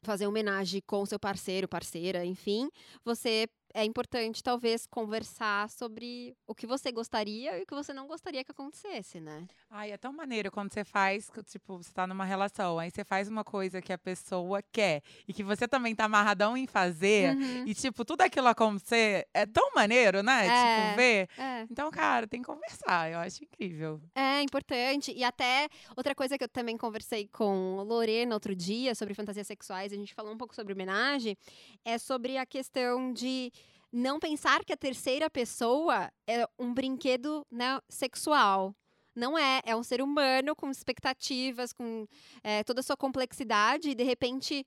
fazer 0.02 0.28
homenagem 0.28 0.82
com 0.86 1.06
seu 1.06 1.20
parceiro, 1.20 1.68
parceira, 1.68 2.26
enfim, 2.26 2.70
você 3.04 3.48
é 3.74 3.84
importante 3.84 4.42
talvez 4.42 4.86
conversar 4.86 5.70
sobre 5.70 6.36
o 6.48 6.56
que 6.56 6.66
você 6.68 6.92
gostaria 6.92 7.58
e 7.60 7.64
o 7.64 7.66
que 7.66 7.76
você 7.76 7.94
não 7.94 8.08
gostaria 8.08 8.44
que 8.44 8.52
acontecesse, 8.52 9.20
né? 9.20 9.46
Ai, 9.70 9.92
é 9.92 9.98
tão 9.98 10.14
maneiro 10.14 10.50
quando 10.52 10.74
você 10.74 10.84
faz, 10.84 11.30
tipo, 11.46 11.78
você 11.78 11.92
tá 11.92 12.08
numa 12.08 12.24
relação, 12.26 12.80
aí 12.80 12.90
você 12.90 13.04
faz 13.04 13.28
uma 13.28 13.44
coisa 13.44 13.82
que 13.82 13.92
a 13.92 13.98
pessoa 13.98 14.62
quer 14.72 15.02
e 15.28 15.34
que 15.34 15.44
você 15.44 15.68
também 15.68 15.94
tá 15.96 16.06
amarradão 16.06 16.56
em 16.58 16.66
fazer, 16.68 17.36
Uhum. 17.36 17.66
e, 17.68 17.74
tipo, 17.76 18.04
tudo 18.06 18.22
aquilo 18.22 18.48
acontecer 18.48 19.28
é 19.34 19.46
tão 19.46 19.72
maneiro, 19.76 20.24
né? 20.24 20.48
É. 20.48 20.86
Tipo, 20.86 20.96
ver. 20.96 21.30
É. 21.38 21.62
Então, 21.70 21.92
cara, 21.92 22.26
tem 22.28 22.42
que 22.42 22.48
conversar, 22.48 23.12
eu 23.12 23.20
acho 23.20 23.44
incrível. 23.44 24.02
É 24.16 24.42
importante. 24.42 25.12
E 25.12 25.24
até 25.24 25.68
outra 25.96 26.16
coisa 26.16 26.38
que 26.38 26.44
eu 26.44 26.50
também 26.50 26.78
conversei 26.78 27.28
com 27.28 27.84
Lorena 27.84 28.34
outro 28.34 28.56
dia 28.56 28.96
sobre 28.96 29.14
fantasias 29.14 29.48
sexuais, 29.48 29.92
a 29.92 29.96
gente 29.96 30.14
falou 30.14 30.32
um 30.34 30.38
pouco 30.38 30.56
sobre 30.56 30.74
homenagem, 30.74 31.38
é 31.84 31.98
sobre 31.98 32.38
a 32.38 32.46
questão 32.46 33.12
de 33.14 33.52
não 33.98 34.20
pensar 34.20 34.64
que 34.64 34.72
a 34.72 34.78
terceira 34.78 35.30
pessoa 35.30 36.12
é 36.28 36.48
um 36.60 36.74
brinquedo 36.74 37.46
né, 37.52 37.80
sexual. 37.90 38.76
Não 39.16 39.38
é, 39.38 39.62
é 39.66 39.76
um 39.76 39.82
ser 39.82 40.02
humano 40.02 40.56
com 40.56 40.70
expectativas, 40.70 41.74
com 41.74 42.08
é, 42.44 42.64
toda 42.64 42.82
a 42.82 42.84
sua 42.84 42.96
complexidade, 42.96 43.90
e 43.90 43.96
de 43.96 44.04
repente 44.04 44.66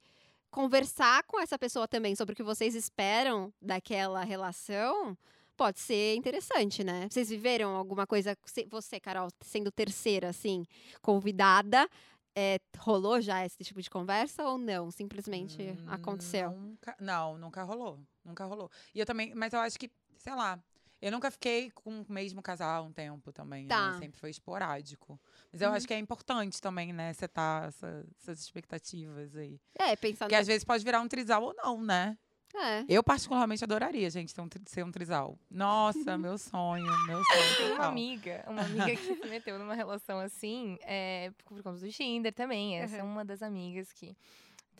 conversar 0.50 1.22
com 1.24 1.38
essa 1.38 1.56
pessoa 1.56 1.86
também 1.86 2.16
sobre 2.16 2.32
o 2.32 2.36
que 2.36 2.42
vocês 2.42 2.74
esperam 2.74 3.52
daquela 3.62 4.24
relação 4.24 5.16
pode 5.56 5.78
ser 5.78 6.16
interessante, 6.16 6.82
né? 6.82 7.06
Vocês 7.08 7.28
viveram 7.28 7.76
alguma 7.76 8.06
coisa, 8.06 8.36
você, 8.70 8.98
Carol, 8.98 9.28
sendo 9.42 9.70
terceira, 9.70 10.30
assim, 10.30 10.64
convidada, 11.02 11.86
é, 12.34 12.58
rolou 12.78 13.20
já 13.20 13.44
esse 13.44 13.62
tipo 13.62 13.82
de 13.82 13.90
conversa 13.90 14.42
ou 14.42 14.56
não? 14.56 14.90
Simplesmente 14.90 15.60
Hum, 15.60 15.84
aconteceu? 15.86 16.50
Nunca, 16.50 16.96
não, 16.98 17.36
nunca 17.36 17.62
rolou. 17.62 18.00
Nunca 18.24 18.44
rolou. 18.44 18.70
E 18.94 19.00
eu 19.00 19.06
também, 19.06 19.34
mas 19.34 19.52
eu 19.52 19.60
acho 19.60 19.78
que, 19.78 19.90
sei 20.18 20.34
lá, 20.34 20.58
eu 21.00 21.10
nunca 21.10 21.30
fiquei 21.30 21.70
com 21.70 22.02
o 22.02 22.06
mesmo 22.12 22.42
casal 22.42 22.84
um 22.84 22.92
tempo 22.92 23.32
também. 23.32 23.66
Tá. 23.66 23.92
Né? 23.92 23.98
Sempre 23.98 24.20
foi 24.20 24.30
esporádico. 24.30 25.18
Mas 25.50 25.62
eu 25.62 25.70
Uhum. 25.70 25.74
acho 25.74 25.86
que 25.86 25.94
é 25.94 25.98
importante 25.98 26.60
também, 26.60 26.92
né? 26.92 27.12
Setar 27.14 27.64
essa, 27.68 28.06
essas 28.20 28.40
expectativas 28.40 29.34
aí. 29.34 29.58
É, 29.78 29.96
pensando. 29.96 30.18
Porque 30.28 30.34
às 30.34 30.46
vezes 30.46 30.62
pode 30.64 30.84
virar 30.84 31.00
um 31.00 31.08
trisal 31.08 31.42
ou 31.42 31.54
não, 31.54 31.82
né? 31.82 32.18
É. 32.52 32.84
Eu, 32.88 33.00
particularmente, 33.02 33.62
adoraria, 33.62 34.10
gente, 34.10 34.34
ter 34.34 34.40
um, 34.40 34.48
ser 34.66 34.84
um 34.84 34.90
trisal. 34.90 35.38
Nossa, 35.48 36.18
meu 36.18 36.36
sonho, 36.36 36.84
meu 37.06 37.22
sonho. 37.24 37.56
Tem 37.56 37.72
uma 37.74 37.86
amiga, 37.86 38.44
uma 38.48 38.62
amiga 38.62 38.96
que 38.96 39.14
se 39.22 39.26
meteu 39.28 39.56
numa 39.56 39.74
relação 39.74 40.18
assim, 40.18 40.76
é, 40.82 41.30
por 41.44 41.62
conta 41.62 41.78
do 41.78 41.88
Tinder 41.92 42.32
também. 42.34 42.76
Essa 42.76 42.96
é 42.96 43.02
Uhum. 43.04 43.12
uma 43.12 43.24
das 43.24 43.40
amigas 43.40 43.92
que 43.92 44.16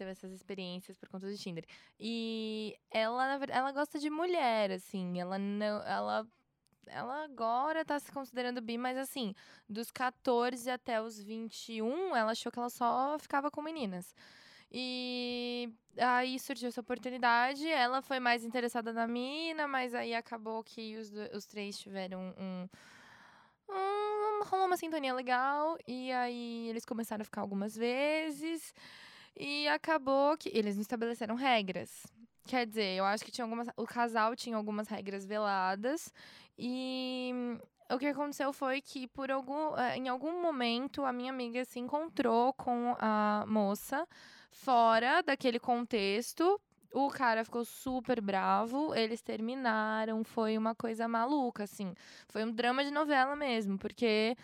teve 0.01 0.13
essas 0.13 0.33
experiências 0.33 0.97
por 0.97 1.11
conta 1.11 1.27
do 1.27 1.37
Tinder. 1.37 1.65
E 1.99 2.75
ela, 2.91 3.39
ela 3.49 3.71
gosta 3.71 3.99
de 3.99 4.09
mulher, 4.09 4.71
assim. 4.71 5.21
Ela 5.21 5.39
não. 5.39 5.83
Ela. 5.83 6.27
Ela 6.87 7.23
agora 7.23 7.85
tá 7.85 8.01
se 8.01 8.11
considerando 8.11 8.61
bi, 8.61 8.77
mas 8.77 8.99
assim, 8.99 9.33
dos 9.69 9.93
14 9.93 10.69
até 10.69 11.01
os 11.01 11.23
21, 11.23 12.17
ela 12.17 12.33
achou 12.33 12.51
que 12.51 12.59
ela 12.59 12.71
só 12.71 13.17
ficava 13.21 13.49
com 13.49 13.63
meninas. 13.63 14.13
E 14.73 15.73
aí 15.97 16.37
surgiu 16.41 16.69
essa 16.69 16.81
oportunidade. 16.81 17.69
Ela 17.69 18.03
foi 18.03 18.19
mais 18.19 18.45
interessada 18.45 18.93
na 18.93 19.07
mina, 19.07 19.69
mas 19.69 19.95
aí 19.95 20.15
acabou 20.15 20.65
que 20.65 20.97
os, 20.97 21.13
os 21.33 21.47
três 21.47 21.79
tiveram 21.79 22.35
um, 22.37 22.69
um. 23.69 24.45
Rolou 24.47 24.67
uma 24.67 24.77
sintonia 24.77 25.15
legal. 25.15 25.79
E 25.87 26.11
aí 26.11 26.69
eles 26.71 26.85
começaram 26.85 27.23
a 27.23 27.25
ficar 27.25 27.43
algumas 27.43 27.77
vezes. 27.77 28.75
E 29.37 29.69
acabou 29.69 30.37
que 30.37 30.51
eles 30.53 30.75
não 30.77 30.83
estabeleceram 30.83 31.35
regras. 31.35 32.07
Quer 32.45 32.67
dizer, 32.67 32.97
eu 32.97 33.05
acho 33.05 33.25
que 33.25 33.31
tinha 33.31 33.45
algumas. 33.45 33.69
O 33.77 33.87
casal 33.87 34.35
tinha 34.35 34.57
algumas 34.57 34.89
regras 34.89 35.25
veladas. 35.25 36.13
E 36.59 37.33
o 37.93 37.99
que 37.99 38.07
aconteceu 38.07 38.53
foi 38.53 38.81
que 38.81 39.07
por 39.09 39.31
algum, 39.31 39.77
eh, 39.77 39.97
em 39.97 40.09
algum 40.09 40.41
momento 40.43 41.05
a 41.05 41.13
minha 41.13 41.31
amiga 41.33 41.65
se 41.65 41.79
encontrou 41.79 42.53
com 42.55 42.97
a 42.99 43.45
moça 43.47 44.07
fora 44.51 45.23
daquele 45.23 45.59
contexto. 45.59 46.61
O 46.93 47.09
cara 47.09 47.45
ficou 47.45 47.65
super 47.65 48.21
bravo, 48.21 48.95
eles 48.95 49.23
terminaram, 49.23 50.25
foi 50.25 50.59
uma 50.59 50.75
coisa 50.75 51.07
maluca, 51.07 51.65
assim. 51.65 51.95
Foi 52.29 52.45
um 52.45 52.51
drama 52.51 52.85
de 52.85 52.91
novela 52.91 53.37
mesmo, 53.37 53.79
porque 53.79 54.37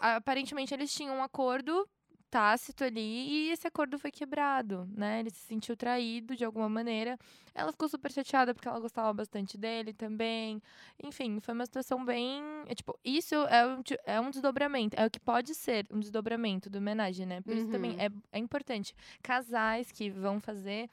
aparentemente 0.00 0.74
eles 0.74 0.92
tinham 0.92 1.16
um 1.16 1.22
acordo 1.22 1.88
tácito 2.34 2.82
ali 2.82 3.00
e 3.00 3.50
esse 3.52 3.64
acordo 3.64 3.96
foi 3.96 4.10
quebrado, 4.10 4.88
né? 4.92 5.20
Ele 5.20 5.30
se 5.30 5.38
sentiu 5.46 5.76
traído 5.76 6.34
de 6.34 6.44
alguma 6.44 6.68
maneira. 6.68 7.16
Ela 7.54 7.70
ficou 7.70 7.88
super 7.88 8.10
chateada 8.10 8.52
porque 8.52 8.66
ela 8.66 8.80
gostava 8.80 9.12
bastante 9.12 9.56
dele 9.56 9.92
também. 9.92 10.60
Enfim, 11.00 11.38
foi 11.38 11.54
uma 11.54 11.64
situação 11.64 12.04
bem. 12.04 12.42
É, 12.66 12.74
tipo, 12.74 12.98
isso 13.04 13.36
é 13.36 13.64
um, 13.64 13.82
é 14.04 14.20
um 14.20 14.30
desdobramento. 14.30 14.96
É 14.98 15.06
o 15.06 15.10
que 15.10 15.20
pode 15.20 15.54
ser 15.54 15.86
um 15.92 16.00
desdobramento 16.00 16.68
do 16.68 16.78
homenagem, 16.78 17.24
né? 17.24 17.40
Por 17.40 17.54
isso 17.54 17.68
também 17.70 17.92
Uhum. 17.92 18.00
é, 18.00 18.08
é 18.32 18.38
importante 18.40 18.92
casais 19.22 19.92
que 19.92 20.10
vão 20.10 20.40
fazer 20.40 20.90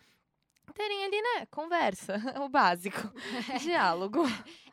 terem 0.75 1.03
ali, 1.05 1.21
né? 1.21 1.47
Conversa, 1.49 2.13
o 2.45 2.47
básico. 2.47 3.11
Diálogo. 3.59 4.21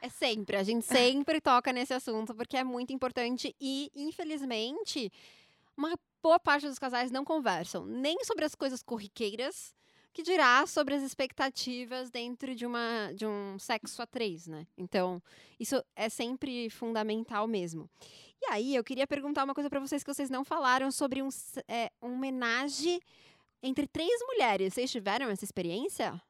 É 0.02 0.10
sempre, 0.10 0.54
a 0.56 0.62
gente 0.62 0.84
sempre 0.84 1.40
toca 1.40 1.72
nesse 1.72 1.94
assunto 1.94 2.34
porque 2.34 2.58
é 2.58 2.62
muito 2.62 2.92
importante 2.92 3.56
e, 3.58 3.90
infelizmente, 3.96 5.10
uma 5.78 5.96
boa 6.20 6.40
parte 6.40 6.66
dos 6.66 6.78
casais 6.78 7.10
não 7.10 7.24
conversam 7.24 7.86
nem 7.86 8.22
sobre 8.24 8.44
as 8.44 8.54
coisas 8.54 8.82
corriqueiras, 8.82 9.72
que 10.12 10.22
dirá 10.22 10.66
sobre 10.66 10.94
as 10.94 11.02
expectativas 11.02 12.10
dentro 12.10 12.54
de, 12.54 12.66
uma, 12.66 13.12
de 13.14 13.24
um 13.24 13.56
sexo 13.58 14.02
a 14.02 14.06
três, 14.06 14.48
né? 14.48 14.66
Então, 14.76 15.22
isso 15.60 15.80
é 15.94 16.08
sempre 16.08 16.68
fundamental 16.68 17.46
mesmo. 17.46 17.88
E 18.42 18.46
aí, 18.50 18.74
eu 18.74 18.82
queria 18.82 19.06
perguntar 19.06 19.44
uma 19.44 19.54
coisa 19.54 19.70
para 19.70 19.78
vocês 19.78 20.02
que 20.02 20.12
vocês 20.12 20.28
não 20.28 20.44
falaram 20.44 20.90
sobre 20.90 21.22
um, 21.22 21.28
é, 21.68 21.90
um 22.02 22.14
homenagem 22.14 23.00
entre 23.62 23.86
três 23.86 24.20
mulheres. 24.26 24.74
Vocês 24.74 24.90
tiveram 24.90 25.28
essa 25.28 25.44
experiência? 25.44 26.20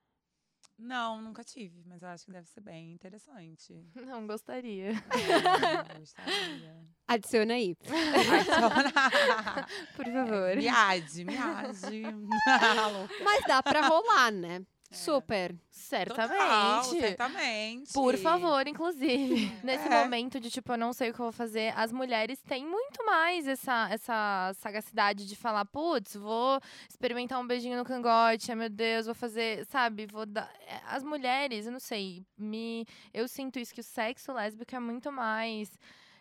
Não, 0.79 1.21
nunca 1.21 1.43
tive, 1.43 1.83
mas 1.87 2.03
eu 2.03 2.09
acho 2.09 2.25
que 2.25 2.31
deve 2.31 2.47
ser 2.49 2.61
bem 2.61 2.93
interessante. 2.93 3.75
Não 3.97 4.27
gostaria. 4.27 4.91
É, 4.93 5.99
gostaria. 5.99 6.77
Adiciona 7.09 7.55
aí. 7.55 7.77
Só- 7.83 8.71
Por 9.97 10.05
favor. 10.05 10.57
Miade, 10.57 11.25
miade. 11.25 12.03
Louca. 12.05 13.15
Mas 13.25 13.45
dá 13.47 13.63
pra 13.63 13.89
rolar, 13.89 14.31
né? 14.31 14.63
Super. 14.91 15.55
Certamente. 15.71 16.39
Total, 16.39 16.85
certamente. 16.85 17.93
Por 17.93 18.17
favor, 18.17 18.67
inclusive. 18.67 19.53
Nesse 19.63 19.87
É. 19.87 19.91
momento 19.91 20.41
de, 20.41 20.51
tipo, 20.51 20.73
eu 20.73 20.79
não 20.79 20.93
sei 20.93 21.11
o 21.11 21.15
que 21.15 21.21
eu 21.21 21.25
vou 21.27 21.33
fazer, 21.33 21.73
as 21.77 21.93
mulheres 21.93 22.41
têm 22.43 22.65
muito 22.67 23.05
mais 23.05 23.47
essa, 23.47 23.89
essa 23.91 24.53
sagacidade 24.57 25.27
de 25.27 25.37
falar, 25.37 25.65
putz, 25.67 26.15
vou 26.17 26.59
experimentar 26.89 27.39
um 27.41 27.47
beijinho 27.47 27.77
no 27.77 27.85
cangote, 27.85 28.51
ai 28.51 28.57
meu 28.57 28.71
Deus, 28.71 29.07
vou 29.07 29.15
fazer, 29.15 29.65
sabe, 29.67 30.07
vou 30.07 30.25
dar. 30.25 30.51
É, 30.67 30.81
As 30.87 31.05
mulheres, 31.05 31.67
eu 31.67 31.73
não 31.73 31.81
sei, 31.81 32.25
me. 32.37 32.87
Eu 33.13 33.29
sinto 33.29 33.59
isso, 33.59 33.75
que 33.75 33.81
o 33.81 33.85
sexo 33.85 34.33
lésbico 34.33 34.75
é 34.75 34.81
muito 34.81 35.13
mais 35.13 35.71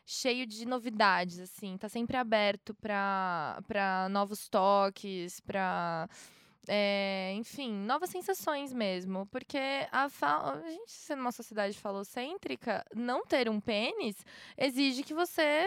cheio 0.05 0.45
de 0.45 0.65
novidades, 0.65 1.39
assim, 1.39 1.77
tá 1.77 1.89
sempre 1.89 2.15
aberto 2.15 2.73
pra, 2.75 3.61
pra 3.67 4.07
novos 4.09 4.47
toques, 4.47 5.41
pra 5.41 6.07
é, 6.67 7.33
enfim, 7.35 7.73
novas 7.73 8.09
sensações 8.09 8.73
mesmo. 8.73 9.25
Porque 9.27 9.57
a, 9.91 10.05
a 10.05 10.69
gente 10.69 10.91
sendo 10.91 11.21
uma 11.21 11.31
sociedade 11.31 11.77
falocêntrica, 11.77 12.85
não 12.95 13.25
ter 13.25 13.49
um 13.49 13.59
pênis 13.59 14.15
exige 14.57 15.03
que 15.03 15.13
você, 15.13 15.65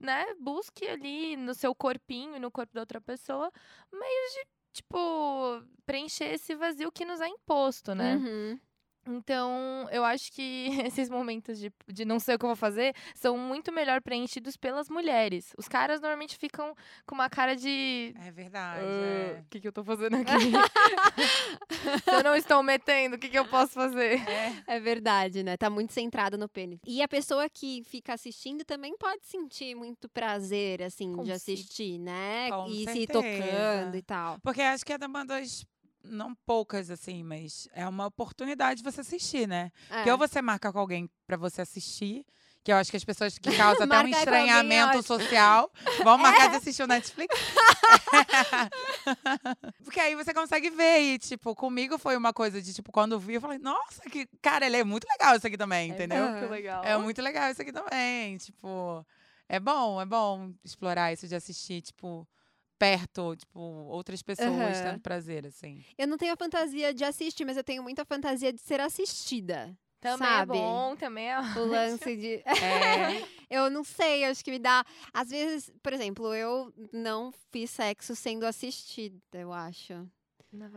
né, 0.00 0.24
busque 0.40 0.86
ali 0.86 1.36
no 1.36 1.54
seu 1.54 1.74
corpinho 1.74 2.40
no 2.40 2.50
corpo 2.50 2.74
da 2.74 2.80
outra 2.80 3.00
pessoa 3.00 3.50
meios 3.92 4.32
de, 4.32 4.46
tipo, 4.74 5.62
preencher 5.84 6.34
esse 6.34 6.54
vazio 6.54 6.92
que 6.92 7.04
nos 7.04 7.20
é 7.20 7.28
imposto, 7.28 7.94
né? 7.94 8.16
Uhum. 8.16 8.60
Então, 9.06 9.86
eu 9.90 10.04
acho 10.04 10.32
que 10.32 10.66
esses 10.84 11.08
momentos 11.08 11.58
de, 11.58 11.72
de 11.88 12.04
não 12.04 12.18
sei 12.18 12.34
o 12.34 12.38
que 12.38 12.44
eu 12.44 12.48
vou 12.48 12.56
fazer 12.56 12.94
são 13.14 13.38
muito 13.38 13.72
melhor 13.72 14.00
preenchidos 14.02 14.56
pelas 14.56 14.88
mulheres. 14.88 15.52
Os 15.56 15.68
caras 15.68 16.00
normalmente 16.00 16.36
ficam 16.36 16.74
com 17.06 17.14
uma 17.14 17.30
cara 17.30 17.54
de. 17.54 18.14
É 18.24 18.30
verdade. 18.32 18.80
"Ah, 18.80 18.84
é. 18.84 19.40
O 19.40 19.44
que, 19.48 19.60
que 19.60 19.68
eu 19.68 19.72
tô 19.72 19.84
fazendo 19.84 20.16
aqui? 20.20 20.26
Se 22.04 22.10
eu 22.14 22.22
não 22.22 22.34
estou 22.36 22.62
metendo, 22.62 23.16
o 23.16 23.18
que, 23.18 23.28
que 23.28 23.38
eu 23.38 23.44
posso 23.46 23.72
fazer? 23.74 24.20
É. 24.28 24.76
É 24.76 24.80
verdade, 24.80 25.42
né? 25.42 25.56
Tá 25.56 25.70
muito 25.70 25.92
centrado 25.92 26.36
no 26.36 26.48
pênis. 26.48 26.80
E 26.86 27.02
a 27.02 27.08
pessoa 27.08 27.48
que 27.48 27.82
fica 27.84 28.14
assistindo 28.14 28.64
também 28.64 28.96
pode 28.98 29.24
sentir 29.26 29.74
muito 29.74 30.08
prazer, 30.08 30.82
assim, 30.82 31.12
Com 31.12 31.22
de 31.22 31.32
assistir, 31.32 31.98
né? 31.98 32.50
Com 32.50 32.66
e 32.68 32.78
se 32.78 32.84
certeza. 32.84 33.06
tocando 33.12 33.96
e 33.96 34.02
tal. 34.02 34.38
Porque 34.42 34.62
acho 34.62 34.84
que 34.84 34.92
é 34.92 34.96
uma 35.06 35.24
das. 35.24 35.64
Não 36.08 36.34
poucas, 36.34 36.90
assim, 36.90 37.22
mas 37.22 37.68
é 37.72 37.86
uma 37.86 38.06
oportunidade 38.06 38.82
de 38.82 38.90
você 38.90 39.00
assistir, 39.00 39.46
né? 39.46 39.70
É. 39.90 40.10
ou 40.10 40.18
você 40.18 40.40
marca 40.40 40.72
com 40.72 40.78
alguém 40.78 41.08
pra 41.26 41.36
você 41.36 41.62
assistir, 41.62 42.24
que 42.64 42.72
eu 42.72 42.76
acho 42.76 42.90
que 42.90 42.96
as 42.96 43.04
pessoas 43.04 43.38
que 43.38 43.48
causam 43.56 43.86
até 43.86 43.98
um 43.98 44.06
é 44.06 44.10
estranhamento 44.10 45.02
social 45.02 45.70
vão 46.02 46.18
marcar 46.18 46.50
de 46.50 46.56
assistir 46.56 46.82
o 46.82 46.86
Netflix. 46.86 47.34
Porque 49.84 50.00
aí 50.00 50.14
você 50.14 50.34
consegue 50.34 50.70
ver. 50.70 51.00
E, 51.00 51.18
tipo, 51.18 51.54
comigo 51.54 51.98
foi 51.98 52.16
uma 52.16 52.32
coisa 52.32 52.60
de, 52.60 52.74
tipo, 52.74 52.90
quando 52.90 53.12
eu 53.12 53.20
vi, 53.20 53.34
eu 53.34 53.40
falei, 53.40 53.58
nossa, 53.58 54.02
que. 54.10 54.26
Cara, 54.42 54.66
ele 54.66 54.78
é 54.78 54.84
muito 54.84 55.06
legal 55.08 55.36
isso 55.36 55.46
aqui 55.46 55.56
também, 55.56 55.90
entendeu? 55.90 56.24
muito 56.24 56.38
Muito 56.38 56.50
legal. 56.50 56.84
É 56.84 56.98
muito 56.98 57.22
legal 57.22 57.50
isso 57.50 57.62
aqui 57.62 57.72
também. 57.72 58.36
Tipo, 58.38 59.06
é 59.48 59.60
bom, 59.60 60.00
é 60.00 60.04
bom 60.04 60.52
explorar 60.64 61.12
isso 61.12 61.28
de 61.28 61.34
assistir, 61.34 61.82
tipo, 61.82 62.26
perto, 62.78 63.36
tipo, 63.36 63.58
outras 63.58 64.22
pessoas 64.22 64.48
Aham. 64.48 64.82
tendo 64.82 65.00
prazer, 65.00 65.46
assim. 65.46 65.84
Eu 65.96 66.06
não 66.06 66.16
tenho 66.18 66.32
a 66.32 66.36
fantasia 66.36 66.92
de 66.92 67.04
assistir, 67.04 67.44
mas 67.44 67.56
eu 67.56 67.64
tenho 67.64 67.82
muita 67.82 68.04
fantasia 68.04 68.52
de 68.52 68.60
ser 68.60 68.80
assistida. 68.80 69.76
Também 70.00 70.28
sabe? 70.28 70.58
é 70.58 70.60
bom, 70.60 70.96
também 70.96 71.30
é 71.30 71.40
O 71.40 71.64
lance 71.64 72.16
de. 72.16 72.42
É, 72.62 73.22
Eu 73.48 73.70
não 73.70 73.82
sei, 73.82 74.24
acho 74.24 74.44
que 74.44 74.50
me 74.50 74.58
dá. 74.58 74.84
Às 75.12 75.30
vezes, 75.30 75.72
por 75.82 75.92
exemplo, 75.92 76.34
eu 76.34 76.72
não 76.92 77.32
fiz 77.50 77.70
sexo 77.70 78.14
sendo 78.14 78.44
assistida, 78.44 79.16
eu 79.32 79.52
acho. 79.52 80.06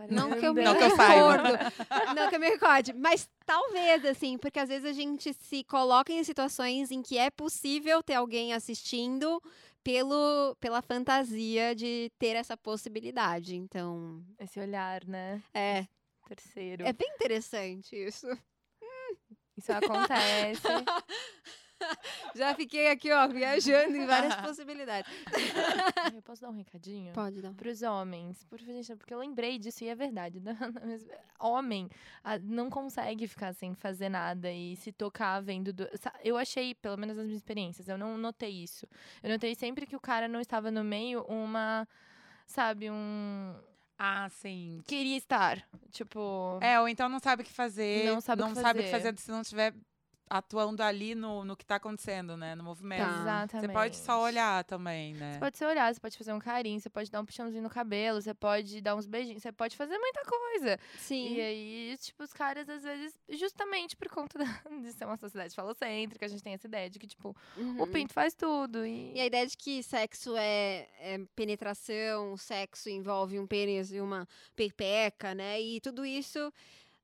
Não 0.10 0.30
que 0.40 0.46
eu 0.46 0.54
me 0.54 0.64
Não 0.64 0.76
que 0.76 0.84
eu 0.84 0.96
saiba. 0.96 1.38
recordo. 1.38 2.16
Não 2.16 2.28
que 2.30 2.36
eu 2.36 2.40
me 2.40 2.50
recorde. 2.50 2.94
Mas 2.94 3.30
talvez, 3.46 4.04
assim, 4.06 4.38
porque 4.38 4.60
às 4.60 4.68
vezes 4.68 4.86
a 4.86 4.94
gente 4.94 5.34
se 5.34 5.64
coloca 5.64 6.12
em 6.12 6.24
situações 6.24 6.92
em 6.92 7.02
que 7.02 7.18
é 7.18 7.30
possível 7.30 8.02
ter 8.04 8.16
alguém 8.16 8.54
assistindo 8.54 9.42
pelo, 9.84 10.56
pela 10.60 10.82
fantasia 10.82 11.76
de 11.76 12.12
ter 12.20 12.36
essa 12.36 12.56
possibilidade. 12.58 13.56
Então, 13.56 14.24
Esse 14.40 14.60
olhar, 14.60 15.06
né? 15.06 15.42
é, 15.54 15.86
Terceiro. 16.28 16.86
é 16.86 16.94
bem 16.94 17.10
interessante 17.16 17.96
isso. 17.96 18.28
Isso 19.58 19.72
acontece. 19.74 20.62
Já 22.36 22.54
fiquei 22.56 22.90
aqui, 22.92 23.12
ó, 23.12 23.28
viajando 23.28 23.96
em 23.96 24.06
várias 24.06 24.36
possibilidades. 24.42 25.12
eu 26.14 26.22
posso 26.22 26.42
dar 26.42 26.50
um 26.50 26.56
recadinho? 26.58 27.14
Pode 27.14 27.42
dar. 27.42 27.54
Para 27.54 27.70
os 27.70 27.82
homens, 27.82 28.44
por 28.46 28.60
gente, 28.60 28.96
porque 28.96 29.14
eu 29.14 29.20
lembrei 29.20 29.58
disso 29.58 29.84
e 29.84 29.88
é 29.88 29.96
verdade. 29.96 30.40
né? 30.40 30.58
Homem 31.40 31.90
não 32.44 32.70
consegue 32.70 33.28
ficar 33.28 33.54
sem 33.54 33.74
fazer 33.74 34.10
nada 34.10 34.52
e 34.52 34.76
se 34.76 34.92
tocar 34.92 35.40
vendo. 35.42 35.72
do- 35.72 35.88
Eu 36.24 36.38
achei, 36.38 36.76
pelo 36.76 36.98
menos 36.98 37.16
nas 37.16 37.26
minhas 37.26 37.38
experiências, 37.40 37.88
eu 37.88 37.98
não 37.98 38.18
notei 38.18 38.52
isso. 38.64 38.86
Eu 39.24 39.30
notei 39.30 39.56
sempre 39.56 39.86
que 39.86 39.96
o 39.96 40.00
cara 40.00 40.28
não 40.28 40.40
estava 40.42 40.70
no 40.70 40.84
meio, 40.84 41.24
uma. 41.24 41.88
Sabe, 42.46 42.90
um. 42.90 43.56
ah, 43.98 44.28
sim. 44.30 44.82
Queria 44.88 45.16
estar. 45.18 45.64
Tipo. 45.92 46.58
É, 46.62 46.80
ou 46.80 46.90
então 46.90 47.08
não 47.08 47.20
sabe 47.20 47.44
o 47.44 47.46
que 47.46 47.54
fazer. 47.54 48.06
Não 48.06 48.20
sabe 48.20 48.42
o 48.42 48.48
que 48.48 48.56
sabe 48.56 48.80
o 48.80 48.84
que 48.84 48.90
fazer. 48.90 49.04
fazer 49.12 49.20
se 49.22 49.32
não 49.32 49.42
estiver 49.42 49.74
atuando 50.30 50.84
ali 50.84 51.16
no, 51.16 51.44
no 51.44 51.58
que 51.58 51.66
tá 51.66 51.76
acontecendo, 51.76 52.38
né? 52.38 52.54
No 52.56 52.64
movimento. 52.64 53.00
Tá. 53.02 53.22
Exatamente. 53.22 53.68
Você 53.68 53.74
pode 53.74 53.96
só 53.98 54.22
olhar 54.22 54.64
também, 54.64 55.14
né? 55.16 55.34
Você 55.34 55.40
pode 55.40 55.58
se 55.58 55.66
olhar, 55.66 55.94
você 55.94 56.00
pode 56.00 56.18
fazer 56.18 56.34
um 56.34 56.40
carinho, 56.40 56.80
você 56.80 56.90
pode 56.90 57.10
dar 57.10 57.20
um 57.22 57.26
puxãozinho 57.26 57.64
no 57.64 57.70
cabelo, 57.70 58.22
você 58.22 58.34
pode 58.34 58.80
dar 58.82 58.96
uns 58.96 59.08
beijinhos, 59.08 59.42
você 59.42 59.52
pode 59.52 59.76
fazer 59.76 59.98
muita 59.98 60.22
coisa. 60.26 60.78
Sim. 60.98 61.36
E 61.36 61.42
aí, 61.42 61.98
tipo, 62.00 62.24
os 62.24 62.32
caras, 62.32 62.70
às 62.70 62.84
vezes, 62.84 63.14
justamente 63.30 63.96
por 63.96 64.08
conta 64.10 64.38
da- 64.38 64.62
de 64.82 64.94
ser 64.94 65.06
uma 65.06 65.18
sociedade 65.18 65.56
falocêntrica, 65.56 66.26
a 66.26 66.30
gente 66.30 66.44
tem 66.44 66.54
essa 66.54 66.68
ideia 66.68 66.90
de 66.90 67.00
que, 67.00 67.08
tipo, 67.08 67.36
o 67.58 67.60
Uhum. 67.62 67.92
pinto 67.92 68.14
faz 68.14 68.34
tudo. 68.36 68.86
E, 68.86 69.14
E 69.16 69.20
a 69.20 69.26
ideia 69.26 69.48
de 69.48 69.58
que 69.58 69.82
sexo 69.82 70.36
é, 70.38 70.88
é 71.00 71.20
penetração, 71.36 72.38
sexo 72.38 72.90
envolve 72.90 73.40
um 73.40 73.48
pênis 73.48 73.92
e 73.92 74.00
uma 74.00 74.28
pepeca, 74.56 75.34
né? 75.34 75.60
E 75.60 75.80
tudo 75.82 76.06
isso 76.06 76.54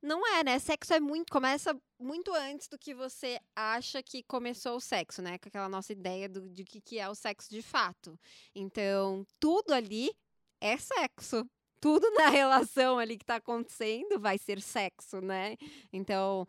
não 0.05 0.25
é, 0.25 0.43
né? 0.43 0.59
Sexo 0.59 0.93
é 0.93 0.99
muito. 0.99 1.31
Começa 1.31 1.75
muito 1.99 2.33
antes 2.33 2.67
do 2.67 2.77
que 2.77 2.93
você 2.93 3.39
acha 3.55 4.01
que 4.03 4.23
começou 4.23 4.77
o 4.77 4.81
sexo, 4.81 5.21
né? 5.21 5.37
Com 5.37 5.49
aquela 5.49 5.67
nossa 5.67 5.91
ideia 5.91 6.29
do, 6.29 6.47
de 6.49 6.63
que, 6.63 6.79
que 6.79 6.99
é 6.99 7.09
o 7.09 7.15
sexo 7.15 7.49
de 7.49 7.61
fato. 7.61 8.17
Então, 8.53 9.25
tudo 9.39 9.73
ali 9.73 10.11
é 10.61 10.77
sexo. 10.77 11.45
Tudo 11.81 12.09
na 12.15 12.29
relação 12.29 12.99
ali 12.99 13.17
que 13.17 13.25
tá 13.25 13.37
acontecendo 13.37 14.19
vai 14.19 14.37
ser 14.37 14.61
sexo, 14.61 15.19
né? 15.21 15.57
Então, 15.91 16.47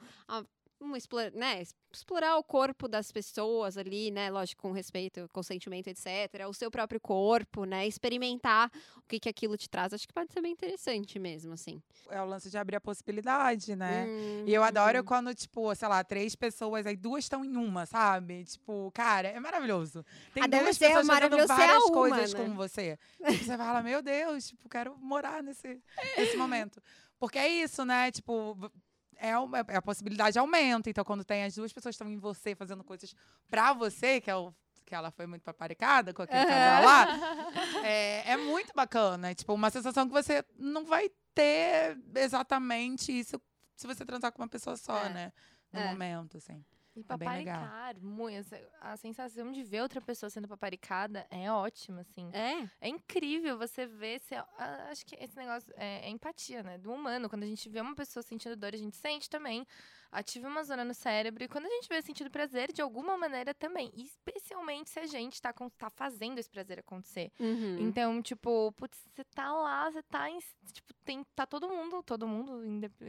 a- 0.94 1.30
né, 1.30 1.62
explorar 1.92 2.36
o 2.36 2.44
corpo 2.44 2.86
das 2.88 3.10
pessoas 3.10 3.76
ali, 3.76 4.10
né, 4.10 4.30
lógico, 4.30 4.62
com 4.62 4.72
respeito, 4.72 5.28
consentimento, 5.32 5.88
etc. 5.88 6.46
O 6.48 6.52
seu 6.54 6.70
próprio 6.70 7.00
corpo, 7.00 7.64
né, 7.64 7.86
experimentar 7.86 8.70
o 8.96 9.02
que 9.08 9.18
que 9.18 9.28
aquilo 9.28 9.56
te 9.56 9.68
traz, 9.68 9.92
acho 9.92 10.06
que 10.06 10.12
pode 10.12 10.32
ser 10.32 10.40
bem 10.40 10.52
interessante 10.52 11.18
mesmo, 11.18 11.52
assim. 11.52 11.82
É 12.10 12.20
o 12.20 12.26
lance 12.26 12.50
de 12.50 12.58
abrir 12.58 12.76
a 12.76 12.80
possibilidade, 12.80 13.74
né? 13.74 14.06
Hum, 14.06 14.44
E 14.46 14.54
eu 14.54 14.62
adoro 14.62 14.98
uhum. 14.98 15.04
quando, 15.04 15.34
tipo, 15.34 15.74
sei 15.74 15.88
lá, 15.88 16.04
três 16.04 16.36
pessoas, 16.36 16.86
aí 16.86 16.96
duas 16.96 17.24
estão 17.24 17.44
em 17.44 17.56
uma, 17.56 17.86
sabe? 17.86 18.44
Tipo, 18.44 18.90
cara, 18.92 19.28
é 19.28 19.40
maravilhoso. 19.40 20.04
Tem 20.32 20.42
Ah, 20.44 20.46
deve 20.46 20.64
duas 20.64 20.78
pessoas 20.78 21.06
fazendo 21.06 21.34
a 21.40 21.46
várias 21.46 21.84
uma, 21.84 21.92
coisas 21.92 22.32
né? 22.34 22.38
com 22.44 22.54
você. 22.54 22.98
Tipo, 23.18 23.44
você 23.44 23.56
fala, 23.56 23.82
meu 23.82 24.02
Deus, 24.02 24.48
tipo, 24.48 24.68
quero 24.68 24.96
morar 24.98 25.42
nesse, 25.42 25.80
nesse 26.16 26.36
momento. 26.36 26.80
Porque 27.18 27.38
é 27.38 27.48
isso, 27.48 27.84
né? 27.84 28.12
Tipo, 28.12 28.70
é, 29.16 29.36
uma, 29.38 29.58
é 29.68 29.76
a 29.76 29.82
possibilidade 29.82 30.38
aumenta. 30.38 30.88
Então, 30.90 31.04
quando 31.04 31.24
tem 31.24 31.44
as 31.44 31.54
duas 31.54 31.72
pessoas 31.72 31.94
que 31.96 32.02
estão 32.02 32.12
em 32.12 32.18
você 32.18 32.54
fazendo 32.54 32.82
coisas 32.84 33.14
pra 33.48 33.72
você, 33.72 34.20
que 34.20 34.30
é 34.30 34.36
o 34.36 34.52
que 34.84 34.94
ela 34.94 35.10
foi 35.10 35.26
muito 35.26 35.42
paparicada 35.42 36.14
com 36.14 36.22
aquele 36.22 36.46
casal 36.46 36.84
lá, 36.84 37.06
é, 37.84 38.30
é 38.32 38.36
muito 38.36 38.72
bacana. 38.74 39.30
É, 39.30 39.34
tipo, 39.34 39.52
uma 39.52 39.68
sensação 39.70 40.06
que 40.06 40.12
você 40.12 40.44
não 40.56 40.84
vai 40.84 41.10
ter 41.34 41.98
exatamente 42.14 43.10
isso 43.10 43.40
se 43.74 43.86
você 43.86 44.04
transar 44.06 44.32
com 44.32 44.40
uma 44.42 44.48
pessoa 44.48 44.76
só, 44.76 45.04
É. 45.04 45.08
né? 45.08 45.32
No 45.72 45.80
É. 45.80 45.88
momento, 45.88 46.36
assim. 46.38 46.64
E 46.96 47.00
É 47.00 47.04
paparicar, 47.04 47.96
muito, 48.00 48.36
essa- 48.38 48.60
a 48.80 48.96
sensação 48.96 49.52
de 49.52 49.62
ver 49.62 49.82
outra 49.82 50.00
pessoa 50.00 50.30
sendo 50.30 50.48
paparicada 50.48 51.26
é 51.30 51.50
ótima, 51.50 52.00
assim. 52.00 52.30
É? 52.32 52.68
É 52.80 52.88
incrível 52.88 53.58
você 53.58 53.86
ver. 53.86 54.18
Se, 54.20 54.34
a- 54.34 54.88
acho 54.90 55.04
que 55.04 55.14
esse 55.16 55.36
negócio 55.36 55.72
é, 55.76 56.06
é 56.06 56.10
empatia, 56.10 56.62
né? 56.62 56.78
Do 56.78 56.90
humano. 56.92 57.28
Quando 57.28 57.42
a 57.42 57.46
gente 57.46 57.68
vê 57.68 57.80
uma 57.80 57.94
pessoa 57.94 58.22
sentindo 58.22 58.56
dor, 58.56 58.74
a 58.74 58.78
gente 58.78 58.96
sente 58.96 59.28
também. 59.28 59.66
Ativa 60.10 60.48
uma 60.48 60.62
zona 60.64 60.84
no 60.84 60.94
cérebro. 60.94 61.44
E 61.44 61.48
quando 61.48 61.66
a 61.66 61.68
gente 61.68 61.88
vê 61.88 62.00
sentindo 62.00 62.30
prazer, 62.30 62.72
de 62.72 62.80
alguma 62.80 63.18
maneira 63.18 63.52
também. 63.52 63.92
Especialmente 63.96 64.88
se 64.90 64.98
a 64.98 65.06
gente 65.06 65.40
tá, 65.42 65.52
com- 65.52 65.68
tá 65.68 65.90
fazendo 65.90 66.38
esse 66.38 66.48
prazer 66.48 66.78
acontecer. 66.78 67.30
Uhum. 67.38 67.78
Então, 67.80 68.22
tipo, 68.22 68.72
putz, 68.72 68.96
você 69.14 69.24
tá 69.24 69.52
lá, 69.52 69.90
você 69.90 70.02
tá 70.04 70.30
em. 70.30 70.38
Tipo, 70.72 70.94
tem, 71.04 71.24
tá 71.34 71.44
todo 71.46 71.68
mundo, 71.68 72.02
todo 72.02 72.26
mundo, 72.26 72.62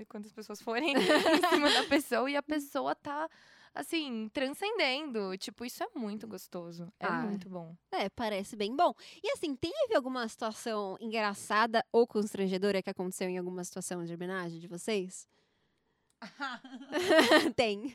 quantas 0.10 0.32
pessoas 0.34 0.62
forem, 0.62 0.94
em 0.98 1.50
cima 1.50 1.72
da 1.72 1.84
pessoa, 1.86 2.30
e 2.30 2.36
a 2.36 2.44
pessoa 2.44 2.94
tá, 2.96 3.30
assim, 3.80 4.30
transcendendo. 4.34 5.38
Tipo, 5.38 5.66
isso 5.66 5.84
é 5.84 5.88
muito 5.96 6.28
gostoso. 6.28 6.92
É 7.00 7.06
Ah. 7.08 7.22
muito 7.22 7.50
bom. 7.50 7.76
É, 7.92 8.10
parece 8.10 8.56
bem 8.56 8.76
bom. 8.76 8.94
E 9.24 9.32
assim, 9.32 9.56
teve 9.56 9.96
alguma 9.96 10.28
situação 10.28 10.98
engraçada 11.00 11.84
ou 11.92 12.06
constrangedora 12.08 12.82
que 12.82 12.90
aconteceu 12.90 13.30
em 13.30 13.38
alguma 13.38 13.64
situação 13.64 14.04
de 14.04 14.14
homenagem 14.14 14.60
de 14.60 14.68
vocês? 14.68 15.28
Tem. 17.56 17.94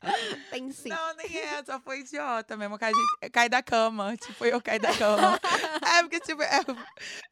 Tem 0.50 0.70
sim. 0.70 0.88
Não, 0.88 1.14
nem 1.16 1.36
é, 1.36 1.62
só 1.64 1.80
foi 1.80 2.00
idiota 2.00 2.56
mesmo. 2.56 2.78
Que 2.78 2.84
a 2.84 2.88
gente 2.88 3.30
cai 3.30 3.48
da 3.48 3.62
cama. 3.62 4.16
Tipo, 4.16 4.44
eu 4.44 4.60
caí 4.60 4.78
da 4.78 4.96
cama. 4.96 5.40
é, 5.98 6.02
porque, 6.02 6.20
tipo, 6.20 6.42
é, 6.42 6.60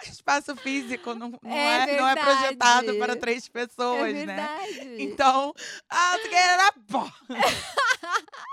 espaço 0.05 0.55
físico 0.57 1.15
não, 1.15 1.31
não, 1.43 1.53
É 1.53 1.93
é, 1.93 1.97
não 1.97 2.09
é 2.09 2.17
projetado 2.17 2.95
para 2.99 3.17
três 3.17 3.47
é 3.47 3.51
pessoas, 3.51 4.13
né? 4.15 4.27
verdade. 4.27 5.03
Então, 5.03 5.55
ah, 5.89 6.17
tu 6.23 6.35
era 6.35 6.73
pó. 6.89 7.11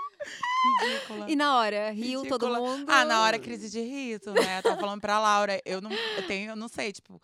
Ridícula. 0.82 1.30
E 1.30 1.36
na 1.36 1.56
hora, 1.56 1.90
riu 1.90 2.26
todo 2.26 2.46
Ridícula. 2.46 2.76
mundo? 2.76 2.90
Ah, 2.90 3.04
na 3.04 3.22
hora 3.22 3.38
crise 3.38 3.70
de 3.70 3.80
riso, 3.80 4.32
né? 4.32 4.58
Eu 4.58 4.62
tava 4.62 4.80
falando 4.80 5.00
pra 5.00 5.18
Laura, 5.18 5.60
eu 5.64 5.80
não 5.80 5.90
eu 5.92 6.26
tenho, 6.26 6.50
eu 6.50 6.56
não 6.56 6.68
sei, 6.68 6.92
tipo, 6.92 7.20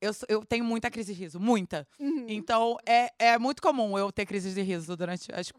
eu, 0.00 0.12
eu 0.28 0.44
tenho 0.44 0.64
muita 0.64 0.90
crise 0.90 1.14
de 1.14 1.20
riso, 1.20 1.40
muita. 1.40 1.86
Uhum. 1.98 2.26
Então, 2.28 2.76
é, 2.86 3.10
é 3.18 3.38
muito 3.38 3.62
comum 3.62 3.98
eu 3.98 4.12
ter 4.12 4.26
crise 4.26 4.52
de 4.52 4.62
riso 4.62 4.96
durante 4.96 5.32
as 5.32 5.52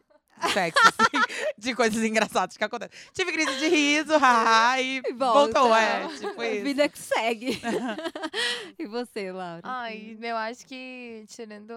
sexo, 0.53 0.79
assim, 0.87 1.23
de 1.57 1.75
coisas 1.75 2.03
engraçadas 2.03 2.57
que 2.57 2.63
acontecem. 2.63 2.97
Tive 3.13 3.31
crise 3.31 3.57
de 3.57 3.67
riso, 3.67 4.17
haha, 4.17 4.81
e 4.81 5.01
E 5.05 5.13
volta. 5.13 5.59
voltou, 5.59 5.75
é, 5.75 6.07
tipo 6.17 6.43
isso. 6.43 6.63
Vida 6.63 6.89
que 6.89 6.99
segue. 6.99 7.59
e 8.77 8.85
você, 8.85 9.31
Laura? 9.31 9.61
Ai, 9.63 10.17
eu 10.21 10.35
acho 10.37 10.65
que 10.65 11.25
tirando 11.27 11.73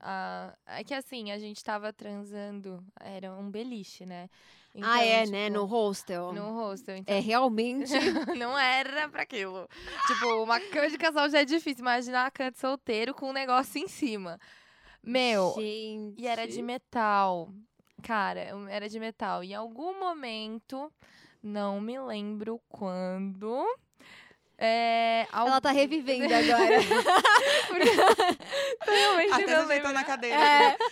a. 0.00 0.52
É 0.66 0.84
que 0.84 0.94
assim, 0.94 1.30
a 1.32 1.38
gente 1.38 1.62
tava 1.62 1.92
transando, 1.92 2.82
era 3.00 3.32
um 3.34 3.50
beliche, 3.50 4.04
né? 4.06 4.28
ah, 4.82 5.04
é, 5.04 5.22
Então, 5.22 5.32
né? 5.32 5.44
tipo, 5.46 5.58
No 5.58 5.64
hostel. 5.64 6.32
No 6.32 6.52
hostel. 6.54 6.96
Então, 6.96 7.14
É 7.14 7.18
realmente. 7.18 7.92
não 8.38 8.56
era 8.58 9.08
pra 9.08 9.22
aquilo. 9.22 9.68
tipo, 10.06 10.26
uma 10.44 10.60
cama 10.60 10.88
de 10.88 10.96
casal 10.96 11.28
já 11.28 11.40
é 11.40 11.44
difícil. 11.44 11.80
Imagina 11.80 12.22
uma 12.22 12.30
cama 12.30 12.52
de 12.52 12.58
solteiro 12.58 13.12
com 13.12 13.30
um 13.30 13.32
negócio 13.32 13.82
em 13.82 13.88
cima. 13.88 14.38
Meu, 15.02 15.54
Gente. 15.56 16.20
e 16.20 16.26
era 16.26 16.46
de 16.46 16.60
metal. 16.62 17.50
Cara, 18.02 18.40
era 18.68 18.88
de 18.88 18.98
metal. 18.98 19.44
E 19.44 19.52
em 19.52 19.54
algum 19.54 19.98
momento, 19.98 20.92
não 21.42 21.80
me 21.80 21.98
lembro 22.00 22.60
quando. 22.68 23.64
É, 24.62 25.26
Ela 25.32 25.58
tá 25.58 25.70
revivendo 25.70 26.24
agora. 26.34 26.76
Realmente 28.86 29.32
Até 29.32 29.56
não 29.56 29.66
lembro. 29.66 29.92
na 29.92 30.04
cadeira. 30.04 30.36
É. 30.36 30.76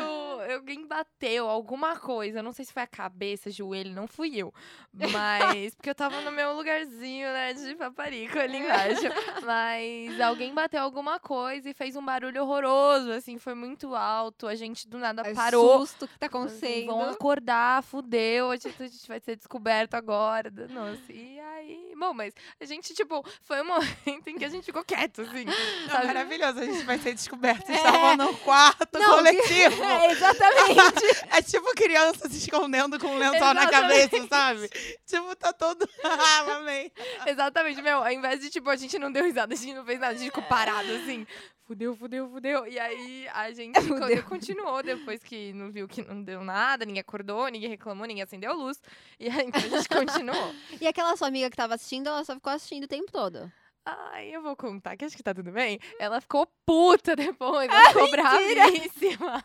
O- 0.00 0.52
alguém 0.54 0.86
bateu 0.86 1.48
alguma 1.48 1.96
coisa. 1.96 2.38
eu 2.38 2.42
Não 2.42 2.52
sei 2.52 2.64
se 2.64 2.72
foi 2.72 2.82
a 2.82 2.86
cabeça, 2.86 3.50
joelho, 3.50 3.92
não 3.94 4.06
fui 4.06 4.36
eu. 4.36 4.52
Mas. 4.92 5.74
Porque 5.74 5.90
eu 5.90 5.94
tava 5.94 6.20
no 6.22 6.32
meu 6.32 6.54
lugarzinho, 6.54 7.28
né? 7.28 7.52
De 7.52 7.74
paparico 7.74 8.38
ali 8.38 8.58
embaixo. 8.58 9.02
Mas 9.44 10.20
alguém 10.20 10.52
bateu 10.54 10.82
alguma 10.82 11.20
coisa 11.20 11.68
e 11.70 11.74
fez 11.74 11.94
um 11.96 12.04
barulho 12.04 12.42
horroroso. 12.42 13.12
Assim, 13.12 13.38
foi 13.38 13.54
muito 13.54 13.94
alto. 13.94 14.46
A 14.46 14.54
gente 14.54 14.88
do 14.88 14.98
nada 14.98 15.22
É 15.24 15.34
parou. 15.34 15.78
susto 15.80 16.08
que 16.08 16.18
tá 16.18 16.26
acontecendo. 16.26 16.86
vão 16.86 17.10
acordar, 17.10 17.82
fudeu, 17.82 18.50
a 18.50 18.56
gente, 18.56 18.82
a 18.82 18.86
gente 18.86 19.06
vai 19.08 19.20
ser 19.20 19.36
descoberto 19.36 19.94
agora. 19.94 20.50
Nossa, 20.70 21.12
e 21.12 21.38
aí. 21.38 21.92
Bom, 21.96 22.12
mas 22.22 22.34
a 22.60 22.64
gente, 22.64 22.94
tipo, 22.94 23.24
foi 23.42 23.60
um 23.62 23.64
momento 23.66 24.28
em 24.28 24.38
que 24.38 24.44
a 24.44 24.48
gente 24.48 24.64
ficou 24.64 24.84
quieto, 24.84 25.22
assim. 25.22 25.44
Não, 25.44 26.06
maravilhoso, 26.06 26.60
a 26.60 26.64
gente 26.64 26.84
vai 26.84 26.98
ser 26.98 27.14
descoberto. 27.14 27.70
Estavam 27.70 28.16
no 28.16 28.36
quarto 28.38 28.98
Não, 28.98 29.16
coletivo. 29.16 29.82
É, 29.92 30.12
exatamente. 30.12 31.02
É 31.32 31.42
tipo 31.42 31.74
criança 31.74 32.28
se 32.28 32.36
escondendo 32.36 32.98
com 32.98 33.06
um 33.06 33.18
lençol 33.18 33.54
na 33.54 33.66
cabeça, 33.66 34.26
sabe? 34.28 34.68
Tipo, 35.06 35.34
tá 35.36 35.52
todo. 35.52 35.88
ah, 36.04 36.56
amei. 36.56 36.92
Exatamente, 37.26 37.80
meu. 37.80 37.98
Ao 37.98 38.10
invés 38.10 38.40
de, 38.40 38.50
tipo, 38.50 38.68
a 38.68 38.76
gente 38.76 38.98
não 38.98 39.10
deu 39.10 39.24
risada, 39.24 39.54
a 39.54 39.56
gente 39.56 39.74
não 39.74 39.84
fez 39.84 39.98
nada, 39.98 40.12
a 40.12 40.16
gente 40.16 40.26
ficou 40.26 40.42
parado, 40.44 40.92
assim. 40.92 41.26
Fudeu, 41.64 41.94
fudeu, 41.94 42.28
fudeu. 42.28 42.66
E 42.66 42.78
aí 42.78 43.28
a 43.28 43.52
gente 43.52 43.74
Fudeu. 43.86 44.22
continuou 44.24 44.82
depois 44.82 45.22
que 45.22 45.52
não 45.52 45.70
viu 45.70 45.86
que 45.86 46.02
não 46.02 46.22
deu 46.22 46.42
nada, 46.44 46.84
ninguém 46.84 47.00
acordou, 47.00 47.48
ninguém 47.48 47.70
reclamou, 47.70 48.06
ninguém 48.06 48.22
acendeu 48.22 48.50
a 48.50 48.54
luz. 48.54 48.80
E 49.18 49.28
aí 49.28 49.46
então, 49.46 49.60
a 49.60 49.68
gente 49.68 49.88
continuou. 49.88 50.54
E 50.80 50.86
aquela 50.86 51.16
sua 51.16 51.28
amiga 51.28 51.48
que 51.48 51.56
tava 51.56 51.74
assistindo, 51.74 52.08
ela 52.08 52.24
só 52.24 52.34
ficou 52.34 52.52
assistindo 52.52 52.84
o 52.84 52.88
tempo 52.88 53.10
todo. 53.12 53.50
Ai, 53.84 54.28
eu 54.34 54.42
vou 54.42 54.54
contar, 54.56 54.96
que 54.96 55.04
acho 55.04 55.16
que 55.16 55.22
tá 55.22 55.34
tudo 55.34 55.50
bem. 55.50 55.78
Ela 55.98 56.20
ficou 56.20 56.46
puta 56.66 57.16
depois, 57.16 57.68
ela 57.68 57.88
ficou 57.90 58.10
bravíssima. 58.10 59.44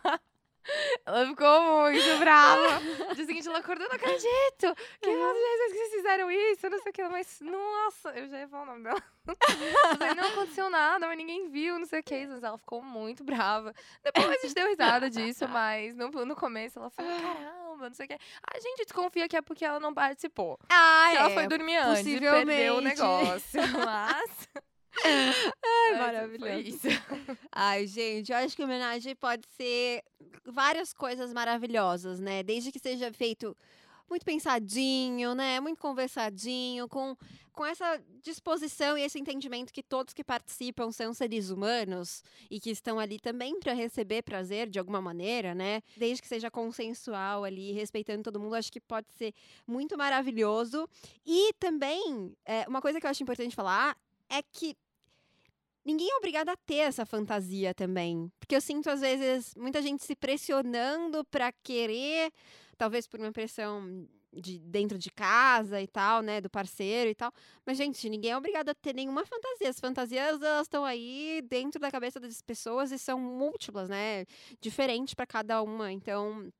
Ela 1.05 1.26
ficou 1.28 1.61
muito 1.61 2.20
brava. 2.20 2.80
Dia 3.15 3.26
seguinte, 3.26 3.47
ela 3.47 3.59
acordou, 3.59 3.88
não 3.88 3.95
acredito. 3.95 4.76
Que 5.01 5.09
que 5.09 5.74
vocês 5.74 5.91
fizeram 5.91 6.32
isso, 6.32 6.70
não 6.70 6.80
sei 6.80 6.89
o 6.91 6.93
que. 6.93 7.03
Mas, 7.07 7.39
nossa, 7.41 8.09
eu 8.11 8.28
já 8.28 8.39
ia 8.39 8.47
falar 8.47 8.63
o 8.63 8.65
nome 8.65 8.84
dela. 8.84 9.03
Falei, 9.97 10.15
não 10.15 10.28
aconteceu 10.28 10.70
nada, 10.70 11.07
mas 11.07 11.18
ninguém 11.18 11.49
viu, 11.49 11.78
não 11.80 11.86
sei 11.86 11.99
o 11.99 12.03
que. 12.03 12.26
Mas 12.28 12.43
ela 12.43 12.57
ficou 12.57 12.82
muito 12.82 13.24
brava. 13.24 13.74
Depois 14.03 14.28
a 14.28 14.41
gente 14.41 14.53
deu 14.53 14.68
risada 14.68 15.09
disso, 15.09 15.47
mas 15.49 15.95
no, 15.95 16.09
no 16.09 16.36
começo 16.36 16.80
ela 16.80 16.89
falou, 16.89 17.11
caramba, 17.11 17.89
não 17.89 17.93
sei 17.93 18.05
o 18.05 18.09
que. 18.09 18.15
A 18.15 18.59
gente 18.59 18.84
desconfia 18.84 19.28
que 19.28 19.38
é 19.38 19.41
porque 19.41 19.65
ela 19.65 19.80
não 19.80 19.93
participou. 19.93 20.59
Ah, 20.70 21.07
que 21.11 21.18
ela 21.18 21.30
foi 21.32 21.47
dormir 21.47 21.78
antes 21.78 22.05
e 22.05 22.20
perdeu 22.20 22.76
o 22.76 22.82
negócio. 22.82 23.61
Mas... 23.86 24.49
Ai, 25.04 25.98
maravilhoso. 25.98 26.80
Ai, 27.52 27.88
gente, 27.88 28.32
eu 28.32 28.38
acho 28.38 28.56
que 28.56 28.64
homenagem 28.64 29.16
pode 29.16 29.43
ser 29.56 30.04
várias 30.45 30.93
coisas 30.93 31.34
maravilhosas, 31.34 32.20
né? 32.20 32.43
Desde 32.43 32.72
que 32.72 32.80
seja 32.80 33.12
feito 33.14 33.56
muito 34.10 34.26
pensadinho, 34.26 35.36
né? 35.36 35.60
Muito 35.60 35.80
conversadinho, 35.80 36.88
com, 36.88 37.16
com 37.52 37.66
essa 37.66 38.02
disposição 38.22 38.98
e 38.98 39.02
esse 39.02 39.20
entendimento 39.20 39.74
que 39.74 39.84
todos 39.84 40.14
que 40.14 40.24
participam 40.24 40.91
são 40.91 41.14
seres 41.14 41.50
humanos 41.50 42.24
e 42.50 42.60
que 42.60 42.70
estão 42.70 43.00
ali 43.00 43.20
também 43.20 43.60
para 43.60 43.74
receber 43.74 44.22
prazer 44.22 44.70
de 44.70 44.80
alguma 44.80 45.02
maneira, 45.02 45.54
né? 45.54 45.82
Desde 45.95 46.22
que 46.22 46.28
seja 46.28 46.50
consensual 46.50 47.43
ali, 47.43 47.72
respeitando 47.72 48.24
todo 48.24 48.39
mundo, 48.39 48.56
acho 48.56 48.72
que 48.72 48.80
pode 48.80 49.08
ser 49.18 49.34
muito 49.66 49.98
maravilhoso. 49.98 50.88
E 51.26 51.54
também, 51.60 52.34
é, 52.45 52.66
uma 52.68 52.82
coisa 52.82 53.00
que 53.00 53.06
eu 53.06 53.10
acho 53.10 53.24
importante 53.24 53.56
falar 53.56 53.98
é 54.30 54.41
que 54.41 54.76
ninguém 55.88 56.11
é 56.11 56.17
obrigado 56.17 56.49
a 56.49 56.57
ter 56.57 56.79
essa 56.79 57.05
fantasia 57.05 57.73
também. 57.73 58.29
Porque 58.39 58.53
eu 58.53 58.59
sinto, 58.59 58.89
às 58.89 58.99
vezes, 58.99 59.55
muita 59.55 59.81
gente 59.81 60.03
se 60.03 60.15
pressionando 60.17 61.23
para 61.31 61.49
querer, 61.63 62.29
talvez 62.77 63.07
por 63.07 63.21
uma 63.21 63.31
pressão 63.31 64.05
de 64.33 64.59
dentro 64.59 64.97
de 64.97 65.09
casa 65.09 65.81
e 65.81 65.88
tal, 65.88 66.21
né, 66.21 66.41
do 66.41 66.49
parceiro 66.49 67.09
e 67.09 67.15
tal. 67.15 67.31
Mas 67.65 67.77
gente, 67.77 68.09
ninguém 68.09 68.31
é 68.31 68.38
obrigado 68.38 68.67
a 68.67 68.75
ter 68.75 68.93
nenhuma 68.93 69.25
fantasia. 69.25 69.69
As 69.69 69.79
fantasias 69.79 70.41
elas 70.41 70.63
estão 70.63 70.83
aí 70.83 71.41
dentro 71.47 71.79
da 71.79 71.89
cabeça 71.89 72.19
das 72.19 72.41
pessoas 72.41 72.91
e 72.91 72.99
são 72.99 73.17
múltiplas, 73.17 73.88
né, 73.88 74.25
diferentes 74.59 75.13
para 75.13 75.25
cada 75.25 75.61
uma. 75.63 75.89
Então, 75.89 76.51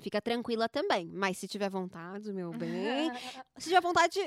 fica 0.00 0.20
tranquila 0.22 0.66
também. 0.66 1.06
Mas 1.12 1.36
se 1.36 1.46
tiver 1.46 1.68
vontade, 1.68 2.32
meu 2.32 2.50
bem, 2.52 3.12
se 3.58 3.68
tiver 3.68 3.82
vontade 3.82 4.18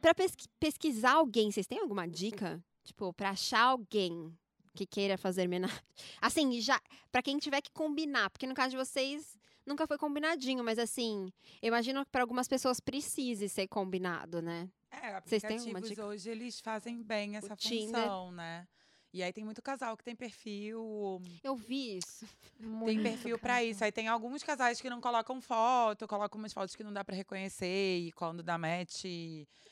para 0.00 0.14
pesquisar 0.60 1.14
alguém, 1.14 1.50
vocês 1.50 1.66
têm 1.66 1.80
alguma 1.80 2.06
dica? 2.06 2.62
Tipo, 2.86 3.12
pra 3.12 3.30
achar 3.30 3.62
alguém 3.62 4.32
que 4.74 4.86
queira 4.86 5.18
fazer 5.18 5.46
homenagem. 5.46 5.76
Assim, 6.22 6.60
já 6.60 6.80
para 7.10 7.22
quem 7.22 7.36
tiver 7.38 7.60
que 7.60 7.72
combinar, 7.72 8.30
porque 8.30 8.46
no 8.46 8.54
caso 8.54 8.70
de 8.70 8.76
vocês 8.76 9.36
nunca 9.66 9.86
foi 9.86 9.98
combinadinho, 9.98 10.62
mas 10.62 10.78
assim, 10.78 11.32
eu 11.60 11.68
imagino 11.68 12.04
que 12.04 12.10
para 12.12 12.22
algumas 12.22 12.46
pessoas 12.46 12.78
precise 12.78 13.48
ser 13.48 13.66
combinado, 13.66 14.40
né? 14.40 14.70
É, 14.90 15.20
Vocês 15.20 15.42
têm 15.42 15.58
alguma 15.58 15.78
aplicativos 15.78 16.04
hoje 16.04 16.30
eles 16.30 16.60
fazem 16.60 17.02
bem 17.02 17.36
essa 17.36 17.56
Tinder. 17.56 18.02
função, 18.02 18.30
né? 18.30 18.68
E 19.12 19.22
aí 19.22 19.32
tem 19.32 19.44
muito 19.44 19.62
casal 19.62 19.96
que 19.96 20.04
tem 20.04 20.14
perfil, 20.14 21.20
Eu 21.42 21.56
vi 21.56 21.96
isso. 21.98 22.26
tem 22.58 22.68
Muito 22.68 23.02
perfil 23.02 23.38
pra 23.38 23.54
casal. 23.54 23.64
isso. 23.64 23.84
Aí 23.84 23.92
tem 23.92 24.08
alguns 24.08 24.42
casais 24.42 24.80
que 24.80 24.90
não 24.90 25.00
colocam 25.00 25.40
foto, 25.40 26.06
colocam 26.06 26.38
umas 26.38 26.52
fotos 26.52 26.76
que 26.76 26.84
não 26.84 26.92
dá 26.92 27.04
pra 27.04 27.14
reconhecer 27.16 27.98
e 27.98 28.12
quando 28.12 28.42
dá 28.42 28.58
match, 28.58 29.04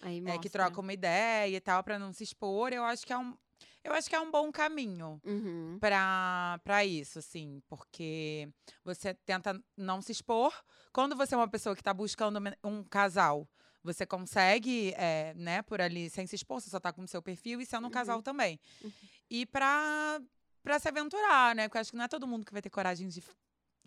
Aí 0.03 0.23
é, 0.27 0.39
que 0.39 0.49
troca 0.49 0.81
uma 0.81 0.93
ideia 0.93 1.57
e 1.57 1.61
tal 1.61 1.83
pra 1.85 1.99
não 1.99 2.13
se 2.13 2.25
expor. 2.25 2.73
Eu 2.73 2.85
acho 2.85 3.07
que 3.07 3.13
é 3.13 3.19
um 3.19 3.37
Eu 3.85 3.93
acho 3.93 4.09
que 4.09 4.17
é 4.17 4.21
um 4.21 4.31
bom 4.31 4.51
caminho 4.51 5.21
Uhum. 5.25 5.79
pra 5.79 6.59
pra 6.65 6.85
isso, 6.85 7.19
assim, 7.19 7.61
porque 7.69 8.49
você 8.85 9.13
tenta 9.15 9.61
não 9.77 10.01
se 10.01 10.13
expor. 10.13 10.53
Quando 10.93 11.15
você 11.17 11.35
é 11.35 11.39
uma 11.39 11.49
pessoa 11.49 11.77
que 11.77 11.83
tá 11.83 11.93
buscando 11.93 12.41
um 12.65 12.83
casal, 12.85 13.47
você 13.83 14.07
consegue, 14.07 14.95
eh, 14.97 15.35
né, 15.37 15.61
por 15.63 15.81
ali, 15.81 16.09
sem 16.09 16.27
se 16.27 16.35
expor, 16.37 16.61
você 16.61 16.71
só 16.71 16.81
tá 16.81 16.93
com 16.93 17.03
o 17.03 17.09
seu 17.09 17.21
perfil 17.23 17.61
e 17.61 17.67
sendo 17.67 17.87
um 17.87 17.91
casal 17.91 18.23
também. 18.23 18.59
Uhum. 18.83 18.93
E 19.31 19.47
pra, 19.47 20.21
pra 20.63 20.79
se 20.79 20.89
aventurar, 20.89 21.55
né? 21.55 21.69
Porque 21.69 21.79
eu 21.79 21.81
acho 21.81 21.91
que 21.91 21.97
não 21.97 22.05
é 22.05 22.09
todo 22.09 22.27
mundo 22.27 22.45
que 22.45 22.53
vai 22.53 22.63
ter 22.63 22.71
coragem 22.71 23.09
de 23.09 23.23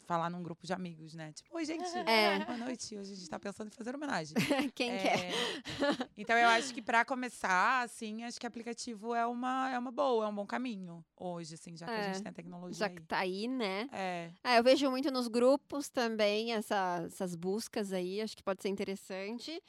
falar 0.06 0.30
num 0.30 0.42
grupo 0.42 0.66
de 0.66 0.74
amigos, 0.74 1.14
né? 1.14 1.32
Tipo, 1.34 1.56
oi, 1.56 1.66
gente, 1.66 1.84
É. 1.98 2.40
boa 2.46 2.58
noite. 2.58 2.98
Hoje 2.98 3.12
a 3.14 3.16
gente 3.16 3.30
tá 3.30 3.40
pensando 3.40 3.68
em 3.68 3.76
fazer 3.76 3.96
homenagem. 3.96 4.36
Quem 4.74 4.92
É, 4.92 4.98
quer? 4.98 5.34
Então 6.18 6.36
eu 6.38 6.50
acho 6.50 6.74
que 6.74 6.82
pra 6.82 7.06
começar, 7.06 7.84
assim, 7.84 8.24
acho 8.24 8.40
que 8.40 8.48
aplicativo 8.48 9.14
é 9.14 9.26
uma, 9.26 9.70
é 9.72 9.78
uma 9.78 9.92
boa, 9.92 10.26
é 10.26 10.28
um 10.28 10.34
bom 10.34 10.48
caminho 10.48 11.06
hoje, 11.16 11.54
assim, 11.54 11.78
já 11.78 11.86
que 11.86 11.92
a 11.92 11.98
É, 11.98 12.14
gente 12.14 12.24
tem 12.24 12.30
a 12.32 12.34
tecnologia 12.34 12.80
Já 12.80 12.88
aí. 12.88 12.96
que 12.96 13.02
tá 13.04 13.20
aí, 13.20 13.48
né? 13.48 13.88
É. 13.92 14.32
É, 14.44 14.58
eu 14.60 14.64
vejo 14.64 14.90
muito 14.90 15.12
nos 15.12 15.28
grupos 15.28 15.90
também 15.90 16.54
essa- 16.54 17.04
essas 17.06 17.36
buscas 17.36 17.94
aí, 17.94 18.20
acho 18.22 18.36
que 18.36 18.42
pode 18.44 18.62
ser 18.64 18.70
interessante. 18.70 19.62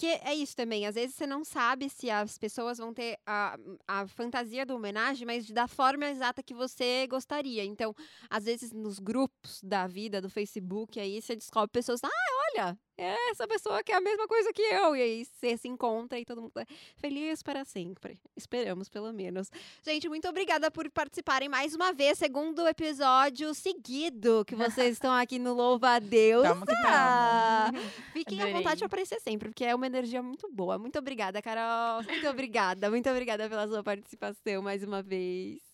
Que 0.00 0.06
é 0.24 0.34
isso 0.34 0.56
também, 0.56 0.86
às 0.86 0.94
vezes 0.94 1.14
você 1.14 1.26
não 1.26 1.44
sabe 1.44 1.90
se 1.90 2.08
as 2.08 2.38
pessoas 2.38 2.78
vão 2.78 2.90
ter 2.94 3.18
a, 3.26 3.58
a 3.86 4.06
fantasia 4.06 4.64
da 4.64 4.74
homenagem, 4.74 5.26
mas 5.26 5.50
da 5.50 5.68
forma 5.68 6.08
exata 6.08 6.42
que 6.42 6.54
você 6.54 7.06
gostaria. 7.06 7.62
Então, 7.66 7.94
às 8.30 8.46
vezes 8.46 8.72
nos 8.72 8.98
grupos 8.98 9.60
da 9.62 9.86
vida, 9.86 10.18
do 10.18 10.30
Facebook, 10.30 10.98
aí 10.98 11.20
você 11.20 11.36
descobre 11.36 11.68
pessoas, 11.70 12.00
ah, 12.02 12.08
olha, 12.54 12.78
é 12.96 13.30
essa 13.30 13.48
pessoa 13.48 13.82
que 13.82 13.92
é 13.92 13.96
a 13.96 14.00
mesma 14.00 14.28
coisa 14.28 14.52
que 14.52 14.60
eu. 14.60 14.94
E 14.94 15.02
aí 15.02 15.24
você 15.24 15.56
se 15.56 15.68
encontra 15.68 16.18
e 16.18 16.24
todo 16.24 16.42
mundo 16.42 16.58
é 16.58 16.66
feliz 16.96 17.42
para 17.42 17.64
sempre. 17.64 18.20
Esperamos, 18.36 18.88
pelo 18.88 19.12
menos. 19.12 19.50
Gente, 19.82 20.08
muito 20.08 20.28
obrigada 20.28 20.70
por 20.70 20.88
participarem 20.90 21.48
mais 21.48 21.74
uma 21.74 21.92
vez, 21.92 22.18
segundo 22.18 22.66
episódio 22.68 23.54
seguido 23.54 24.44
que 24.44 24.54
vocês 24.54 24.94
estão 24.94 25.12
aqui 25.12 25.38
no 25.38 25.54
Louva 25.54 25.96
a 25.96 25.98
Deus. 25.98 26.42
Tamo 26.42 26.66
que 26.66 26.82
tamo. 26.82 27.78
Fiquem 28.12 28.38
à 28.38 28.42
Adorei. 28.42 28.58
vontade 28.58 28.78
de 28.78 28.84
aparecer 28.84 29.20
sempre, 29.20 29.48
porque 29.48 29.64
é 29.64 29.74
uma 29.74 29.86
energia 29.86 30.22
muito 30.22 30.50
boa. 30.52 30.78
Muito 30.78 30.98
obrigada, 30.98 31.40
Carol. 31.40 32.02
Muito 32.04 32.28
obrigada, 32.28 32.90
muito 32.90 33.08
obrigada 33.08 33.48
pela 33.48 33.66
sua 33.66 33.82
participação 33.82 34.62
mais 34.62 34.82
uma 34.82 35.02
vez. 35.02 35.69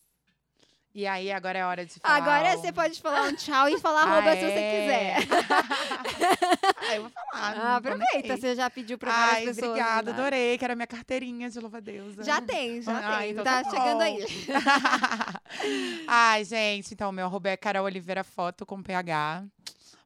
E 0.98 1.06
aí, 1.06 1.30
agora 1.30 1.58
é 1.58 1.62
hora 1.66 1.84
de 1.84 1.92
falar. 2.00 2.16
Agora 2.16 2.56
o- 2.56 2.58
você 2.58 2.72
pode 2.72 2.98
falar 3.02 3.24
um 3.28 3.36
tchau 3.36 3.68
e 3.68 3.78
falar 3.78 4.04
Ah, 4.04 4.12
arroba 4.16 4.32
se 4.34 4.40
você 4.40 4.48
quiser. 4.48 5.16
ah, 6.88 6.94
eu 6.96 7.02
vou 7.02 7.10
falar. 7.10 7.54
Ah, 7.54 7.76
aproveita, 7.76 8.32
aí. 8.32 8.40
você 8.40 8.54
já 8.56 8.70
pediu 8.70 8.96
pra 8.96 9.12
várias 9.12 9.36
Ai, 9.36 9.44
pessoas. 9.44 9.68
obrigada, 9.72 10.10
né? 10.10 10.18
adorei, 10.18 10.56
que 10.56 10.64
era 10.64 10.74
minha 10.74 10.86
carteirinha 10.86 11.50
de 11.50 11.60
louva-deusa. 11.60 12.24
Já 12.24 12.40
tem, 12.40 12.80
já 12.80 12.96
Ah, 12.96 13.18
tem. 13.18 13.30
então 13.32 13.44
tá, 13.44 13.62
tá 13.62 13.70
chegando 13.70 14.00
aí. 14.00 14.24
Ai, 16.08 16.44
gente, 16.44 16.94
então, 16.94 17.12
meu 17.12 17.26
arroba 17.26 17.50
é 17.50 17.58
Carol 17.58 17.84
Oliveira 17.84 18.24
Foto 18.24 18.64
com 18.64 18.82
PH. 18.82 19.44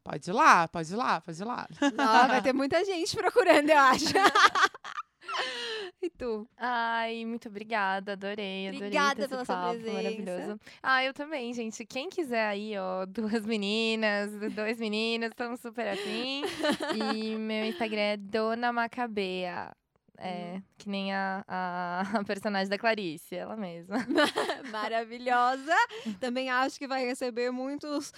Pode 0.03 0.29
ir 0.29 0.33
lá, 0.33 0.67
pode 0.67 0.93
ir 0.93 0.97
lá, 0.97 1.21
pode 1.21 1.41
ir 1.41 1.45
lá. 1.45 1.69
Não, 1.95 2.27
vai 2.27 2.43
ter 2.43 2.53
muita 2.53 2.85
gente 2.85 3.15
procurando, 3.17 3.71
eu 3.71 3.79
acho. 3.79 4.07
E 6.03 6.11
tu? 6.11 6.49
Ai, 6.57 7.25
muito 7.25 7.49
obrigada, 7.49 8.13
adorei, 8.13 8.69
adorei 8.69 8.87
Obrigada 8.89 9.29
pela 9.29 9.45
sua 9.45 9.55
papo 9.55 9.75
presença. 9.81 9.93
maravilhoso. 9.93 10.61
Ah, 10.83 11.05
eu 11.05 11.13
também, 11.13 11.53
gente. 11.53 11.85
Quem 11.85 12.09
quiser 12.09 12.47
aí, 12.47 12.77
ó, 12.79 13.05
duas 13.07 13.45
meninas, 13.45 14.31
dois 14.55 14.79
meninos, 14.79 15.31
estamos 15.31 15.61
super 15.61 15.89
afim. 15.89 16.43
e 17.15 17.37
meu 17.37 17.65
Instagram 17.67 18.01
é 18.01 18.17
Dona 18.17 18.73
Macabea. 18.73 19.73
É, 20.23 20.61
que 20.77 20.87
nem 20.87 21.15
a, 21.15 21.43
a, 21.49 22.01
a 22.21 22.25
personagem 22.25 22.69
da 22.69 22.77
Clarice, 22.77 23.35
ela 23.35 23.57
mesma. 23.57 23.97
Maravilhosa. 24.71 25.75
Também 26.21 26.51
acho 26.51 26.79
que 26.79 26.87
vai 26.87 27.07
receber 27.07 27.51
muitos 27.51 28.13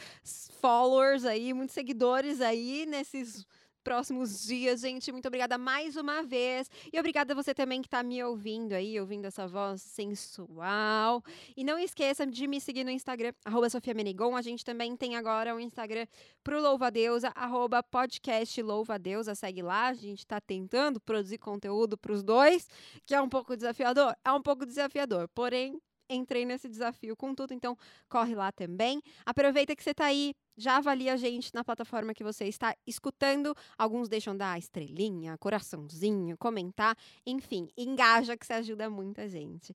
followers 0.60 1.24
aí, 1.24 1.54
muitos 1.54 1.74
seguidores 1.74 2.40
aí 2.40 2.86
nesses 2.86 3.46
próximos 3.82 4.44
dias, 4.44 4.80
gente. 4.80 5.12
Muito 5.12 5.26
obrigada 5.26 5.58
mais 5.58 5.96
uma 5.96 6.22
vez. 6.22 6.70
E 6.92 6.98
obrigada 6.98 7.32
a 7.32 7.36
você 7.36 7.52
também 7.52 7.82
que 7.82 7.88
está 7.88 8.02
me 8.02 8.22
ouvindo 8.22 8.72
aí, 8.72 8.98
ouvindo 8.98 9.26
essa 9.26 9.46
voz 9.46 9.82
sensual. 9.82 11.22
E 11.56 11.64
não 11.64 11.78
esqueça 11.78 12.26
de 12.26 12.46
me 12.46 12.60
seguir 12.60 12.84
no 12.84 12.90
Instagram, 12.90 13.32
arroba 13.44 13.68
Sofia 13.68 13.94
Menegon. 13.94 14.36
A 14.36 14.42
gente 14.42 14.64
também 14.64 14.96
tem 14.96 15.16
agora 15.16 15.54
um 15.54 15.60
Instagram 15.60 16.06
pro 16.42 16.60
Louva 16.60 16.90
Deusa, 16.90 17.32
arroba 17.34 17.82
podcast 17.82 18.60
Louva 18.62 18.98
Deusa. 18.98 19.34
Segue 19.34 19.62
lá, 19.62 19.88
a 19.88 19.94
gente 19.94 20.20
está 20.20 20.40
tentando 20.40 21.00
produzir 21.00 21.38
conteúdo 21.38 21.98
para 21.98 22.12
os 22.12 22.22
dois, 22.22 22.68
que 23.04 23.14
é 23.14 23.20
um 23.20 23.28
pouco 23.28 23.56
desafiador. 23.56 24.16
É 24.24 24.32
um 24.32 24.42
pouco 24.42 24.64
desafiador, 24.64 25.28
porém 25.28 25.80
entrei 26.12 26.44
nesse 26.44 26.68
desafio 26.68 27.16
com 27.16 27.34
tudo, 27.34 27.52
então 27.52 27.76
corre 28.08 28.34
lá 28.34 28.52
também. 28.52 29.02
Aproveita 29.24 29.74
que 29.74 29.82
você 29.82 29.90
está 29.90 30.06
aí, 30.06 30.34
já 30.56 30.76
avalia 30.76 31.14
a 31.14 31.16
gente 31.16 31.52
na 31.54 31.64
plataforma 31.64 32.14
que 32.14 32.24
você 32.24 32.44
está 32.44 32.74
escutando. 32.86 33.54
Alguns 33.76 34.08
deixam 34.08 34.36
dar 34.36 34.58
estrelinha, 34.58 35.36
coraçãozinho, 35.38 36.36
comentar, 36.36 36.96
enfim, 37.26 37.68
engaja 37.76 38.36
que 38.36 38.46
você 38.46 38.54
ajuda 38.54 38.90
muita 38.90 39.28
gente. 39.28 39.74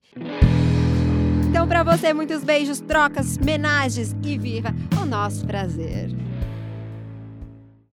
Então, 1.48 1.66
para 1.66 1.82
você, 1.82 2.12
muitos 2.12 2.44
beijos, 2.44 2.80
trocas, 2.80 3.38
homenagens 3.38 4.14
e 4.22 4.38
viva 4.38 4.68
o 5.00 5.06
nosso 5.06 5.46
prazer. 5.46 6.27